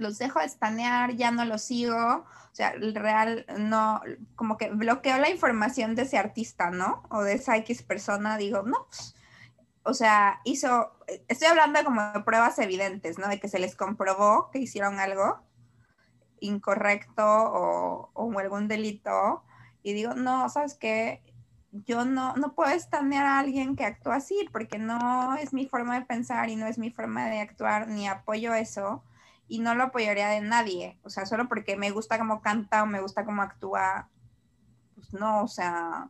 los 0.01 0.17
dejo 0.17 0.39
de 0.39 0.45
estanear, 0.45 1.15
ya 1.15 1.31
no 1.31 1.45
los 1.45 1.61
sigo, 1.61 1.95
o 1.95 2.55
sea, 2.55 2.69
el 2.71 2.95
real 2.95 3.45
no, 3.57 4.01
como 4.35 4.57
que 4.57 4.69
bloqueo 4.69 5.17
la 5.17 5.29
información 5.29 5.95
de 5.95 6.03
ese 6.03 6.17
artista, 6.17 6.71
¿no? 6.71 7.03
O 7.09 7.21
de 7.21 7.33
esa 7.33 7.55
X 7.57 7.83
persona, 7.83 8.37
digo, 8.37 8.63
no, 8.63 8.87
pues, 8.87 9.15
o 9.83 9.93
sea, 9.93 10.41
hizo, 10.43 10.91
estoy 11.27 11.47
hablando 11.47 11.83
como 11.83 12.01
de 12.11 12.19
pruebas 12.21 12.59
evidentes, 12.59 13.17
¿no? 13.17 13.27
De 13.27 13.39
que 13.39 13.47
se 13.47 13.59
les 13.59 13.75
comprobó 13.75 14.49
que 14.51 14.59
hicieron 14.59 14.99
algo 14.99 15.41
incorrecto 16.39 17.23
o, 17.23 18.11
o 18.13 18.39
algún 18.39 18.67
delito, 18.67 19.43
y 19.83 19.93
digo, 19.93 20.13
no, 20.15 20.49
¿sabes 20.49 20.75
qué? 20.75 21.23
yo 21.71 22.03
no, 22.03 22.35
no 22.35 22.53
puedo 22.53 22.71
estanear 22.71 23.25
a 23.25 23.39
alguien 23.39 23.75
que 23.75 23.85
actúa 23.85 24.15
así, 24.15 24.47
porque 24.51 24.77
no 24.77 25.35
es 25.37 25.53
mi 25.53 25.65
forma 25.65 25.99
de 25.99 26.05
pensar 26.05 26.49
y 26.49 26.55
no 26.55 26.67
es 26.67 26.77
mi 26.77 26.91
forma 26.91 27.29
de 27.29 27.39
actuar, 27.39 27.87
ni 27.87 28.07
apoyo 28.07 28.53
eso, 28.53 29.03
y 29.51 29.59
no 29.59 29.75
lo 29.75 29.83
apoyaría 29.83 30.29
de 30.29 30.39
nadie. 30.39 30.97
O 31.03 31.09
sea, 31.09 31.25
solo 31.25 31.49
porque 31.49 31.75
me 31.75 31.91
gusta 31.91 32.17
cómo 32.17 32.41
canta 32.41 32.83
o 32.83 32.85
me 32.85 33.01
gusta 33.01 33.25
cómo 33.25 33.41
actúa, 33.41 34.07
pues 34.95 35.11
no, 35.11 35.43
o 35.43 35.47
sea, 35.49 36.07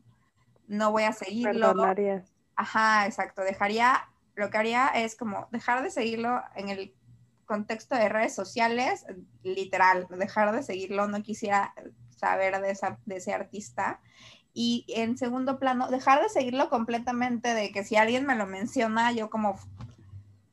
no 0.67 0.91
voy 0.91 1.03
a 1.03 1.11
seguirlo. 1.11 1.73
Ajá, 2.55 3.07
exacto. 3.07 3.41
Dejaría, 3.41 4.07
lo 4.35 4.51
que 4.51 4.59
haría 4.59 4.89
es 4.89 5.15
como 5.15 5.47
dejar 5.49 5.81
de 5.81 5.89
seguirlo 5.89 6.39
en 6.55 6.69
el 6.69 6.93
contexto 7.47 7.95
de 7.95 8.09
redes 8.09 8.35
sociales, 8.35 9.07
literal, 9.41 10.05
dejar 10.11 10.51
de 10.51 10.61
seguirlo, 10.61 11.07
no 11.07 11.23
quisiera 11.23 11.73
saber 12.15 12.61
de, 12.61 12.69
esa, 12.69 12.99
de 13.07 13.15
ese 13.15 13.33
artista 13.33 13.99
y 14.53 14.85
en 14.89 15.17
segundo 15.17 15.57
plano, 15.57 15.87
dejar 15.87 16.21
de 16.21 16.29
seguirlo 16.29 16.69
completamente 16.69 17.55
de 17.55 17.71
que 17.71 17.83
si 17.83 17.95
alguien 17.95 18.27
me 18.27 18.35
lo 18.35 18.45
menciona, 18.45 19.11
yo 19.13 19.31
como, 19.31 19.55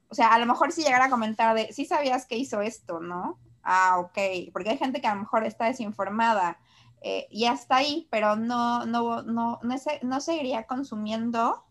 o 0.08 0.14
sea, 0.14 0.28
a 0.28 0.38
lo 0.38 0.46
mejor 0.46 0.72
si 0.72 0.82
llegara 0.82 1.06
a 1.06 1.10
comentar 1.10 1.54
de, 1.54 1.72
sí 1.72 1.84
sabías 1.84 2.26
que 2.26 2.36
hizo 2.36 2.60
esto, 2.62 3.00
¿no? 3.00 3.38
Ah, 3.62 3.98
ok, 3.98 4.50
porque 4.52 4.70
hay 4.70 4.78
gente 4.78 5.00
que 5.00 5.06
a 5.06 5.14
lo 5.14 5.20
mejor 5.20 5.44
está 5.44 5.66
desinformada 5.66 6.58
eh, 7.02 7.26
y 7.30 7.44
hasta 7.44 7.76
ahí, 7.76 8.08
pero 8.10 8.36
no, 8.36 8.86
no, 8.86 9.22
no, 9.22 9.60
no, 9.62 9.76
no 10.02 10.20
seguiría 10.20 10.66
consumiendo 10.66 11.64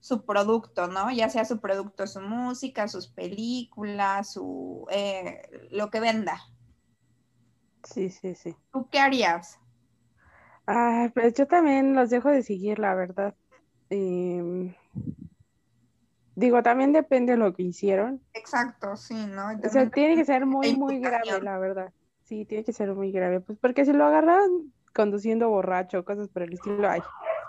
su 0.00 0.24
producto, 0.24 0.86
¿no? 0.86 1.10
Ya 1.10 1.28
sea 1.30 1.44
su 1.44 1.60
producto, 1.60 2.06
su 2.06 2.20
música, 2.20 2.88
sus 2.88 3.08
películas, 3.08 4.32
su, 4.32 4.86
eh, 4.90 5.48
lo 5.70 5.90
que 5.90 6.00
venda. 6.00 6.42
Sí, 7.84 8.10
sí, 8.10 8.34
sí. 8.34 8.54
¿Tú 8.70 8.88
qué 8.90 8.98
harías? 8.98 9.58
Ah, 10.66 11.10
pues 11.14 11.34
yo 11.34 11.46
también 11.46 11.94
los 11.94 12.10
dejo 12.10 12.28
de 12.28 12.42
seguir, 12.42 12.78
la 12.78 12.94
verdad. 12.94 13.34
Em, 13.90 14.74
digo, 16.34 16.62
también 16.62 16.92
depende 16.92 17.32
de 17.32 17.38
lo 17.38 17.54
que 17.54 17.62
hicieron. 17.62 18.22
Exacto, 18.32 18.96
sí, 18.96 19.26
¿no? 19.26 19.48
O 19.64 19.68
sea, 19.68 19.88
tiene 19.90 20.16
que 20.16 20.24
ser 20.24 20.46
muy, 20.46 20.76
muy 20.76 20.98
grave, 20.98 21.40
la 21.42 21.58
verdad. 21.58 21.92
Sí, 22.22 22.44
tiene 22.44 22.64
que 22.64 22.72
ser 22.72 22.94
muy 22.94 23.12
grave. 23.12 23.40
Pues 23.40 23.58
porque 23.58 23.84
si 23.84 23.92
lo 23.92 24.04
agarran 24.04 24.72
conduciendo 24.94 25.48
borracho, 25.48 26.04
cosas 26.04 26.28
por 26.28 26.42
el 26.42 26.54
estilo, 26.54 26.88
hay. 26.88 27.00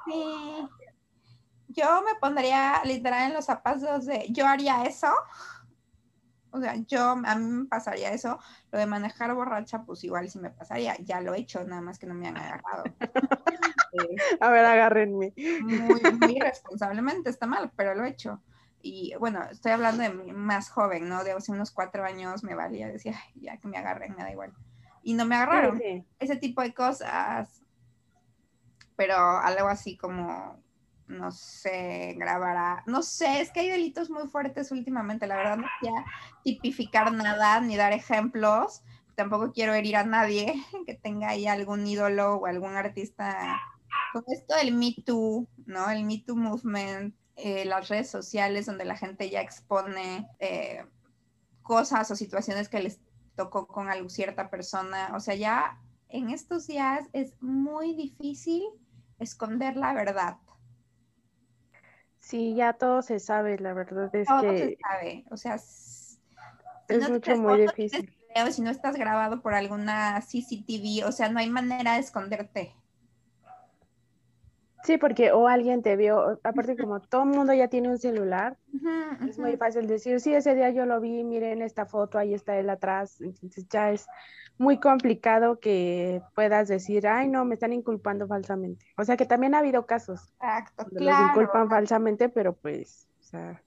Sí. 0.05 0.67
Yo 1.69 2.01
me 2.03 2.15
pondría 2.19 2.81
literal 2.85 3.29
en 3.29 3.33
los 3.33 3.45
zapatos 3.45 4.05
de, 4.05 4.27
yo 4.29 4.47
haría 4.47 4.83
eso, 4.83 5.09
o 6.55 6.61
sea, 6.61 6.75
yo, 6.87 7.09
a 7.25 7.35
mí 7.35 7.45
me 7.45 7.65
pasaría 7.65 8.13
eso. 8.13 8.39
Lo 8.71 8.79
de 8.79 8.85
manejar 8.85 9.33
borracha, 9.33 9.83
pues 9.83 10.05
igual 10.05 10.29
sí 10.29 10.39
me 10.39 10.51
pasaría. 10.51 10.95
Ya 10.99 11.19
lo 11.19 11.33
he 11.33 11.39
hecho, 11.39 11.61
nada 11.65 11.81
más 11.81 11.99
que 11.99 12.07
no 12.07 12.13
me 12.13 12.29
han 12.29 12.37
agarrado. 12.37 12.83
a 14.39 14.49
ver, 14.49 14.65
agárrenme. 14.65 15.33
Muy, 15.63 16.01
muy 16.21 16.37
irresponsablemente, 16.37 17.29
está 17.29 17.45
mal, 17.45 17.73
pero 17.75 17.93
lo 17.93 18.05
he 18.05 18.09
hecho. 18.09 18.41
Y 18.87 19.15
bueno, 19.19 19.43
estoy 19.49 19.71
hablando 19.71 20.03
de 20.03 20.09
más 20.31 20.69
joven, 20.69 21.09
¿no? 21.09 21.23
De 21.23 21.31
hace 21.31 21.51
unos 21.51 21.71
cuatro 21.71 22.03
años 22.03 22.43
me 22.43 22.53
valía, 22.53 22.87
decía, 22.87 23.19
ya 23.33 23.57
que 23.57 23.67
me 23.67 23.77
agarren, 23.77 24.13
me 24.15 24.21
da 24.21 24.31
igual. 24.31 24.53
Y 25.01 25.15
no 25.15 25.25
me 25.25 25.35
agarraron. 25.35 25.81
Ese 26.19 26.35
tipo 26.35 26.61
de 26.61 26.71
cosas. 26.71 27.63
Pero 28.95 29.15
algo 29.17 29.69
así 29.69 29.97
como 29.97 30.63
no 31.07 31.31
sé, 31.31 32.13
grabará, 32.17 32.83
no 32.87 33.01
sé, 33.03 33.41
es 33.41 33.51
que 33.51 33.59
hay 33.59 33.69
delitos 33.69 34.09
muy 34.09 34.27
fuertes 34.27 34.71
últimamente, 34.71 35.27
la 35.27 35.35
verdad 35.37 35.57
no 35.57 35.67
quiero 35.79 36.03
tipificar 36.43 37.11
nada 37.13 37.61
ni 37.61 37.75
dar 37.77 37.93
ejemplos, 37.93 38.81
tampoco 39.15 39.51
quiero 39.51 39.75
herir 39.75 39.97
a 39.97 40.03
nadie 40.03 40.53
que 40.87 40.95
tenga 40.95 41.29
ahí 41.29 41.47
algún 41.47 41.85
ídolo 41.85 42.35
o 42.37 42.45
algún 42.45 42.75
artista. 42.75 43.59
Con 44.13 44.23
esto 44.27 44.55
del 44.55 44.73
Me 44.73 44.95
Too, 45.05 45.47
¿no? 45.65 45.89
El 45.89 46.05
Me 46.05 46.23
Too 46.25 46.35
Movement, 46.35 47.13
eh, 47.35 47.65
las 47.65 47.89
redes 47.89 48.09
sociales 48.09 48.65
donde 48.65 48.85
la 48.85 48.95
gente 48.95 49.29
ya 49.29 49.41
expone 49.41 50.27
eh, 50.39 50.85
cosas 51.61 52.09
o 52.11 52.15
situaciones 52.15 52.69
que 52.69 52.81
les 52.81 52.99
tocó 53.35 53.67
con 53.67 53.89
alguna 53.89 54.09
cierta 54.09 54.49
persona, 54.49 55.11
o 55.15 55.19
sea, 55.19 55.35
ya 55.35 55.81
en 56.09 56.29
estos 56.29 56.67
días 56.67 57.05
es 57.11 57.33
muy 57.41 57.93
difícil 57.93 58.63
esconder 59.19 59.75
la 59.75 59.93
verdad 59.93 60.37
Sí, 62.25 62.55
ya 62.55 62.73
todo 62.73 63.03
se 63.03 63.19
sabe, 63.19 63.59
la 63.59 63.75
verdad 63.75 64.09
es 64.15 64.27
todo 64.27 64.41
que... 64.41 64.57
se 64.57 64.77
sabe, 64.81 65.25
o 65.29 65.37
sea, 65.37 65.55
es 65.55 66.19
mucho 67.07 67.37
muy 67.37 67.61
difícil. 67.61 68.11
si 68.49 68.61
no 68.63 68.71
estás 68.71 68.95
grabado 68.95 69.43
por 69.43 69.53
alguna 69.53 70.19
CCTV, 70.21 71.05
o 71.05 71.11
sea, 71.11 71.29
no 71.29 71.37
hay 71.37 71.51
manera 71.51 71.93
de 71.93 71.99
esconderte. 71.99 72.75
Sí, 74.85 74.99
porque 74.99 75.31
o 75.31 75.47
alguien 75.47 75.81
te 75.81 75.95
vio, 75.95 76.39
aparte 76.43 76.77
como 76.77 76.99
todo 76.99 77.23
el 77.23 77.29
mundo 77.29 77.53
ya 77.53 77.69
tiene 77.69 77.89
un 77.89 77.97
celular, 77.97 78.55
es 79.27 79.39
muy 79.39 79.57
fácil 79.57 79.87
decir, 79.87 80.19
sí, 80.19 80.31
ese 80.35 80.53
día 80.53 80.69
yo 80.69 80.85
lo 80.85 81.01
vi, 81.01 81.23
miren 81.23 81.63
esta 81.63 81.87
foto, 81.87 82.19
ahí 82.19 82.35
está 82.35 82.55
él 82.57 82.69
atrás, 82.69 83.19
entonces 83.19 83.67
ya 83.67 83.89
es 83.89 84.05
muy 84.59 84.79
complicado 84.79 85.59
que 85.59 86.21
puedas 86.35 86.67
decir, 86.67 87.07
ay, 87.07 87.27
no, 87.27 87.45
me 87.45 87.55
están 87.55 87.73
inculpando 87.73 88.27
falsamente. 88.27 88.85
O 88.95 89.03
sea 89.03 89.17
que 89.17 89.25
también 89.25 89.55
ha 89.55 89.59
habido 89.59 89.87
casos 89.87 90.31
Exacto, 90.35 90.83
donde 90.83 91.05
los 91.05 91.19
inculpan 91.29 91.67
falsamente, 91.67 92.29
pero 92.29 92.53
pues, 92.53 93.07
o 93.21 93.23
sea, 93.23 93.63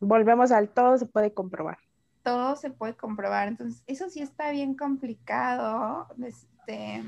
volvemos 0.00 0.50
al 0.50 0.70
todo 0.70 0.96
se 0.96 1.04
puede 1.04 1.34
comprobar. 1.34 1.76
Todo 2.22 2.56
se 2.56 2.70
puede 2.70 2.96
comprobar, 2.96 3.48
entonces 3.48 3.82
eso 3.86 4.08
sí 4.08 4.22
está 4.22 4.50
bien 4.50 4.76
complicado, 4.76 6.08
este 6.24 7.02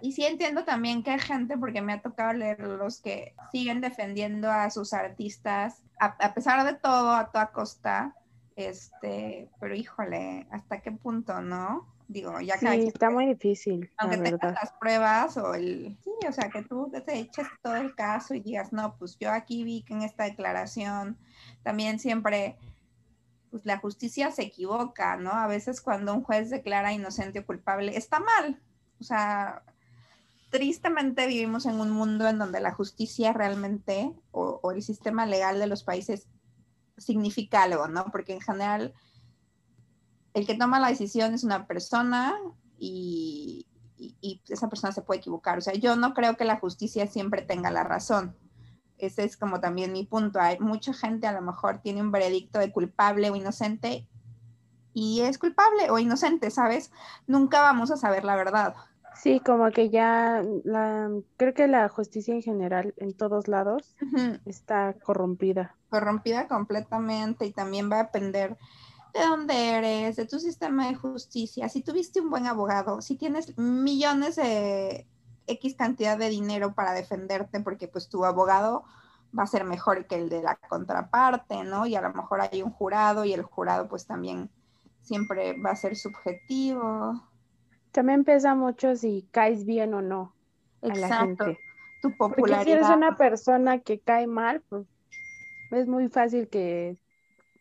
y 0.00 0.12
sí 0.12 0.24
entiendo 0.24 0.64
también 0.64 1.02
que 1.02 1.10
hay 1.10 1.18
gente, 1.18 1.56
porque 1.56 1.82
me 1.82 1.92
ha 1.92 2.02
tocado 2.02 2.32
leer 2.32 2.60
los 2.60 3.00
que 3.00 3.34
siguen 3.52 3.80
defendiendo 3.80 4.50
a 4.50 4.70
sus 4.70 4.92
artistas, 4.92 5.82
a, 5.98 6.34
pesar 6.34 6.64
de 6.64 6.78
todo, 6.78 7.12
a 7.12 7.30
toda 7.30 7.52
costa, 7.52 8.14
este, 8.54 9.50
pero 9.60 9.74
híjole, 9.74 10.46
¿hasta 10.50 10.80
qué 10.80 10.92
punto, 10.92 11.40
no? 11.40 11.86
Digo, 12.08 12.40
ya 12.40 12.56
que 12.58 12.68
sí, 12.68 12.86
está 12.86 13.10
muy 13.10 13.26
difícil. 13.26 13.90
Aunque 13.96 14.18
tengas 14.18 14.54
las 14.54 14.72
pruebas 14.74 15.36
o 15.36 15.54
el, 15.54 15.98
sí, 16.04 16.10
o 16.26 16.32
sea, 16.32 16.48
que 16.50 16.62
tú 16.62 16.90
te 17.04 17.18
eches 17.18 17.46
todo 17.62 17.74
el 17.76 17.94
caso 17.94 18.34
y 18.34 18.40
digas, 18.40 18.72
no, 18.72 18.96
pues 18.96 19.18
yo 19.18 19.32
aquí 19.32 19.64
vi 19.64 19.82
que 19.82 19.94
en 19.94 20.02
esta 20.02 20.24
declaración 20.24 21.18
también 21.62 21.98
siempre 21.98 22.56
pues 23.50 23.64
la 23.64 23.78
justicia 23.78 24.30
se 24.30 24.42
equivoca, 24.42 25.16
¿no? 25.16 25.32
A 25.32 25.46
veces 25.46 25.80
cuando 25.80 26.14
un 26.14 26.22
juez 26.22 26.50
declara 26.50 26.92
inocente 26.92 27.40
o 27.40 27.46
culpable, 27.46 27.96
está 27.96 28.20
mal, 28.20 28.60
o 29.00 29.04
sea, 29.04 29.62
tristemente 30.50 31.26
vivimos 31.26 31.66
en 31.66 31.80
un 31.80 31.90
mundo 31.90 32.28
en 32.28 32.38
donde 32.38 32.60
la 32.60 32.72
justicia 32.72 33.32
realmente 33.32 34.12
o, 34.30 34.72
el 34.72 34.82
sistema 34.82 35.26
legal 35.26 35.58
de 35.58 35.66
los 35.66 35.84
países 35.84 36.28
significa 36.96 37.64
algo, 37.64 37.88
¿no? 37.88 38.06
Porque 38.10 38.32
en 38.32 38.40
general 38.40 38.94
el 40.34 40.46
que 40.46 40.54
toma 40.54 40.80
la 40.80 40.88
decisión 40.88 41.34
es 41.34 41.44
una 41.44 41.66
persona 41.66 42.36
y, 42.78 43.66
y, 43.98 44.42
esa 44.48 44.68
persona 44.68 44.92
se 44.92 45.02
puede 45.02 45.20
equivocar. 45.20 45.58
O 45.58 45.60
sea, 45.60 45.74
yo 45.74 45.96
no 45.96 46.14
creo 46.14 46.36
que 46.36 46.44
la 46.44 46.58
justicia 46.58 47.06
siempre 47.06 47.42
tenga 47.42 47.70
la 47.70 47.84
razón. 47.84 48.36
Ese 48.98 49.24
es 49.24 49.36
como 49.36 49.60
también 49.60 49.92
mi 49.92 50.04
punto. 50.04 50.40
Hay 50.40 50.58
mucha 50.58 50.92
gente 50.94 51.26
a 51.26 51.32
lo 51.32 51.42
mejor 51.42 51.80
tiene 51.80 52.00
un 52.00 52.12
veredicto 52.12 52.58
de 52.58 52.72
culpable 52.72 53.30
o 53.30 53.36
inocente 53.36 54.06
y 54.96 55.20
es 55.20 55.36
culpable 55.36 55.90
o 55.90 55.98
inocente, 55.98 56.50
¿sabes? 56.50 56.90
Nunca 57.26 57.60
vamos 57.60 57.90
a 57.90 57.98
saber 57.98 58.24
la 58.24 58.34
verdad. 58.34 58.74
Sí, 59.14 59.40
como 59.40 59.70
que 59.70 59.90
ya 59.90 60.42
la, 60.64 61.10
creo 61.36 61.52
que 61.52 61.68
la 61.68 61.86
justicia 61.90 62.32
en 62.32 62.40
general 62.40 62.94
en 62.96 63.12
todos 63.12 63.46
lados 63.46 63.94
está 64.46 64.94
corrompida. 65.04 65.76
Corrompida 65.90 66.48
completamente 66.48 67.44
y 67.44 67.52
también 67.52 67.92
va 67.92 68.00
a 68.00 68.04
depender 68.04 68.56
de 69.12 69.20
dónde 69.20 69.68
eres, 69.68 70.16
de 70.16 70.24
tu 70.24 70.40
sistema 70.40 70.88
de 70.88 70.94
justicia, 70.94 71.68
si 71.68 71.82
tuviste 71.82 72.22
un 72.22 72.30
buen 72.30 72.46
abogado, 72.46 73.02
si 73.02 73.16
tienes 73.16 73.58
millones 73.58 74.36
de 74.36 75.06
X 75.46 75.74
cantidad 75.76 76.16
de 76.16 76.30
dinero 76.30 76.72
para 76.72 76.94
defenderte, 76.94 77.60
porque 77.60 77.86
pues 77.86 78.08
tu 78.08 78.24
abogado 78.24 78.84
va 79.38 79.42
a 79.42 79.46
ser 79.46 79.64
mejor 79.64 80.06
que 80.06 80.14
el 80.14 80.30
de 80.30 80.42
la 80.42 80.56
contraparte, 80.56 81.64
¿no? 81.64 81.84
Y 81.84 81.96
a 81.96 82.00
lo 82.00 82.14
mejor 82.14 82.40
hay 82.40 82.62
un 82.62 82.70
jurado 82.70 83.26
y 83.26 83.34
el 83.34 83.42
jurado 83.42 83.88
pues 83.88 84.06
también 84.06 84.48
siempre 85.06 85.54
va 85.54 85.70
a 85.70 85.76
ser 85.76 85.96
subjetivo. 85.96 87.22
También 87.92 88.24
pesa 88.24 88.54
mucho 88.54 88.96
si 88.96 89.26
caes 89.30 89.64
bien 89.64 89.94
o 89.94 90.02
no 90.02 90.34
a 90.82 90.94
la 90.94 91.20
gente. 91.20 91.58
Tu 92.02 92.14
popularidad. 92.16 92.58
Porque 92.58 92.64
si 92.64 92.72
eres 92.72 92.88
una 92.90 93.16
persona 93.16 93.78
que 93.80 94.00
cae 94.00 94.26
mal, 94.26 94.62
pues 94.68 94.86
es 95.70 95.86
muy 95.86 96.08
fácil 96.08 96.48
que, 96.48 96.98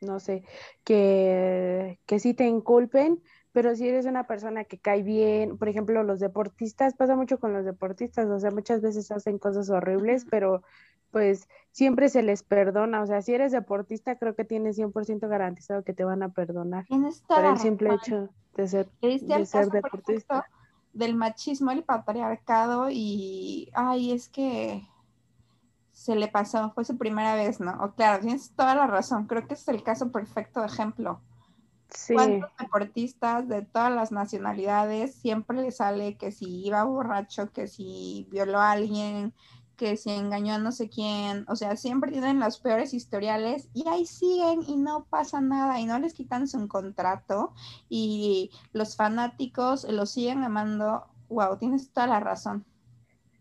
no 0.02 0.20
sé, 0.20 0.44
que, 0.84 2.00
que 2.06 2.20
sí 2.20 2.34
te 2.34 2.46
inculpen, 2.46 3.22
pero 3.56 3.74
si 3.74 3.88
eres 3.88 4.06
una 4.06 4.28
persona 4.28 4.66
que 4.66 4.78
cae 4.78 5.02
bien, 5.02 5.58
por 5.58 5.70
ejemplo, 5.70 6.04
los 6.04 6.20
deportistas, 6.20 6.94
pasa 6.94 7.16
mucho 7.16 7.40
con 7.40 7.54
los 7.54 7.64
deportistas, 7.64 8.28
o 8.28 8.38
sea, 8.38 8.52
muchas 8.52 8.82
veces 8.82 9.10
hacen 9.12 9.40
cosas 9.40 9.70
horribles, 9.70 10.28
pero 10.30 10.62
pues 11.10 11.48
siempre 11.72 12.10
se 12.10 12.22
les 12.22 12.44
perdona, 12.44 13.02
o 13.02 13.06
sea, 13.06 13.22
si 13.22 13.34
eres 13.34 13.54
deportista, 13.54 14.18
creo 14.18 14.36
que 14.36 14.44
tienes 14.44 14.78
100% 14.78 15.30
garantizado 15.30 15.86
que 15.86 15.94
te 15.94 16.04
van 16.04 16.22
a 16.22 16.34
perdonar 16.34 16.86
por 17.30 17.46
el 17.46 17.58
simple 17.58 17.94
hecho 17.94 18.28
de 18.58 18.68
ser, 18.68 18.90
de 19.00 19.46
ser 19.46 19.70
deportista. 19.70 20.46
Del 20.92 21.16
machismo, 21.16 21.72
el 21.72 21.86
patriarcado 21.86 22.90
y, 22.92 23.72
ay, 23.74 24.12
es 24.12 24.28
que 24.28 24.86
se 25.94 26.14
le 26.18 26.28
pasó, 26.28 26.72
fue 26.72 26.84
su 26.84 26.98
primera 26.98 27.36
vez, 27.36 27.62
¿no? 27.62 27.72
O 27.82 27.92
claro, 27.94 28.20
tienes 28.20 28.52
toda 28.52 28.76
la 28.76 28.86
razón, 28.86 29.28
creo 29.28 29.48
que 29.48 29.54
es 29.54 29.66
el 29.70 29.82
caso 29.82 30.12
perfecto 30.12 30.62
de 30.62 30.68
¿Cuántos 32.14 32.50
deportistas 32.58 33.48
de 33.48 33.62
todas 33.62 33.94
las 33.94 34.12
nacionalidades 34.12 35.16
siempre 35.16 35.62
le 35.62 35.72
sale 35.72 36.18
que 36.18 36.32
si 36.32 36.66
iba 36.66 36.84
borracho, 36.84 37.52
que 37.52 37.68
si 37.68 38.28
violó 38.30 38.60
a 38.60 38.72
alguien, 38.72 39.34
que 39.78 39.98
si 39.98 40.12
engañó 40.12 40.56
a 40.56 40.58
no 40.58 40.72
sé 40.72 40.90
quién? 40.90 41.46
O 41.48 41.56
sea, 41.56 41.76
siempre 41.76 42.12
tienen 42.12 42.40
los 42.40 42.60
peores 42.60 42.94
historiales 42.94 43.70
y 43.74 43.88
ahí 43.88 44.06
siguen 44.06 44.62
y 44.68 44.78
no 44.78 45.06
pasa 45.06 45.42
nada 45.42 45.80
y 45.80 45.86
no 45.86 46.00
les 46.00 46.14
quitan 46.14 46.48
su 46.48 46.68
contrato 46.68 47.54
y 47.88 48.52
los 48.74 48.96
fanáticos 48.96 49.86
los 49.86 50.12
siguen 50.12 50.44
amando. 50.44 51.06
Wow, 51.30 51.58
tienes 51.58 51.92
toda 51.92 52.08
la 52.08 52.20
razón. 52.20 52.66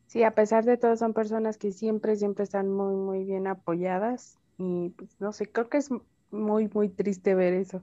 Sí, 0.07 0.22
a 0.22 0.34
pesar 0.34 0.64
de 0.64 0.76
todo 0.76 0.97
son 0.97 1.12
personas 1.12 1.57
que 1.57 1.72
siempre, 1.72 2.16
siempre 2.16 2.45
están 2.45 2.70
muy, 2.70 2.95
muy 2.95 3.24
bien 3.24 3.47
apoyadas 3.47 4.38
y 4.59 4.90
pues, 4.90 5.18
no 5.18 5.32
sé, 5.32 5.51
creo 5.51 5.68
que 5.68 5.78
es 5.78 5.90
muy, 6.30 6.68
muy 6.68 6.88
triste 6.88 7.34
ver 7.34 7.55
eso 7.55 7.82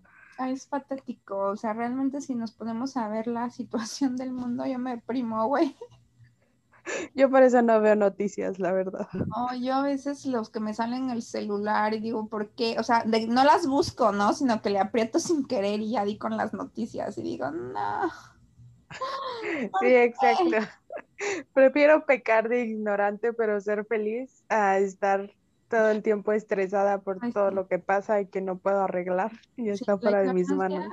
es 0.49 0.67
patético. 0.67 1.37
O 1.37 1.55
sea, 1.55 1.73
realmente 1.73 2.21
si 2.21 2.35
nos 2.35 2.51
ponemos 2.51 2.97
a 2.97 3.07
ver 3.07 3.27
la 3.27 3.49
situación 3.51 4.15
del 4.15 4.31
mundo, 4.31 4.65
yo 4.65 4.79
me 4.79 4.95
deprimo, 4.95 5.45
güey. 5.47 5.75
Yo 7.13 7.29
por 7.29 7.43
eso 7.43 7.61
no 7.61 7.79
veo 7.79 7.95
noticias, 7.95 8.59
la 8.59 8.71
verdad. 8.71 9.07
No, 9.13 9.55
yo 9.55 9.75
a 9.75 9.83
veces 9.83 10.25
los 10.25 10.49
que 10.49 10.59
me 10.59 10.73
salen 10.73 11.05
en 11.05 11.09
el 11.11 11.21
celular 11.21 11.93
y 11.93 11.99
digo, 11.99 12.27
¿por 12.27 12.49
qué? 12.49 12.77
O 12.79 12.83
sea, 12.83 13.03
no 13.05 13.43
las 13.43 13.67
busco, 13.67 14.11
¿no? 14.11 14.33
Sino 14.33 14.61
que 14.61 14.71
le 14.71 14.79
aprieto 14.79 15.19
sin 15.19 15.45
querer 15.45 15.79
y 15.79 15.91
ya 15.91 16.05
di 16.05 16.17
con 16.17 16.37
las 16.37 16.53
noticias 16.53 17.17
y 17.17 17.23
digo, 17.23 17.51
no. 17.51 18.09
Sí, 19.79 19.87
exacto. 19.87 20.57
Prefiero 21.53 22.05
pecar 22.05 22.49
de 22.49 22.65
ignorante, 22.65 23.31
pero 23.31 23.61
ser 23.61 23.85
feliz 23.85 24.43
a 24.49 24.79
estar 24.79 25.31
todo 25.71 25.89
el 25.89 26.03
tiempo 26.03 26.33
estresada 26.33 26.99
por 26.99 27.19
todo 27.31 27.49
lo 27.49 27.67
que 27.67 27.79
pasa 27.79 28.21
y 28.21 28.27
que 28.27 28.41
no 28.41 28.57
puedo 28.57 28.81
arreglar 28.81 29.31
y 29.55 29.69
está 29.69 29.97
fuera 29.97 30.21
de 30.21 30.33
mis 30.33 30.49
manos. 30.49 30.85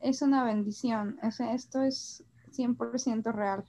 Es 0.00 0.22
una 0.22 0.44
bendición, 0.44 1.18
o 1.22 1.30
sea, 1.30 1.54
esto 1.54 1.82
es 1.82 2.22
100% 2.52 3.32
real. 3.32 3.64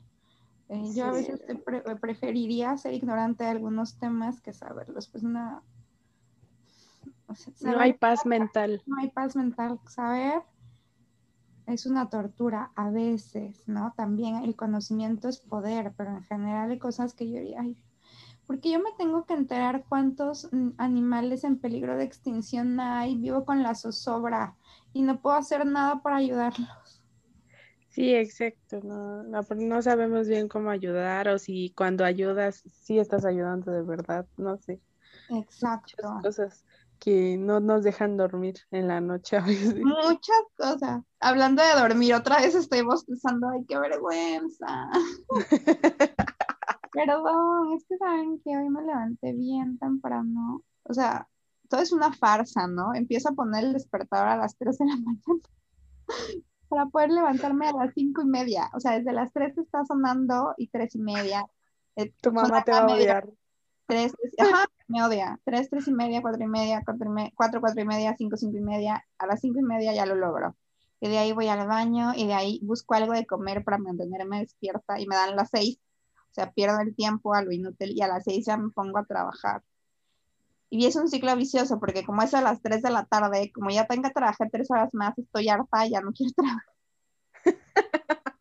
Eh, 0.70 0.92
yo 0.94 1.06
a 1.06 1.12
veces 1.12 1.42
preferiría 2.02 2.78
ser 2.78 2.94
ignorante 2.94 3.46
de 3.46 3.52
algunos 3.52 3.98
temas 3.98 4.42
que 4.42 4.54
saberlos, 4.54 5.08
pues 5.08 5.24
no. 5.24 5.64
no 7.62 7.80
hay 7.80 7.94
paz 7.94 8.26
mental. 8.26 8.84
No 8.86 8.98
hay 9.00 9.10
paz 9.10 9.38
mental. 9.38 9.80
Saber 9.88 10.42
es 11.66 11.86
una 11.86 12.10
tortura 12.10 12.72
a 12.76 12.90
veces, 12.90 13.64
¿no? 13.68 13.94
También 13.96 14.36
el 14.44 14.56
conocimiento 14.58 15.30
es 15.30 15.40
poder, 15.40 15.94
pero 15.96 16.12
en 16.12 16.24
general 16.24 16.72
hay 16.72 16.80
cosas 16.80 17.14
que 17.14 17.30
yo 17.30 17.40
diría, 17.40 17.62
ay, 17.62 17.78
porque 18.48 18.72
yo 18.72 18.80
me 18.80 18.94
tengo 18.98 19.26
que 19.26 19.34
enterar 19.34 19.86
cuántos 19.88 20.48
mm, 20.52 20.70
animales 20.78 21.44
en 21.44 21.60
peligro 21.60 21.98
de 21.98 22.06
extinción 22.06 22.80
hay, 22.80 23.18
vivo 23.18 23.46
con 23.46 23.62
la 23.62 23.76
zozobra 23.76 24.56
y 24.94 25.02
no 25.02 25.22
puedo 25.22 25.36
hacer 25.36 25.66
nada 25.66 26.02
para 26.02 26.16
ayudarlos. 26.16 27.04
Sí, 27.90 28.16
exacto, 28.16 28.80
no, 28.84 29.24
no, 29.24 29.82
sabemos 29.82 30.28
bien 30.28 30.48
cómo 30.48 30.70
ayudar 30.70 31.28
o 31.30 31.40
si 31.40 31.74
cuando 31.76 32.06
ayudas, 32.06 32.64
sí 32.72 33.00
estás 33.00 33.26
ayudando 33.26 33.72
de 33.72 33.82
verdad, 33.82 34.26
no 34.38 34.58
sé. 34.60 34.80
Exacto. 35.30 35.96
Muchas 36.04 36.22
cosas 36.22 36.66
que 37.00 37.38
no 37.38 37.60
nos 37.60 37.84
dejan 37.84 38.16
dormir 38.16 38.56
en 38.72 38.88
la 38.88 39.02
noche 39.02 39.38
a 39.38 39.42
veces. 39.42 39.84
Muchas 39.84 40.44
cosas. 40.56 41.02
Hablando 41.20 41.64
de 41.64 41.80
dormir, 41.80 42.14
otra 42.14 42.40
vez 42.40 42.56
estoy 42.56 42.82
bostezando, 42.84 43.50
ay, 43.50 43.66
qué 43.68 43.78
vergüenza. 43.78 44.90
Perdón, 46.98 47.74
es 47.74 47.86
que 47.88 47.98
saben 47.98 48.42
que 48.44 48.58
hoy 48.58 48.70
me 48.70 48.82
levanté 48.82 49.34
bien 49.34 49.78
temprano. 49.78 50.64
O 50.84 50.94
sea, 50.94 51.28
todo 51.70 51.82
es 51.82 51.92
una 51.92 52.12
farsa, 52.12 52.68
¿no? 52.68 52.96
Empiezo 52.96 53.30
a 53.30 53.34
poner 53.34 53.66
el 53.66 53.74
despertador 53.74 54.28
a 54.28 54.38
las 54.38 54.58
3 54.58 54.78
de 54.80 54.86
la 54.86 54.96
mañana 54.98 55.42
para 56.70 56.86
poder 56.88 57.12
levantarme 57.12 57.68
a 57.68 57.74
las 57.74 57.94
5 57.94 58.22
y 58.24 58.26
media. 58.26 58.72
O 58.74 58.80
sea, 58.80 58.98
desde 58.98 59.14
las 59.14 59.32
3 59.32 59.58
está 59.58 59.86
sonando 59.86 60.56
y 60.58 60.70
3 60.70 60.96
y 60.96 61.00
media. 61.00 61.46
Eh, 61.96 62.12
tu 62.20 62.32
mamá 62.32 62.64
te 62.64 62.72
va 62.72 62.80
a 62.80 62.88
odiar. 62.88 63.30
3, 63.86 64.14
ajá, 64.40 64.66
me 64.88 65.04
odia. 65.04 65.40
3, 65.46 65.70
3 65.70 65.88
y 65.88 65.94
media, 65.94 66.22
4 66.22 66.44
y 66.44 66.48
media, 66.48 66.82
4, 66.84 67.10
4, 67.36 67.62
4 67.62 67.82
y 67.82 67.86
media, 67.86 68.16
5, 68.18 68.38
5 68.38 68.58
y 68.58 68.62
media. 68.62 69.06
A 69.20 69.28
las 69.28 69.40
5 69.42 69.60
y 69.60 69.64
media 69.64 69.94
ya 69.94 70.08
lo 70.08 70.16
logro. 70.16 70.56
Y 71.00 71.10
de 71.10 71.20
ahí 71.20 71.32
voy 71.32 71.48
al 71.48 71.68
baño 71.68 72.14
y 72.16 72.26
de 72.26 72.34
ahí 72.34 72.60
busco 72.64 72.96
algo 72.96 73.14
de 73.14 73.28
comer 73.28 73.64
para 73.64 73.78
mantenerme 73.78 74.40
despierta 74.40 75.00
y 75.00 75.06
me 75.06 75.16
dan 75.16 75.36
las 75.36 75.50
6 75.52 75.80
o 76.32 76.34
sea, 76.34 76.52
pierdo 76.52 76.80
el 76.80 76.96
tiempo 76.96 77.34
a 77.34 77.42
lo 77.42 77.52
inútil 77.52 77.94
y 77.96 78.02
a 78.02 78.08
las 78.08 78.24
seis 78.24 78.46
ya 78.46 78.58
me 78.58 78.70
pongo 78.70 78.98
a 79.00 79.06
trabajar. 79.06 79.64
Y 80.70 80.86
es 80.86 80.96
un 80.96 81.08
ciclo 81.08 81.36
vicioso 81.36 81.80
porque 81.80 82.06
como 82.06 82.22
es 82.22 82.34
a 82.34 82.42
las 82.42 82.62
3 82.62 82.82
de 82.82 82.90
la 82.90 83.06
tarde, 83.06 83.52
como 83.54 83.70
ya 83.70 83.88
tengo 83.88 84.04
que 84.04 84.14
trabajar 84.14 84.50
tres 84.52 84.70
horas 84.70 84.94
más, 84.94 85.18
estoy 85.18 85.48
harta, 85.48 85.88
ya 85.88 86.02
no 86.02 86.12
quiero 86.12 86.34
trabajar. 86.34 86.64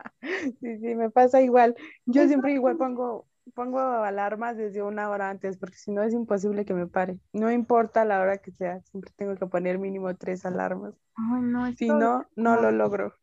Sí, 0.61 0.78
sí, 0.78 0.95
me 0.97 1.09
pasa 1.09 1.41
igual. 1.41 1.76
Yo 2.05 2.26
siempre 2.26 2.53
igual 2.53 2.76
pongo, 2.76 3.28
pongo 3.55 3.78
alarmas 3.78 4.57
desde 4.57 4.82
una 4.82 5.09
hora 5.09 5.30
antes 5.30 5.57
porque 5.57 5.76
si 5.76 5.93
no 5.93 6.03
es 6.03 6.12
imposible 6.12 6.64
que 6.64 6.74
me 6.74 6.89
pare. 6.89 7.20
No 7.32 7.53
importa 7.53 8.05
la 8.05 8.20
hora 8.20 8.39
que 8.39 8.51
sea, 8.51 8.80
siempre 8.80 9.12
tengo 9.14 9.37
que 9.37 9.47
poner 9.47 9.78
mínimo 9.78 10.12
tres 10.16 10.45
alarmas. 10.45 10.95
Ay, 11.14 11.43
no, 11.43 11.72
si 11.74 11.89
no, 11.89 12.26
no 12.34 12.61
lo 12.61 12.72
logro 12.72 13.14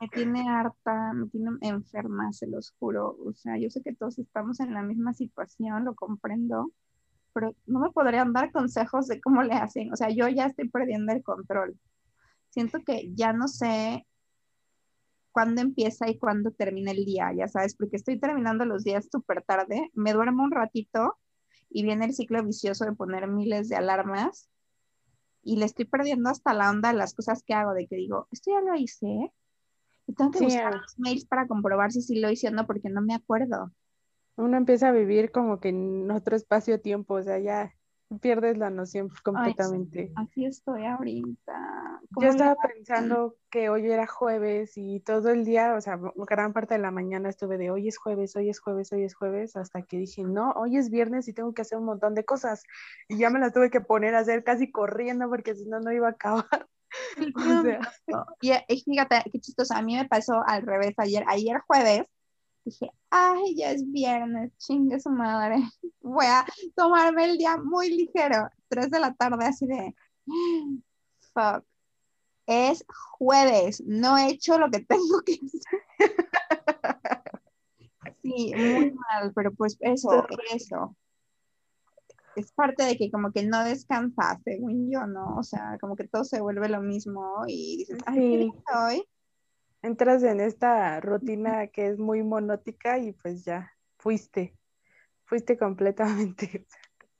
me 0.00 0.08
tiene 0.08 0.48
harta, 0.48 1.12
me 1.12 1.28
tiene 1.28 1.50
enferma, 1.60 2.32
se 2.32 2.46
los 2.46 2.72
juro. 2.78 3.16
O 3.24 3.34
sea, 3.34 3.58
yo 3.58 3.68
sé 3.70 3.82
que 3.82 3.94
todos 3.94 4.18
estamos 4.18 4.60
en 4.60 4.72
la 4.74 4.82
misma 4.82 5.12
situación, 5.12 5.84
lo 5.84 5.94
comprendo, 5.94 6.72
pero 7.34 7.54
no 7.66 7.80
me 7.80 7.90
podrían 7.90 8.32
dar 8.32 8.50
consejos 8.52 9.08
de 9.08 9.20
cómo 9.20 9.42
le 9.42 9.54
hacen. 9.54 9.92
O 9.92 9.96
sea, 9.96 10.10
yo 10.10 10.28
ya 10.28 10.46
estoy 10.46 10.68
perdiendo 10.68 11.12
el 11.12 11.22
control. 11.22 11.78
Siento 12.48 12.80
que 12.84 13.12
ya 13.14 13.32
no 13.32 13.46
sé 13.46 14.06
cuándo 15.32 15.60
empieza 15.60 16.08
y 16.08 16.18
cuándo 16.18 16.50
termina 16.50 16.90
el 16.90 17.04
día, 17.04 17.32
ya 17.36 17.46
sabes, 17.48 17.76
porque 17.76 17.96
estoy 17.96 18.18
terminando 18.18 18.64
los 18.64 18.82
días 18.84 19.08
súper 19.10 19.42
tarde, 19.42 19.90
me 19.94 20.12
duermo 20.12 20.42
un 20.42 20.50
ratito 20.50 21.18
y 21.68 21.84
viene 21.84 22.06
el 22.06 22.14
ciclo 22.14 22.42
vicioso 22.44 22.84
de 22.84 22.92
poner 22.92 23.28
miles 23.28 23.68
de 23.68 23.76
alarmas 23.76 24.50
y 25.42 25.56
le 25.56 25.66
estoy 25.66 25.84
perdiendo 25.84 26.30
hasta 26.30 26.52
la 26.52 26.70
onda 26.70 26.92
las 26.92 27.14
cosas 27.14 27.42
que 27.44 27.54
hago, 27.54 27.74
de 27.74 27.86
que 27.86 27.96
digo, 27.96 28.26
esto 28.32 28.50
ya 28.50 28.60
lo 28.60 28.74
hice, 28.76 29.32
tengo 30.12 30.30
que 30.30 30.44
buscar 30.44 30.74
los 30.74 30.98
mails 30.98 31.24
para 31.24 31.46
comprobar 31.46 31.92
si 31.92 32.02
sí 32.02 32.20
lo 32.20 32.30
hice 32.30 32.48
o 32.48 32.50
no, 32.50 32.66
porque 32.66 32.88
no 32.88 33.00
me 33.00 33.14
acuerdo. 33.14 33.72
Uno 34.36 34.56
empieza 34.56 34.88
a 34.88 34.92
vivir 34.92 35.30
como 35.30 35.60
que 35.60 35.68
en 35.68 36.10
otro 36.10 36.36
espacio-tiempo, 36.36 37.14
o 37.14 37.22
sea, 37.22 37.38
ya 37.38 37.74
pierdes 38.18 38.58
la 38.58 38.70
noción 38.70 39.08
completamente. 39.22 40.12
así 40.16 40.44
estoy 40.44 40.84
ahorita. 40.84 42.00
Yo 42.18 42.28
estaba 42.28 42.56
pensando 42.56 43.36
que 43.50 43.68
hoy 43.68 43.88
era 43.88 44.06
jueves 44.06 44.72
y 44.76 45.00
todo 45.00 45.30
el 45.30 45.44
día, 45.44 45.74
o 45.74 45.80
sea, 45.80 45.98
gran 46.16 46.52
parte 46.52 46.74
de 46.74 46.80
la 46.80 46.90
mañana 46.90 47.28
estuve 47.28 47.56
de 47.56 47.70
hoy 47.70 47.86
es 47.86 47.98
jueves, 47.98 48.34
hoy 48.34 48.48
es 48.48 48.58
jueves, 48.58 48.92
hoy 48.92 49.04
es 49.04 49.14
jueves, 49.14 49.56
hasta 49.56 49.82
que 49.82 49.98
dije, 49.98 50.24
no, 50.24 50.50
hoy 50.52 50.76
es 50.76 50.90
viernes 50.90 51.28
y 51.28 51.32
tengo 51.32 51.54
que 51.54 51.62
hacer 51.62 51.78
un 51.78 51.84
montón 51.84 52.14
de 52.14 52.24
cosas. 52.24 52.64
Y 53.08 53.18
ya 53.18 53.30
me 53.30 53.38
las 53.38 53.52
tuve 53.52 53.70
que 53.70 53.80
poner 53.80 54.14
a 54.14 54.20
hacer 54.20 54.42
casi 54.42 54.72
corriendo 54.72 55.28
porque 55.28 55.54
si 55.54 55.66
no, 55.68 55.78
no 55.80 55.92
iba 55.92 56.08
a 56.08 56.12
acabar. 56.12 56.66
Y, 58.40 58.82
fíjate, 58.82 59.22
qué 59.30 59.40
chistoso, 59.40 59.74
a 59.74 59.82
mí 59.82 59.96
me 59.96 60.08
pasó 60.08 60.42
al 60.46 60.62
revés 60.62 60.94
ayer. 60.98 61.24
Ayer 61.28 61.60
jueves 61.66 62.04
dije, 62.64 62.90
ay, 63.10 63.54
ya 63.56 63.72
es 63.72 63.90
viernes, 63.90 64.56
chingue 64.58 65.00
su 65.00 65.10
madre. 65.10 65.56
Voy 66.00 66.26
a 66.26 66.44
tomarme 66.76 67.24
el 67.24 67.38
día 67.38 67.56
muy 67.56 67.90
ligero. 67.90 68.48
Tres 68.68 68.90
de 68.90 69.00
la 69.00 69.14
tarde, 69.14 69.46
así 69.46 69.66
de, 69.66 69.94
fuck. 71.34 71.64
Es 72.46 72.84
jueves, 73.18 73.80
no 73.86 74.18
he 74.18 74.30
hecho 74.30 74.58
lo 74.58 74.70
que 74.70 74.80
tengo 74.84 75.20
que 75.24 75.34
hacer. 75.34 76.16
Sí, 78.22 78.52
muy 78.56 78.92
mal, 78.92 79.32
pero 79.34 79.52
pues 79.52 79.76
eso, 79.80 80.26
eso. 80.52 80.96
Es 82.36 82.52
parte 82.52 82.84
de 82.84 82.96
que 82.96 83.10
como 83.10 83.32
que 83.32 83.44
no 83.44 83.64
descansas, 83.64 84.38
según 84.44 84.90
yo, 84.90 85.06
¿no? 85.06 85.36
O 85.36 85.42
sea, 85.42 85.78
como 85.80 85.96
que 85.96 86.06
todo 86.06 86.24
se 86.24 86.40
vuelve 86.40 86.68
lo 86.68 86.80
mismo 86.80 87.44
y 87.46 87.78
dices, 87.78 87.98
ay, 88.06 88.50
¿qué 88.50 88.76
hoy? 88.76 89.04
entras 89.82 90.22
en 90.22 90.40
esta 90.40 91.00
rutina 91.00 91.68
que 91.68 91.88
es 91.88 91.98
muy 91.98 92.22
monótica 92.22 92.98
y 92.98 93.12
pues 93.12 93.44
ya 93.44 93.72
fuiste, 93.98 94.56
fuiste 95.24 95.56
completamente. 95.56 96.66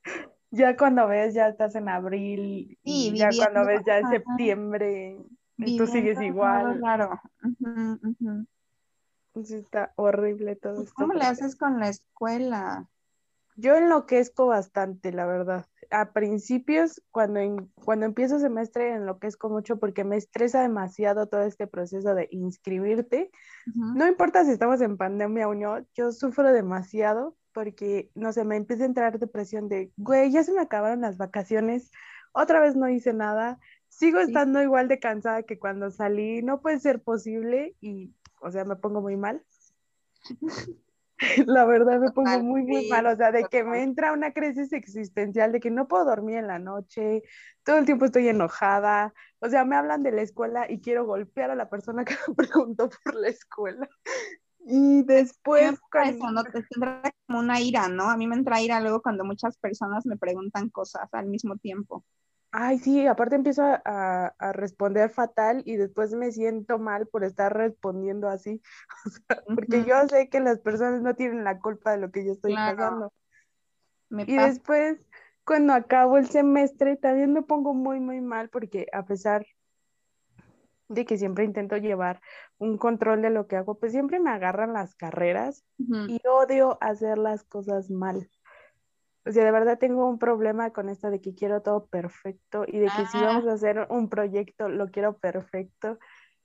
ya 0.51 0.77
cuando 0.77 1.07
ves, 1.07 1.33
ya 1.33 1.47
estás 1.47 1.75
en 1.75 1.89
abril, 1.89 2.77
y 2.83 3.17
ya 3.17 3.29
cuando 3.35 3.65
ves 3.65 3.81
ya 3.85 3.99
en 3.99 4.09
septiembre, 4.09 5.17
y 5.57 5.77
tú 5.77 5.87
sigues 5.87 6.21
igual. 6.21 6.79
Claro. 6.79 7.19
está 9.35 9.93
horrible 9.95 10.55
todo 10.55 10.83
esto. 10.83 10.93
¿Cómo 10.95 11.13
le 11.13 11.25
haces 11.25 11.55
con 11.55 11.79
la 11.79 11.89
escuela? 11.89 12.89
Yo 13.55 13.75
enloquezco 13.75 14.47
bastante, 14.47 15.11
la 15.11 15.25
verdad 15.25 15.65
a 15.91 16.13
principios, 16.13 17.01
cuando, 17.11 17.67
cuando 17.75 18.05
empiezo 18.05 18.39
semestre, 18.39 18.93
enloquezco 18.93 19.49
mucho 19.49 19.77
porque 19.77 20.03
me 20.03 20.15
estresa 20.15 20.61
demasiado 20.61 21.27
todo 21.27 21.41
este 21.41 21.67
proceso 21.67 22.15
de 22.15 22.29
inscribirte. 22.31 23.29
No 23.65 24.07
importa 24.07 24.45
si 24.45 24.51
estamos 24.51 24.81
en 24.81 24.97
pandemia 24.97 25.49
o 25.49 25.53
no, 25.53 25.85
yo 25.93 26.11
sufro 26.13 26.51
demasiado 26.53 27.35
porque, 27.51 28.09
no 28.15 28.31
sé, 28.31 28.45
me 28.45 28.55
empieza 28.55 28.83
a 28.83 28.87
entrar 28.87 29.19
depresión 29.19 29.67
de, 29.67 29.91
güey, 29.97 30.31
ya 30.31 30.43
se 30.43 30.53
me 30.53 30.61
acabaron 30.61 31.01
las 31.01 31.17
vacaciones, 31.17 31.91
otra 32.31 32.61
vez 32.61 32.77
no 32.77 32.87
hice 32.87 33.11
nada, 33.11 33.59
sigo 33.89 34.19
estando 34.19 34.63
igual 34.63 34.87
de 34.87 34.99
cansada 34.99 35.43
que 35.43 35.59
cuando 35.59 35.91
salí, 35.91 36.41
no 36.41 36.61
puede 36.61 36.79
ser 36.79 37.01
posible 37.01 37.75
y, 37.81 38.15
o 38.39 38.49
sea, 38.49 38.63
me 38.63 38.77
pongo 38.77 39.01
muy 39.01 39.17
mal. 39.17 39.43
La 41.47 41.65
verdad 41.65 41.99
me 41.99 42.11
pongo 42.11 42.39
muy, 42.39 42.63
muy 42.63 42.87
mal, 42.87 43.05
o 43.05 43.15
sea, 43.15 43.31
de 43.31 43.45
que 43.45 43.63
me 43.63 43.83
entra 43.83 44.11
una 44.11 44.33
crisis 44.33 44.73
existencial, 44.73 45.51
de 45.51 45.59
que 45.59 45.69
no 45.69 45.87
puedo 45.87 46.05
dormir 46.05 46.37
en 46.37 46.47
la 46.47 46.59
noche, 46.59 47.21
todo 47.63 47.77
el 47.77 47.85
tiempo 47.85 48.05
estoy 48.05 48.27
enojada, 48.27 49.13
o 49.39 49.47
sea, 49.47 49.63
me 49.63 49.75
hablan 49.75 50.03
de 50.03 50.11
la 50.11 50.23
escuela 50.23 50.69
y 50.69 50.81
quiero 50.81 51.05
golpear 51.05 51.51
a 51.51 51.55
la 51.55 51.69
persona 51.69 52.05
que 52.05 52.15
me 52.27 52.33
preguntó 52.33 52.89
por 53.03 53.15
la 53.15 53.27
escuela. 53.27 53.87
Y 54.65 55.03
después... 55.03 55.73
Eso, 56.05 56.31
¿no? 56.31 56.43
Te 56.43 56.63
como 57.27 57.39
una 57.39 57.59
ira, 57.59 57.87
¿no? 57.87 58.09
A 58.09 58.17
mí 58.17 58.27
me 58.27 58.35
entra 58.35 58.61
ira 58.61 58.79
luego 58.79 59.01
cuando 59.01 59.23
muchas 59.23 59.57
personas 59.57 60.05
me 60.05 60.17
preguntan 60.17 60.69
cosas 60.69 61.09
al 61.13 61.27
mismo 61.27 61.57
tiempo. 61.57 62.03
Ay, 62.51 62.79
sí, 62.79 63.07
aparte 63.07 63.35
empiezo 63.35 63.63
a, 63.63 64.33
responder 64.53 65.09
fatal 65.09 65.63
y 65.65 65.77
después 65.77 66.13
me 66.13 66.31
siento 66.31 66.79
mal 66.79 67.07
por 67.07 67.23
estar 67.23 67.55
respondiendo 67.55 68.27
así, 68.27 68.61
porque 69.47 69.85
yo 69.85 70.07
sé 70.09 70.27
que 70.29 70.41
las 70.41 70.59
personas 70.59 71.01
no 71.01 71.15
tienen 71.15 71.45
la 71.45 71.59
culpa 71.59 71.91
de 71.91 71.97
lo 71.97 72.11
que 72.11 72.25
yo 72.25 72.33
estoy 72.33 72.53
pasando. 72.55 73.13
y 74.09 74.35
después, 74.35 74.99
cuando 75.45 75.73
acabo 75.73 76.17
el 76.17 76.27
semestre, 76.27 76.97
también 76.97 77.31
me 77.31 77.41
pongo 77.41 77.73
muy, 77.73 78.01
muy 78.01 78.19
mal 78.19 78.49
porque 78.49 78.87
a 78.91 79.05
pesar 79.05 79.45
de 80.89 81.05
que 81.05 81.17
siempre 81.17 81.45
intento 81.45 81.77
llevar 81.77 82.21
un 82.57 82.77
control 82.77 83.21
de 83.21 83.29
lo 83.29 83.47
que 83.47 83.55
hago, 83.55 83.79
pues 83.79 83.93
siempre 83.93 84.19
me 84.19 84.29
agarran 84.29 84.73
las 84.73 84.93
carreras 84.95 85.63
y 85.77 86.19
odio 86.27 86.77
hacer 86.81 87.17
las 87.17 87.43
cosas 87.45 87.89
mal. 87.89 88.29
O 89.25 89.31
sea, 89.31 89.45
de 89.45 89.51
verdad 89.51 89.77
tengo 89.77 90.09
un 90.09 90.17
problema 90.17 90.71
con 90.71 90.89
esto 90.89 91.11
de 91.11 91.21
que 91.21 91.35
quiero 91.35 91.61
todo 91.61 91.85
perfecto 91.85 92.65
y 92.67 92.79
de 92.79 92.87
que 92.87 93.05
si 93.05 93.19
vamos 93.19 93.47
a 93.47 93.53
hacer 93.53 93.87
un 93.89 94.09
proyecto, 94.09 94.67
lo 94.67 94.89
quiero 94.89 95.17
perfecto. 95.17 95.99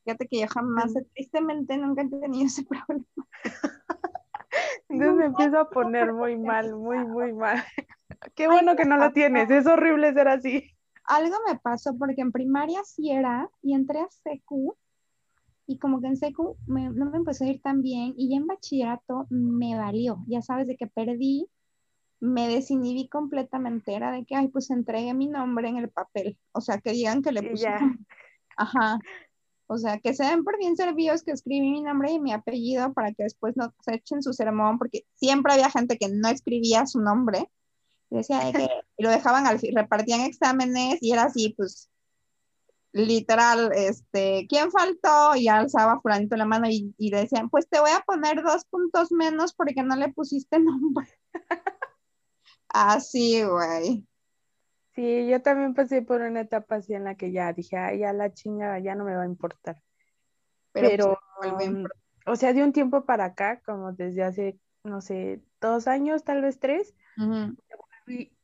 Fíjate 0.05 0.29
que 0.29 0.41
yo 0.41 0.47
jamás, 0.47 0.93
tristemente, 1.15 1.77
nunca 1.79 2.03
he 2.03 2.09
tenido 2.09 2.47
ese 2.47 2.65
problema. 2.69 3.05
Entonces 4.89 5.17
me 5.17 5.25
empiezo 5.27 5.59
a 5.59 5.71
poner 5.71 6.13
muy 6.13 6.37
mal, 6.37 6.75
muy, 6.77 6.99
muy 6.99 7.33
mal. 7.33 7.65
Qué 8.35 8.47
bueno 8.47 8.77
que 8.77 8.85
no 8.85 8.97
lo 8.99 9.13
tienes, 9.13 9.51
es 9.51 9.67
horrible 9.67 10.13
ser 10.13 10.29
así. 10.29 10.71
Algo 11.05 11.37
me 11.49 11.59
pasó 11.59 11.97
porque 11.97 12.21
en 12.21 12.33
primaria 12.33 12.83
sí 12.85 13.11
era 13.11 13.49
y 13.63 13.75
entré 13.75 14.01
a 14.01 14.09
secu 14.11 14.77
y 15.67 15.79
como 15.79 16.01
que 16.01 16.09
en 16.09 16.17
secu 16.17 16.57
no 16.67 17.11
me 17.11 17.17
empezó 17.17 17.45
a 17.45 17.49
ir 17.49 17.61
tan 17.61 17.83
bien 17.83 18.15
y 18.17 18.31
ya 18.31 18.37
en 18.37 18.47
bachillerato 18.47 19.27
me 19.31 19.77
valió, 19.77 20.25
ya 20.27 20.43
sabes 20.43 20.67
de 20.67 20.77
que 20.77 20.87
perdí 20.87 21.49
me 22.21 22.49
desinhibí 22.49 23.09
completamente, 23.09 23.95
era 23.95 24.11
de 24.13 24.25
que, 24.25 24.35
ay, 24.35 24.49
pues 24.49 24.71
entregué 24.71 25.13
mi 25.15 25.27
nombre 25.29 25.69
en 25.69 25.77
el 25.77 25.91
papel, 25.91 26.39
o 26.53 26.61
sea, 26.61 26.79
que 26.79 26.93
digan 26.93 27.23
que 27.23 27.33
le 27.33 27.43
puse, 27.43 27.69
ajá, 28.57 28.99
o 29.67 29.79
sea, 29.79 29.99
que 29.99 30.15
se 30.15 30.25
den 30.25 30.45
por 30.45 30.59
bien 30.59 30.77
servidos 30.77 31.23
que 31.23 31.33
escribí 31.33 31.71
mi 31.71 31.83
nombre 31.83 32.13
y 32.13 32.21
mi 32.21 32.33
apellido 32.33 32.93
para 32.93 33.13
que 33.13 33.25
después 33.25 33.57
no 33.57 33.75
se 33.81 33.95
echen 33.97 34.23
su 34.23 34.33
sermón, 34.33 34.79
porque 34.79 35.05
siempre 35.15 35.53
había 35.53 35.71
gente 35.71 35.99
que 35.99 36.09
no 36.09 36.29
escribía 36.29 36.87
su 36.87 37.01
nombre, 37.01 37.51
y 38.11 38.17
decía 38.17 38.39
de 38.41 38.53
que, 38.53 38.69
y 38.97 39.03
lo 39.03 39.11
dejaban 39.11 39.47
al 39.47 39.61
repartían 39.75 40.21
exámenes 40.21 40.99
y 41.03 41.13
era 41.13 41.25
así, 41.25 41.55
pues, 41.57 41.91
literal, 42.93 43.73
este, 43.75 44.47
¿quién 44.49 44.71
faltó? 44.71 45.37
Y 45.37 45.49
alzaba 45.49 46.01
fulanito 46.01 46.37
la 46.37 46.47
mano 46.47 46.67
y, 46.69 46.95
y 46.97 47.11
decían, 47.11 47.51
pues 47.51 47.69
te 47.69 47.81
voy 47.81 47.91
a 47.91 48.01
poner 48.07 48.43
dos 48.43 48.65
puntos 48.67 49.13
menos 49.13 49.53
porque 49.53 49.83
no 49.83 49.97
le 49.97 50.13
pusiste 50.13 50.59
nombre. 50.59 51.07
Así, 52.79 53.43
güey. 53.43 54.07
Sí, 54.95 55.27
yo 55.29 55.41
también 55.41 55.73
pasé 55.73 56.03
por 56.03 56.21
una 56.21 56.41
etapa 56.41 56.77
así 56.77 56.93
en 56.93 57.05
la 57.05 57.15
que 57.15 57.33
ya 57.33 57.53
dije, 57.55 57.79
ay, 57.79 58.01
ya 58.01 58.13
la 58.13 58.33
chinga 58.35 58.79
ya 58.79 58.95
no 58.95 59.05
me 59.05 59.15
va 59.15 59.23
a 59.23 59.27
importar. 59.27 59.81
Pero, 60.73 61.19
um, 61.43 61.85
o 62.27 62.37
sea, 62.37 62.53
de 62.53 62.63
un 62.63 62.73
tiempo 62.73 63.07
para 63.07 63.25
acá, 63.25 63.63
como 63.65 63.93
desde 63.93 64.23
hace, 64.23 64.59
no 64.85 65.01
sé, 65.01 65.41
dos 65.59 65.87
años, 65.89 66.23
tal 66.23 66.43
vez 66.43 66.59
tres, 66.59 66.95
fui 68.05 68.37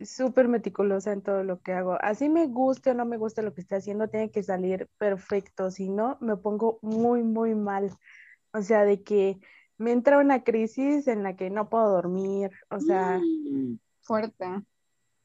súper 0.00 0.46
meticulosa 0.46 1.12
en 1.12 1.22
todo 1.22 1.42
lo 1.42 1.60
que 1.60 1.72
hago. 1.72 1.98
Así 2.00 2.28
me 2.28 2.46
guste 2.46 2.90
o 2.90 2.94
no 2.94 3.06
me 3.06 3.16
guste 3.16 3.42
lo 3.42 3.54
que 3.54 3.60
esté 3.60 3.74
haciendo, 3.74 4.08
tiene 4.08 4.30
que 4.30 4.44
salir 4.44 4.88
perfecto, 4.98 5.72
si 5.72 5.88
no, 5.88 6.16
me 6.20 6.36
pongo 6.36 6.78
muy, 6.82 7.24
muy 7.24 7.56
mal. 7.56 7.90
O 8.52 8.62
sea, 8.62 8.84
de 8.84 9.02
que 9.02 9.40
me 9.80 9.92
entra 9.92 10.18
una 10.18 10.44
crisis 10.44 11.08
en 11.08 11.22
la 11.22 11.36
que 11.36 11.48
no 11.48 11.70
puedo 11.70 11.88
dormir, 11.90 12.50
o 12.68 12.80
sea, 12.80 13.18
mm, 13.18 13.78
fuerte. 14.02 14.46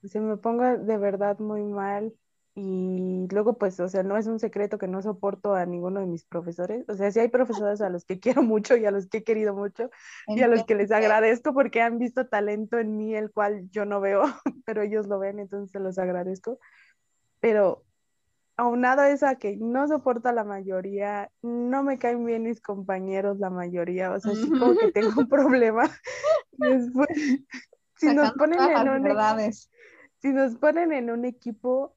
Se 0.04 0.22
me 0.22 0.38
pongo 0.38 0.64
de 0.64 0.98
verdad 0.98 1.40
muy 1.40 1.62
mal 1.66 2.14
y 2.54 3.28
luego 3.32 3.58
pues, 3.58 3.78
o 3.82 3.90
sea, 3.90 4.02
no 4.04 4.18
es 4.18 4.28
un 4.28 4.40
secreto 4.40 4.78
que 4.78 4.88
no 4.88 5.02
soporto 5.02 5.56
a 5.56 5.66
ninguno 5.66 6.00
de 6.00 6.06
mis 6.06 6.24
profesores, 6.24 6.86
o 6.88 6.94
sea, 6.94 7.12
sí 7.12 7.20
hay 7.20 7.28
profesores 7.28 7.82
a 7.82 7.90
los 7.90 8.06
que 8.06 8.18
quiero 8.22 8.44
mucho 8.44 8.78
y 8.78 8.86
a 8.86 8.92
los 8.92 9.08
que 9.08 9.18
he 9.18 9.24
querido 9.26 9.54
mucho 9.54 9.90
y 10.28 10.42
a 10.42 10.48
los 10.48 10.64
que 10.64 10.76
les 10.76 10.92
agradezco 10.92 11.54
porque 11.54 11.82
han 11.82 12.00
visto 12.00 12.28
talento 12.28 12.80
en 12.80 12.96
mí 12.96 13.14
el 13.14 13.32
cual 13.32 13.70
yo 13.72 13.84
no 13.84 14.00
veo, 14.00 14.24
pero 14.66 14.84
ellos 14.84 15.08
lo 15.08 15.20
ven, 15.20 15.40
entonces 15.40 15.70
se 15.72 15.80
los 15.80 15.98
agradezco. 15.98 16.60
Pero 17.42 17.85
aunado 18.58 19.02
a 19.02 19.10
eso 19.10 19.28
a 19.28 19.36
que 19.36 19.58
no 19.58 19.88
soporto 19.88 20.30
a 20.30 20.34
la 20.34 20.44
mayoría, 20.44 21.32
no 21.42 21.84
me 21.84 21.98
caen 21.98 22.26
bien 22.26 22.44
mis 22.44 22.62
compañeros 22.62 23.40
la 23.40 23.50
mayoría, 23.50 24.12
o 24.12 24.20
sea, 24.20 24.34
sí 24.34 24.50
como 24.50 24.76
que 24.76 24.92
tengo 24.92 25.14
un 25.18 25.28
problema. 25.28 25.90
Después, 26.52 27.10
si 27.98 28.14
nos 28.14 28.32
ponen 28.34 28.60
en 28.60 28.90
un 28.90 29.54
si 30.22 30.34
nos 30.34 30.56
ponen 30.56 30.92
en 30.92 31.12
un 31.12 31.26
equipo, 31.26 31.96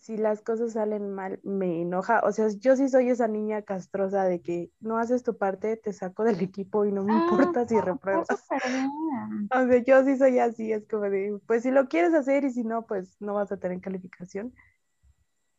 si 0.00 0.16
las 0.16 0.42
cosas 0.42 0.72
salen 0.72 1.12
mal, 1.12 1.40
me 1.42 1.82
enoja. 1.82 2.20
O 2.24 2.32
sea, 2.32 2.48
yo 2.48 2.76
sí 2.76 2.88
soy 2.88 3.10
esa 3.10 3.28
niña 3.28 3.62
castrosa 3.62 4.24
de 4.24 4.40
que 4.40 4.70
no 4.80 4.98
haces 4.98 5.22
tu 5.22 5.36
parte, 5.36 5.76
te 5.76 5.92
saco 5.92 6.24
del 6.24 6.40
equipo 6.40 6.84
y 6.84 6.92
no 6.92 7.04
me 7.04 7.12
importa 7.12 7.66
si 7.66 7.76
ah, 7.76 7.80
repruebas. 7.80 8.28
O 8.30 9.66
sea, 9.66 9.78
yo 9.78 10.04
sí 10.04 10.16
soy 10.16 10.38
así, 10.38 10.72
es 10.72 10.86
como 10.86 11.02
de, 11.02 11.38
pues 11.46 11.62
si 11.62 11.70
lo 11.70 11.88
quieres 11.88 12.14
hacer 12.14 12.44
y 12.44 12.50
si 12.50 12.64
no, 12.64 12.86
pues 12.86 13.16
no 13.20 13.34
vas 13.34 13.52
a 13.52 13.56
tener 13.56 13.80
calificación. 13.80 14.54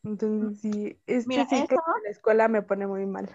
Entonces, 0.04 0.60
sí, 0.60 1.00
es 1.08 1.26
que 1.26 1.46
sí 1.46 1.68
que 1.68 1.76
la 1.76 2.10
escuela 2.10 2.48
me 2.48 2.62
pone 2.62 2.88
muy 2.88 3.06
mal. 3.06 3.30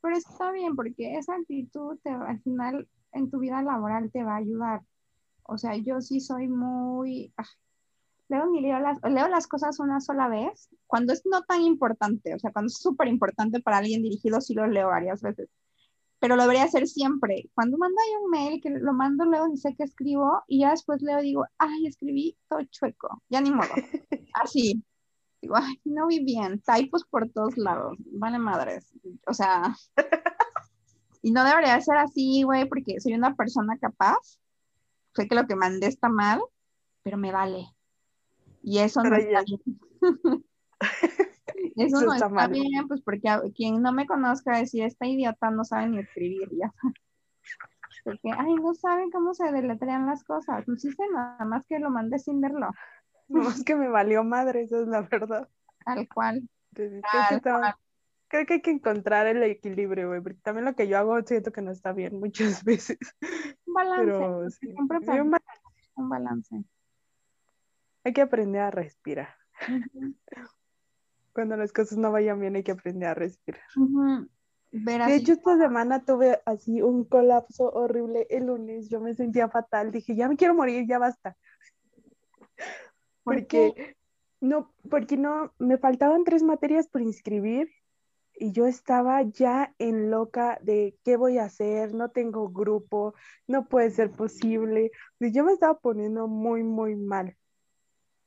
Pero 0.00 0.16
está 0.16 0.52
bien, 0.52 0.76
porque 0.76 1.16
esa 1.16 1.34
actitud 1.34 1.98
te, 2.02 2.10
al 2.10 2.40
final 2.42 2.88
en 3.12 3.30
tu 3.30 3.40
vida 3.40 3.62
laboral 3.62 4.10
te 4.12 4.22
va 4.22 4.34
a 4.34 4.38
ayudar. 4.38 4.82
O 5.42 5.58
sea, 5.58 5.76
yo 5.76 6.00
sí 6.00 6.20
soy 6.20 6.48
muy... 6.48 7.32
Ah, 7.36 7.44
leo, 8.28 8.46
ni 8.46 8.60
leo, 8.60 8.78
las, 8.80 8.98
leo 9.02 9.28
las 9.28 9.46
cosas 9.46 9.78
una 9.80 10.00
sola 10.00 10.28
vez, 10.28 10.68
cuando 10.86 11.12
es 11.12 11.22
no 11.26 11.42
tan 11.42 11.62
importante, 11.62 12.34
o 12.34 12.38
sea, 12.38 12.52
cuando 12.52 12.68
es 12.68 12.78
súper 12.78 13.08
importante 13.08 13.60
para 13.60 13.78
alguien 13.78 14.02
dirigido, 14.02 14.40
sí 14.40 14.54
lo 14.54 14.66
leo 14.66 14.88
varias 14.88 15.22
veces. 15.22 15.48
Pero 16.18 16.34
lo 16.36 16.42
debería 16.42 16.64
hacer 16.64 16.86
siempre. 16.86 17.50
Cuando 17.54 17.76
mando 17.78 17.96
ahí 18.00 18.24
un 18.24 18.30
mail, 18.30 18.60
que 18.62 18.70
lo 18.70 18.92
mando 18.94 19.24
luego 19.24 19.48
ni 19.48 19.56
sé 19.56 19.74
qué 19.76 19.84
escribo, 19.84 20.42
y 20.46 20.60
ya 20.60 20.70
después 20.70 21.02
leo 21.02 21.20
y 21.20 21.26
digo, 21.26 21.44
ay, 21.58 21.86
escribí 21.86 22.36
todo 22.48 22.62
chueco, 22.64 23.22
ya 23.28 23.40
ni 23.40 23.50
modo. 23.50 23.68
Así, 24.34 24.82
Digo, 25.40 25.56
ay, 25.56 25.80
no 25.84 26.06
vi 26.06 26.24
bien, 26.24 26.60
typos 26.62 27.04
por 27.04 27.28
todos 27.30 27.56
lados, 27.56 27.96
vale 28.12 28.38
madres. 28.38 28.92
O 29.26 29.34
sea, 29.34 29.74
Y 31.26 31.32
no 31.32 31.42
debería 31.42 31.80
ser 31.80 31.96
así, 31.96 32.44
güey, 32.44 32.68
porque 32.68 33.00
soy 33.00 33.14
una 33.14 33.34
persona 33.34 33.76
capaz. 33.78 34.38
Sé 35.12 35.26
que 35.26 35.34
lo 35.34 35.44
que 35.48 35.56
mandé 35.56 35.88
está 35.88 36.08
mal, 36.08 36.40
pero 37.02 37.16
me 37.16 37.32
vale. 37.32 37.66
Y 38.62 38.78
eso 38.78 39.02
no 39.02 39.16
está 39.16 39.42
bien. 39.42 39.60
eso, 41.76 42.00
no 42.02 42.14
está, 42.14 42.46
bien, 42.46 42.86
pues 42.86 43.00
porque 43.02 43.28
quien 43.56 43.82
no 43.82 43.92
me 43.92 44.06
conozca 44.06 44.56
decir, 44.56 44.84
esta 44.84 45.08
idiota 45.08 45.50
no 45.50 45.64
sabe 45.64 45.88
ni 45.88 45.98
escribir, 45.98 46.48
ya 46.52 46.72
Porque, 48.04 48.30
ay, 48.30 48.54
no 48.54 48.72
saben 48.74 49.10
cómo 49.10 49.34
se 49.34 49.50
deletrean 49.50 50.06
las 50.06 50.22
cosas. 50.22 50.68
No 50.68 50.76
sé 50.76 50.90
nada 51.12 51.44
más 51.44 51.66
que 51.66 51.80
lo 51.80 51.90
mandé 51.90 52.20
sin 52.20 52.40
verlo. 52.40 52.70
No 53.28 53.42
más 53.42 53.64
que 53.64 53.74
me 53.74 53.88
valió 53.88 54.22
madre, 54.22 54.62
eso 54.62 54.80
es 54.80 54.88
la 54.88 55.02
verdad. 55.02 55.48
Tal 55.84 56.08
cual. 56.08 56.48
Creo 58.28 58.44
que 58.44 58.54
hay 58.54 58.62
que 58.62 58.70
encontrar 58.70 59.26
el 59.26 59.42
equilibrio, 59.42 60.08
güey, 60.08 60.20
porque 60.20 60.40
también 60.42 60.64
lo 60.64 60.74
que 60.74 60.88
yo 60.88 60.98
hago 60.98 61.20
siento 61.22 61.52
que 61.52 61.62
no 61.62 61.70
está 61.70 61.92
bien 61.92 62.18
muchas 62.18 62.64
veces. 62.64 62.98
Un 63.66 63.74
balance. 63.74 64.58
siempre 64.58 64.98
un, 64.98 65.30
balance. 65.30 65.40
un 65.94 66.08
balance. 66.08 66.64
Hay 68.04 68.12
que 68.12 68.22
aprender 68.22 68.62
a 68.62 68.70
respirar. 68.70 69.34
Cuando 71.32 71.56
las 71.56 71.72
cosas 71.72 71.98
no 71.98 72.10
vayan 72.10 72.40
bien 72.40 72.56
hay 72.56 72.62
que 72.62 72.72
aprender 72.72 73.10
a 73.10 73.14
respirar. 73.14 73.62
de 74.70 75.14
hecho, 75.14 75.32
esta 75.32 75.58
semana 75.58 76.04
tuve 76.04 76.40
así 76.46 76.80
un 76.80 77.04
colapso 77.04 77.70
horrible 77.70 78.26
el 78.30 78.46
lunes. 78.46 78.88
Yo 78.88 79.00
me 79.00 79.14
sentía 79.14 79.48
fatal. 79.48 79.92
Dije, 79.92 80.16
ya 80.16 80.28
me 80.28 80.36
quiero 80.36 80.54
morir, 80.54 80.86
ya 80.88 80.98
basta. 80.98 81.36
Porque 83.26 83.96
no, 84.40 84.72
porque 84.88 85.16
no, 85.16 85.52
me 85.58 85.78
faltaban 85.78 86.22
tres 86.22 86.44
materias 86.44 86.86
por 86.86 87.02
inscribir 87.02 87.68
y 88.34 88.52
yo 88.52 88.66
estaba 88.66 89.20
ya 89.22 89.74
en 89.78 90.12
loca 90.12 90.60
de 90.62 90.96
qué 91.04 91.16
voy 91.16 91.38
a 91.38 91.46
hacer, 91.46 91.92
no 91.92 92.10
tengo 92.10 92.48
grupo, 92.50 93.14
no 93.48 93.66
puede 93.66 93.90
ser 93.90 94.12
posible. 94.12 94.92
Y 95.18 95.32
yo 95.32 95.42
me 95.42 95.52
estaba 95.52 95.76
poniendo 95.78 96.28
muy, 96.28 96.62
muy 96.62 96.94
mal. 96.94 97.36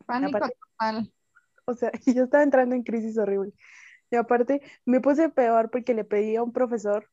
Pánico 0.05 0.39
total. 0.39 1.13
O 1.65 1.73
sea, 1.75 1.91
yo 2.05 2.25
estaba 2.25 2.43
entrando 2.43 2.75
en 2.75 2.83
crisis 2.83 3.17
horrible. 3.17 3.53
Y 4.11 4.17
aparte, 4.17 4.61
me 4.85 4.99
puse 4.99 5.29
peor 5.29 5.69
porque 5.69 5.93
le 5.93 6.03
pedí 6.03 6.35
a 6.35 6.43
un 6.43 6.51
profesor 6.51 7.09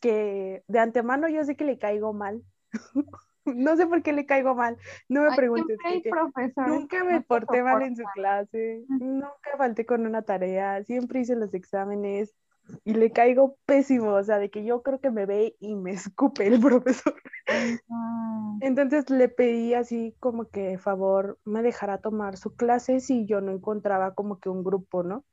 que 0.00 0.62
de 0.66 0.78
antemano 0.78 1.26
yo 1.28 1.42
sé 1.44 1.56
que 1.56 1.64
le 1.64 1.78
caigo 1.78 2.12
mal. 2.12 2.42
no 3.44 3.76
sé 3.76 3.86
por 3.86 4.02
qué 4.02 4.12
le 4.12 4.26
caigo 4.26 4.54
mal. 4.54 4.76
No 5.08 5.22
me 5.22 5.34
preguntes. 5.36 5.78
Nunca 6.66 7.04
me 7.04 7.20
porté 7.22 7.62
mal 7.62 7.82
en 7.82 7.96
su 7.96 8.04
clase. 8.14 8.84
Nunca 8.88 9.56
falté 9.56 9.86
con 9.86 10.06
una 10.06 10.22
tarea. 10.22 10.82
Siempre 10.84 11.20
hice 11.20 11.36
los 11.36 11.54
exámenes 11.54 12.34
y 12.84 12.94
le 12.94 13.10
caigo 13.10 13.56
pésimo, 13.66 14.12
o 14.12 14.22
sea, 14.22 14.38
de 14.38 14.50
que 14.50 14.64
yo 14.64 14.82
creo 14.82 15.00
que 15.00 15.10
me 15.10 15.26
ve 15.26 15.56
y 15.60 15.74
me 15.74 15.92
escupe 16.12 16.46
el 16.46 16.60
profesor. 16.60 17.14
Entonces 18.60 19.10
le 19.10 19.28
pedí 19.28 19.74
así 19.74 20.14
como 20.20 20.48
que 20.48 20.78
favor 20.78 21.38
me 21.44 21.62
dejara 21.62 21.98
tomar 21.98 22.36
su 22.36 22.54
clase 22.54 23.00
si 23.00 23.26
yo 23.26 23.40
no 23.40 23.52
encontraba 23.52 24.14
como 24.14 24.38
que 24.38 24.48
un 24.48 24.62
grupo, 24.62 25.02
¿no? 25.02 25.24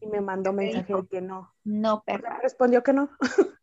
Y 0.00 0.06
me 0.06 0.20
mandó 0.20 0.52
mensaje 0.52 0.94
de 0.94 1.06
que 1.06 1.20
no. 1.22 1.54
No, 1.64 2.02
pero 2.04 2.28
respondió 2.42 2.82
que 2.82 2.92
no. 2.92 3.08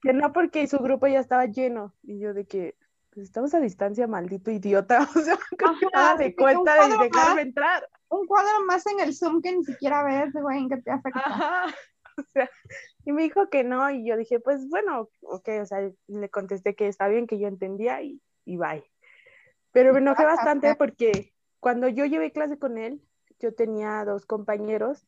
que 0.00 0.12
no 0.12 0.32
porque 0.32 0.66
su 0.66 0.78
grupo 0.78 1.06
ya 1.06 1.20
estaba 1.20 1.46
lleno. 1.46 1.94
Y 2.02 2.18
yo 2.18 2.34
de 2.34 2.44
que 2.46 2.76
pues, 3.10 3.26
estamos 3.26 3.54
a 3.54 3.60
distancia, 3.60 4.06
maldito 4.06 4.50
idiota. 4.50 4.98
O 5.16 5.20
sea, 5.20 5.36
que 5.36 5.86
nada 5.92 6.16
de 6.16 6.34
cuenta 6.34 6.88
de 6.88 6.96
dejarme 7.04 7.42
entrar 7.42 7.88
un 8.08 8.26
cuadro 8.26 8.64
más 8.66 8.86
en 8.86 9.00
el 9.00 9.14
Zoom 9.14 9.40
que 9.40 9.52
ni 9.52 9.64
siquiera 9.64 10.02
ves, 10.02 10.32
güey, 10.32 10.68
que 10.68 10.76
te 10.78 10.90
afecta. 10.90 11.66
O 12.18 12.22
sea, 12.34 12.50
y 13.06 13.12
me 13.12 13.22
dijo 13.22 13.48
que 13.48 13.64
no, 13.64 13.90
y 13.90 14.06
yo 14.06 14.18
dije, 14.18 14.38
pues 14.38 14.68
bueno, 14.68 15.08
ok, 15.22 15.48
o 15.62 15.64
sea, 15.64 15.90
le 16.08 16.28
contesté 16.28 16.74
que 16.74 16.86
está 16.86 17.08
bien, 17.08 17.26
que 17.26 17.38
yo 17.38 17.48
entendía 17.48 18.02
y, 18.02 18.20
y 18.44 18.58
bye. 18.58 18.84
Pero 19.70 19.94
me 19.94 20.00
enojé 20.00 20.26
bastante 20.26 20.74
porque 20.74 21.32
cuando 21.58 21.88
yo 21.88 22.04
llevé 22.04 22.30
clase 22.30 22.58
con 22.58 22.76
él, 22.76 23.00
yo 23.40 23.54
tenía 23.54 24.04
dos 24.04 24.26
compañeros 24.26 25.06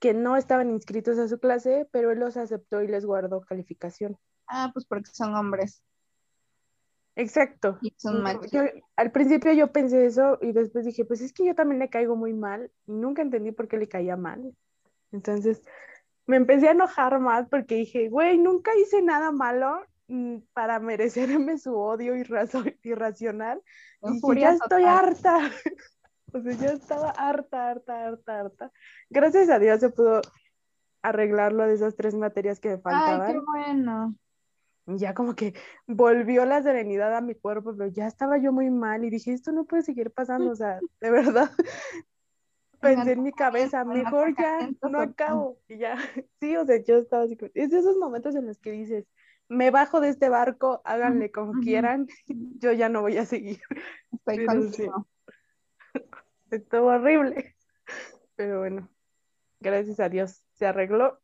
que 0.00 0.14
no 0.14 0.36
estaban 0.36 0.70
inscritos 0.70 1.18
a 1.18 1.28
su 1.28 1.38
clase, 1.38 1.86
pero 1.92 2.10
él 2.10 2.18
los 2.18 2.36
aceptó 2.36 2.82
y 2.82 2.88
les 2.88 3.04
guardó 3.04 3.42
calificación. 3.42 4.18
Ah, 4.48 4.70
pues 4.72 4.86
porque 4.86 5.10
son 5.12 5.34
hombres. 5.36 5.84
Exacto. 7.16 7.78
al 8.96 9.12
principio 9.12 9.52
yo 9.52 9.72
pensé 9.72 10.06
eso 10.06 10.38
y 10.40 10.52
después 10.52 10.86
dije, 10.86 11.04
pues 11.04 11.20
es 11.20 11.32
que 11.32 11.44
yo 11.44 11.54
también 11.54 11.78
le 11.78 11.90
caigo 11.90 12.16
muy 12.16 12.32
mal 12.32 12.70
y 12.86 12.92
nunca 12.92 13.20
entendí 13.20 13.52
por 13.52 13.68
qué 13.68 13.76
le 13.76 13.88
caía 13.88 14.16
mal. 14.16 14.54
Entonces 15.12 15.62
me 16.26 16.36
empecé 16.36 16.68
a 16.68 16.72
enojar 16.72 17.18
más 17.20 17.46
porque 17.48 17.74
dije, 17.74 18.08
güey, 18.08 18.38
nunca 18.38 18.70
hice 18.76 19.02
nada 19.02 19.32
malo 19.32 19.84
mm, 20.08 20.38
para 20.54 20.80
merecerme 20.80 21.58
su 21.58 21.76
odio 21.76 22.14
irracional. 22.16 23.60
Y 24.02 24.40
ya 24.40 24.52
estoy 24.52 24.84
harta. 24.84 25.50
O 26.32 26.40
sea, 26.40 26.52
ya 26.52 26.68
estaba 26.68 27.10
harta, 27.10 27.70
harta, 27.70 28.06
harta, 28.06 28.40
harta. 28.40 28.72
Gracias 29.08 29.48
a 29.50 29.58
Dios 29.58 29.80
se 29.80 29.90
pudo 29.90 30.20
arreglarlo 31.02 31.64
de 31.66 31.74
esas 31.74 31.96
tres 31.96 32.14
materias 32.14 32.60
que 32.60 32.70
me 32.70 32.78
faltaban. 32.78 33.22
Ay, 33.22 33.32
qué 33.34 33.40
bueno 33.40 34.14
ya 34.86 35.14
como 35.14 35.34
que 35.34 35.54
volvió 35.86 36.44
la 36.44 36.62
serenidad 36.62 37.14
a 37.14 37.20
mi 37.20 37.34
cuerpo, 37.34 37.74
pero 37.76 37.90
ya 37.90 38.06
estaba 38.06 38.38
yo 38.38 38.52
muy 38.52 38.70
mal 38.70 39.04
y 39.04 39.10
dije, 39.10 39.32
esto 39.32 39.52
no 39.52 39.64
puede 39.64 39.82
seguir 39.82 40.10
pasando, 40.10 40.50
o 40.50 40.56
sea, 40.56 40.80
de 41.00 41.10
verdad. 41.10 41.50
Pensé 42.80 43.12
en 43.12 43.22
mi 43.22 43.32
cabeza, 43.32 43.84
mejor 43.84 44.34
ya 44.38 44.70
no 44.88 45.00
acabo. 45.00 45.58
Y 45.68 45.76
ya, 45.76 45.96
sí, 46.40 46.56
o 46.56 46.64
sea, 46.64 46.82
yo 46.82 46.96
estaba 46.96 47.24
así, 47.24 47.36
es 47.54 47.70
de 47.70 47.78
esos 47.78 47.98
momentos 47.98 48.34
en 48.34 48.46
los 48.46 48.58
que 48.58 48.72
dices, 48.72 49.06
me 49.48 49.70
bajo 49.70 50.00
de 50.00 50.08
este 50.08 50.28
barco, 50.28 50.80
háganle 50.84 51.30
como 51.30 51.60
quieran, 51.60 52.06
yo 52.58 52.72
ya 52.72 52.88
no 52.88 53.02
voy 53.02 53.18
a 53.18 53.26
seguir. 53.26 53.60
Estoy 54.12 54.46
Estuvo 56.50 56.86
horrible. 56.88 57.56
Pero 58.36 58.60
bueno, 58.60 58.88
gracias 59.60 60.00
a 60.00 60.08
Dios 60.08 60.44
se 60.54 60.66
arregló 60.66 61.20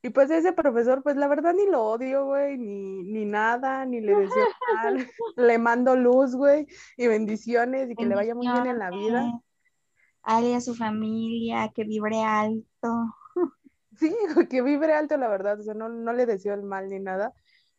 y 0.00 0.10
pues 0.10 0.30
ese 0.30 0.52
profesor, 0.52 1.02
pues 1.02 1.16
la 1.16 1.26
verdad 1.26 1.54
ni 1.54 1.66
lo 1.66 1.82
odio, 1.82 2.26
güey, 2.26 2.56
ni, 2.56 3.02
ni 3.02 3.24
nada, 3.24 3.84
ni 3.84 4.00
le 4.00 4.14
deseo 4.14 4.46
mal. 4.76 5.10
le 5.36 5.58
mando 5.58 5.96
luz, 5.96 6.36
güey, 6.36 6.66
y 6.96 7.08
bendiciones 7.08 7.90
y 7.90 7.96
que 7.96 8.06
le 8.06 8.14
vaya 8.14 8.34
muy 8.34 8.46
bien 8.46 8.66
en 8.66 8.78
la 8.78 8.90
vida. 8.90 9.40
Ale 10.22 10.54
a 10.54 10.60
su 10.60 10.74
familia, 10.76 11.72
que 11.74 11.84
vibre 11.84 12.22
alto. 12.22 13.14
Sí, 13.96 14.14
que 14.48 14.62
vibre 14.62 14.92
alto, 14.92 15.16
la 15.16 15.26
verdad, 15.26 15.58
o 15.58 15.62
sea, 15.64 15.74
no, 15.74 15.88
no 15.88 16.12
le 16.12 16.24
deseo 16.24 16.54
el 16.54 16.62
mal 16.62 16.88
ni 16.88 17.00
nada. 17.00 17.32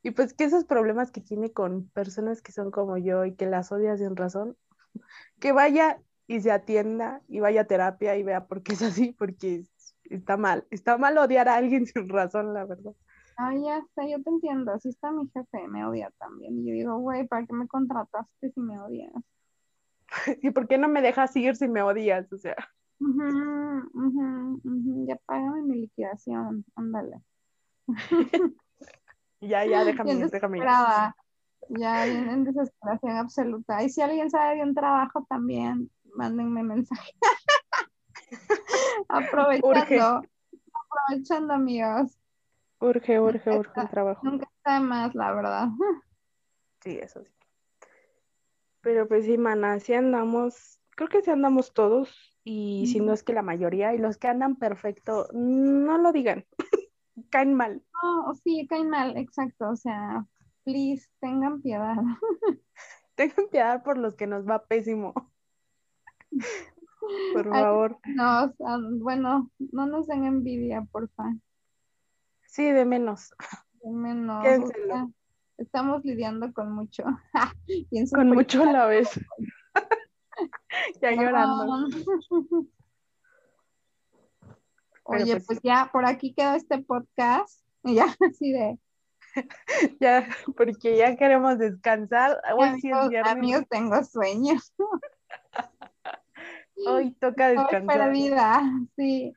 Y 0.04 0.12
pues 0.12 0.34
que 0.34 0.44
esos 0.44 0.66
problemas 0.66 1.12
que 1.12 1.22
tiene 1.22 1.54
con 1.54 1.88
personas 1.92 2.42
que 2.42 2.52
son 2.52 2.72
como 2.72 2.98
yo 2.98 3.24
y 3.24 3.36
que 3.36 3.46
las 3.46 3.72
odias 3.72 4.00
sin 4.00 4.18
razón, 4.18 4.58
que 5.40 5.54
vaya 5.54 6.02
y 6.30 6.40
se 6.42 6.52
atienda 6.52 7.22
y 7.28 7.40
vaya 7.40 7.62
a 7.62 7.66
terapia 7.66 8.16
y 8.16 8.22
vea 8.22 8.46
por 8.46 8.62
qué 8.62 8.74
es 8.74 8.84
así, 8.84 9.14
porque 9.18 9.64
está 10.04 10.38
mal, 10.38 10.64
está 10.70 10.96
mal 10.96 11.18
odiar 11.18 11.50
a 11.50 11.56
alguien 11.56 11.86
sin 11.88 12.08
razón, 12.08 12.54
la 12.54 12.66
verdad. 12.66 12.94
Ah, 13.36 13.56
ya 13.56 13.82
sé, 13.96 14.12
yo 14.12 14.22
te 14.22 14.30
entiendo, 14.30 14.72
así 14.72 14.90
está 14.90 15.12
mi 15.12 15.28
jefe, 15.30 15.68
me 15.68 15.84
odia 15.86 16.12
también. 16.20 16.60
Y 16.60 16.68
yo 16.68 16.74
digo, 16.74 17.00
güey, 17.00 17.28
¿para 17.28 17.48
qué 17.48 17.54
me 17.54 17.68
contrataste 17.68 18.52
si 18.52 18.60
me 18.60 18.80
odias? 18.80 19.12
¿Y 20.44 20.52
por 20.52 20.68
qué 20.68 20.78
no 20.78 20.88
me 20.88 21.02
dejas 21.02 21.36
ir 21.36 21.56
si 21.56 21.68
me 21.68 21.82
odias? 21.82 22.32
O 22.32 22.38
sea. 22.38 22.56
Ya 25.08 25.16
págame 25.26 25.64
mi 25.64 25.82
liquidación, 25.82 26.64
ándale. 26.76 27.22
ya, 29.42 29.66
ya, 29.66 29.84
déjame 29.84 30.14
ir, 30.14 30.30
déjame 30.30 30.58
ir. 30.60 30.64
Ya, 31.70 32.06
en 32.06 32.44
desesperación 32.44 33.18
absoluta. 33.18 33.84
Y 33.84 33.90
si 33.90 34.02
alguien 34.02 34.30
sabe 34.30 34.58
de 34.58 34.64
un 34.64 34.76
trabajo 34.76 35.26
también, 35.30 35.90
mándenme 36.16 36.64
mensaje. 36.64 37.14
Aprovechando. 39.10 40.22
Aprovechando, 40.74 41.54
amigos. 41.54 42.18
Urge, 42.80 43.20
urge, 43.20 43.50
urge 43.58 43.82
el 43.82 43.90
trabajo. 43.90 44.26
Nunca 44.26 44.48
está 44.56 44.80
más, 44.80 45.14
la 45.16 45.34
verdad. 45.34 45.68
Sí, 46.82 46.98
eso 46.98 47.22
sí. 47.26 47.32
Pero 48.80 49.06
pues 49.06 49.26
sí, 49.26 49.38
mana, 49.38 49.82
sí 49.82 49.94
andamos, 49.94 50.80
creo 50.92 51.10
que 51.10 51.22
sí 51.22 51.30
andamos 51.30 51.74
todos, 51.74 52.38
y 52.46 52.88
si 52.88 53.02
no 53.02 53.12
es 53.12 53.22
que 53.22 53.34
la 53.34 53.42
mayoría, 53.42 53.94
y 53.94 53.98
los 53.98 54.18
que 54.18 54.30
andan 54.30 54.56
perfecto, 54.56 55.28
no 55.34 55.98
lo 55.98 56.14
digan, 56.14 56.46
caen 57.30 57.54
mal. 57.54 57.84
No, 58.02 58.34
sí, 58.36 58.66
caen 58.70 58.90
mal, 58.90 59.18
exacto, 59.18 59.72
o 59.72 59.76
sea, 59.76 60.26
please, 60.64 61.10
tengan 61.20 61.62
piedad. 61.62 61.98
tengan 63.16 63.50
piedad 63.52 63.84
por 63.84 63.98
los 63.98 64.16
que 64.16 64.28
nos 64.28 64.48
va 64.48 64.66
pésimo. 64.66 65.14
Por 67.34 67.50
favor. 67.50 67.98
No, 68.06 68.54
bueno, 69.00 69.50
no 69.58 69.86
nos 69.88 70.08
den 70.08 70.26
envidia, 70.26 70.86
porfa. 70.92 71.34
Sí, 72.46 72.72
de 72.72 72.86
menos. 72.86 73.34
De 73.84 73.90
menos. 73.92 74.46
estamos 75.58 76.04
lidiando 76.04 76.52
con 76.54 76.72
mucho. 76.72 77.04
con 78.14 78.30
mucho 78.30 78.64
a 78.64 78.72
la 78.72 78.86
vez. 78.86 79.10
ya 81.02 81.12
llorando. 81.12 81.88
Oye, 85.04 85.34
pues, 85.34 85.46
pues, 85.48 85.60
ya 85.64 85.90
por 85.92 86.06
aquí 86.06 86.34
quedó 86.34 86.54
este 86.54 86.80
podcast. 86.84 87.64
Y 87.84 87.96
ya, 87.96 88.06
así 88.30 88.52
de. 88.52 88.78
ya, 90.00 90.28
porque 90.56 90.98
ya 90.98 91.16
queremos 91.16 91.58
descansar. 91.58 92.40
Hoy 92.56 92.80
sí 92.82 92.90
es 92.90 93.28
amigos, 93.28 93.64
tengo 93.70 94.04
sueño. 94.04 94.56
Hoy 96.88 97.12
toca 97.12 97.50
descansar. 97.50 97.82
Estoy 97.82 97.98
perdida, 97.98 98.62
sí. 98.96 99.34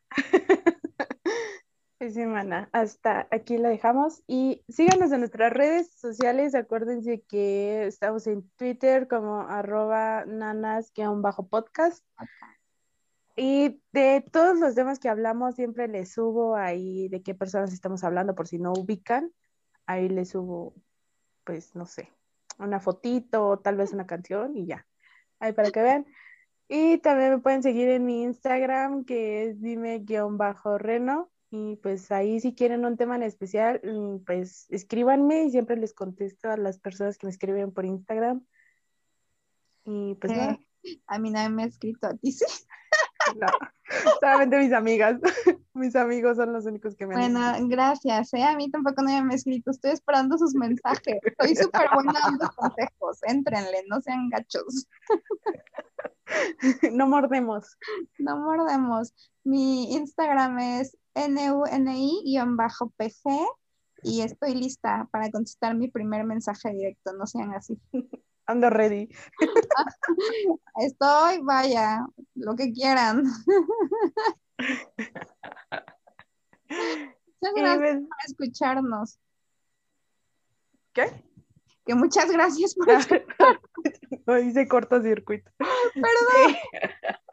Sí, 1.99 2.11
semana. 2.11 2.69
Hasta 2.73 3.29
aquí 3.31 3.59
la 3.59 3.69
dejamos. 3.69 4.23
Y 4.27 4.65
síganos 4.69 5.13
en 5.13 5.21
nuestras 5.21 5.53
redes 5.53 5.93
sociales. 5.93 6.55
Acuérdense 6.57 7.23
que 7.29 7.87
estamos 7.87 8.27
en 8.27 8.51
Twitter 8.57 9.07
como 9.07 9.43
arroba 9.43 10.25
nanas-podcast. 10.27 12.05
Y 13.37 13.81
de 13.93 14.25
todos 14.33 14.59
los 14.59 14.75
temas 14.75 14.99
que 14.99 15.09
hablamos, 15.09 15.55
siempre 15.55 15.87
les 15.87 16.13
subo 16.13 16.57
ahí 16.57 17.09
de 17.09 17.23
qué 17.23 17.35
personas 17.35 17.73
estamos 17.73 18.03
hablando, 18.05 18.35
por 18.35 18.49
si 18.49 18.59
no 18.59 18.73
ubican. 18.73 19.33
Ahí 19.87 20.09
les 20.09 20.31
subo, 20.31 20.75
pues, 21.45 21.77
no 21.77 21.87
sé, 21.87 22.11
una 22.59 22.81
fotito, 22.81 23.61
tal 23.61 23.77
vez 23.77 23.93
una 23.93 24.07
canción 24.07 24.57
y 24.57 24.67
ya. 24.67 24.87
Ahí 25.39 25.53
para 25.53 25.71
que 25.71 25.83
vean. 25.83 26.07
Y 26.75 26.97
también 27.01 27.33
me 27.33 27.39
pueden 27.39 27.63
seguir 27.63 27.91
en 27.91 28.07
mi 28.07 28.23
Instagram, 28.23 29.05
que 29.05 29.45
es 29.45 29.61
dime-reno. 29.61 31.31
Y 31.51 31.77
pues 31.77 32.11
ahí 32.11 32.41
si 32.41 32.55
quieren 32.55 32.87
un 32.87 32.97
tema 32.97 33.17
en 33.17 33.25
especial, 33.25 33.83
mm, 33.85 34.25
pues 34.25 34.65
escríbanme 34.71 35.45
y 35.45 35.51
siempre 35.51 35.77
les 35.77 35.93
contesto 35.93 36.51
a 36.51 36.57
las 36.57 36.79
personas 36.79 37.19
que 37.19 37.27
me 37.27 37.31
escriben 37.31 37.73
por 37.73 37.85
Instagram. 37.85 38.43
Y 39.85 40.15
pues 40.15 40.35
nada. 40.35 40.59
A 41.09 41.19
mí 41.19 41.31
nadie 41.31 41.51
me 41.51 41.65
ha 41.65 41.67
escrito, 41.67 42.07
a 42.07 42.15
ti 42.15 42.33
sí. 42.33 42.47
No, 43.39 43.49
solamente 44.21 44.59
mis 44.59 44.73
amigas. 44.73 45.21
Mis 45.75 45.97
amigos 45.97 46.37
son 46.37 46.53
los 46.53 46.67
únicos 46.67 46.95
que 46.95 47.07
me 47.07 47.15
Bueno, 47.15 47.41
gracias. 47.63 48.35
¿eh? 48.35 48.45
A 48.45 48.55
mí 48.57 48.71
tampoco 48.71 49.03
nadie 49.03 49.23
me 49.23 49.33
ha 49.33 49.37
escrito. 49.37 49.71
Estoy 49.71 49.93
esperando 49.93 50.37
sus 50.37 50.55
mensajes. 50.55 51.19
Soy 51.41 51.57
súper 51.57 51.89
buena 51.95 52.13
dando 52.13 52.51
consejos. 52.57 53.19
Éntrenle, 53.23 53.85
no 53.89 54.01
sean 54.01 54.29
gachos. 54.29 54.87
No 56.93 57.07
mordemos. 57.09 57.77
No 58.19 58.39
mordemos. 58.39 59.13
Mi 59.45 59.93
Instagram 59.93 60.59
es 60.61 60.97
nuni-pg 61.15 61.87
y 64.03 64.23
estoy 64.23 64.55
lista 64.55 65.09
para 65.11 65.31
contestar 65.31 65.75
mi 65.75 65.89
primer 65.89 66.25
mensaje 66.25 66.73
directo. 66.73 67.13
No 67.13 67.27
sean 67.27 67.53
así. 67.53 67.79
Ando 68.47 68.71
ready. 68.71 69.09
Estoy, 70.77 71.41
vaya, 71.43 72.07
lo 72.35 72.57
que 72.57 72.73
quieran. 72.73 73.25
Muchas 77.41 77.55
gracias 77.57 78.01
por 78.01 78.17
escucharnos. 78.27 79.19
¿Qué? 80.93 81.11
Que 81.85 81.95
muchas 81.95 82.31
gracias 82.31 82.75
por 82.75 82.91
escucharnos. 82.91 83.59
hice 84.45 84.69
cortocircuito. 84.69 85.51
Perdón. 85.59 86.57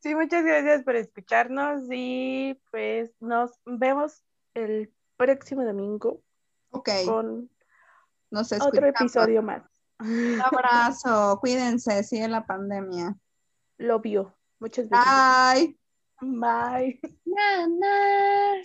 Sí. 0.00 0.16
muchas 0.16 0.44
gracias 0.44 0.82
por 0.82 0.96
escucharnos 0.96 1.82
y 1.88 2.60
pues 2.72 3.14
nos 3.20 3.52
vemos 3.64 4.24
el 4.52 4.92
próximo 5.16 5.64
domingo. 5.64 6.22
Ok. 6.70 6.88
Con 7.06 7.48
otro 8.32 8.86
episodio 8.86 9.42
más. 9.42 9.62
Un 10.00 10.40
abrazo, 10.44 11.38
cuídense, 11.40 12.02
sigue 12.02 12.26
la 12.28 12.44
pandemia. 12.44 13.16
Lo 13.78 14.00
vio. 14.00 14.36
Muchas 14.58 14.88
gracias. 14.88 15.54
Bye. 15.54 15.78
Bye. 16.22 16.98
Nanas. 17.26 18.62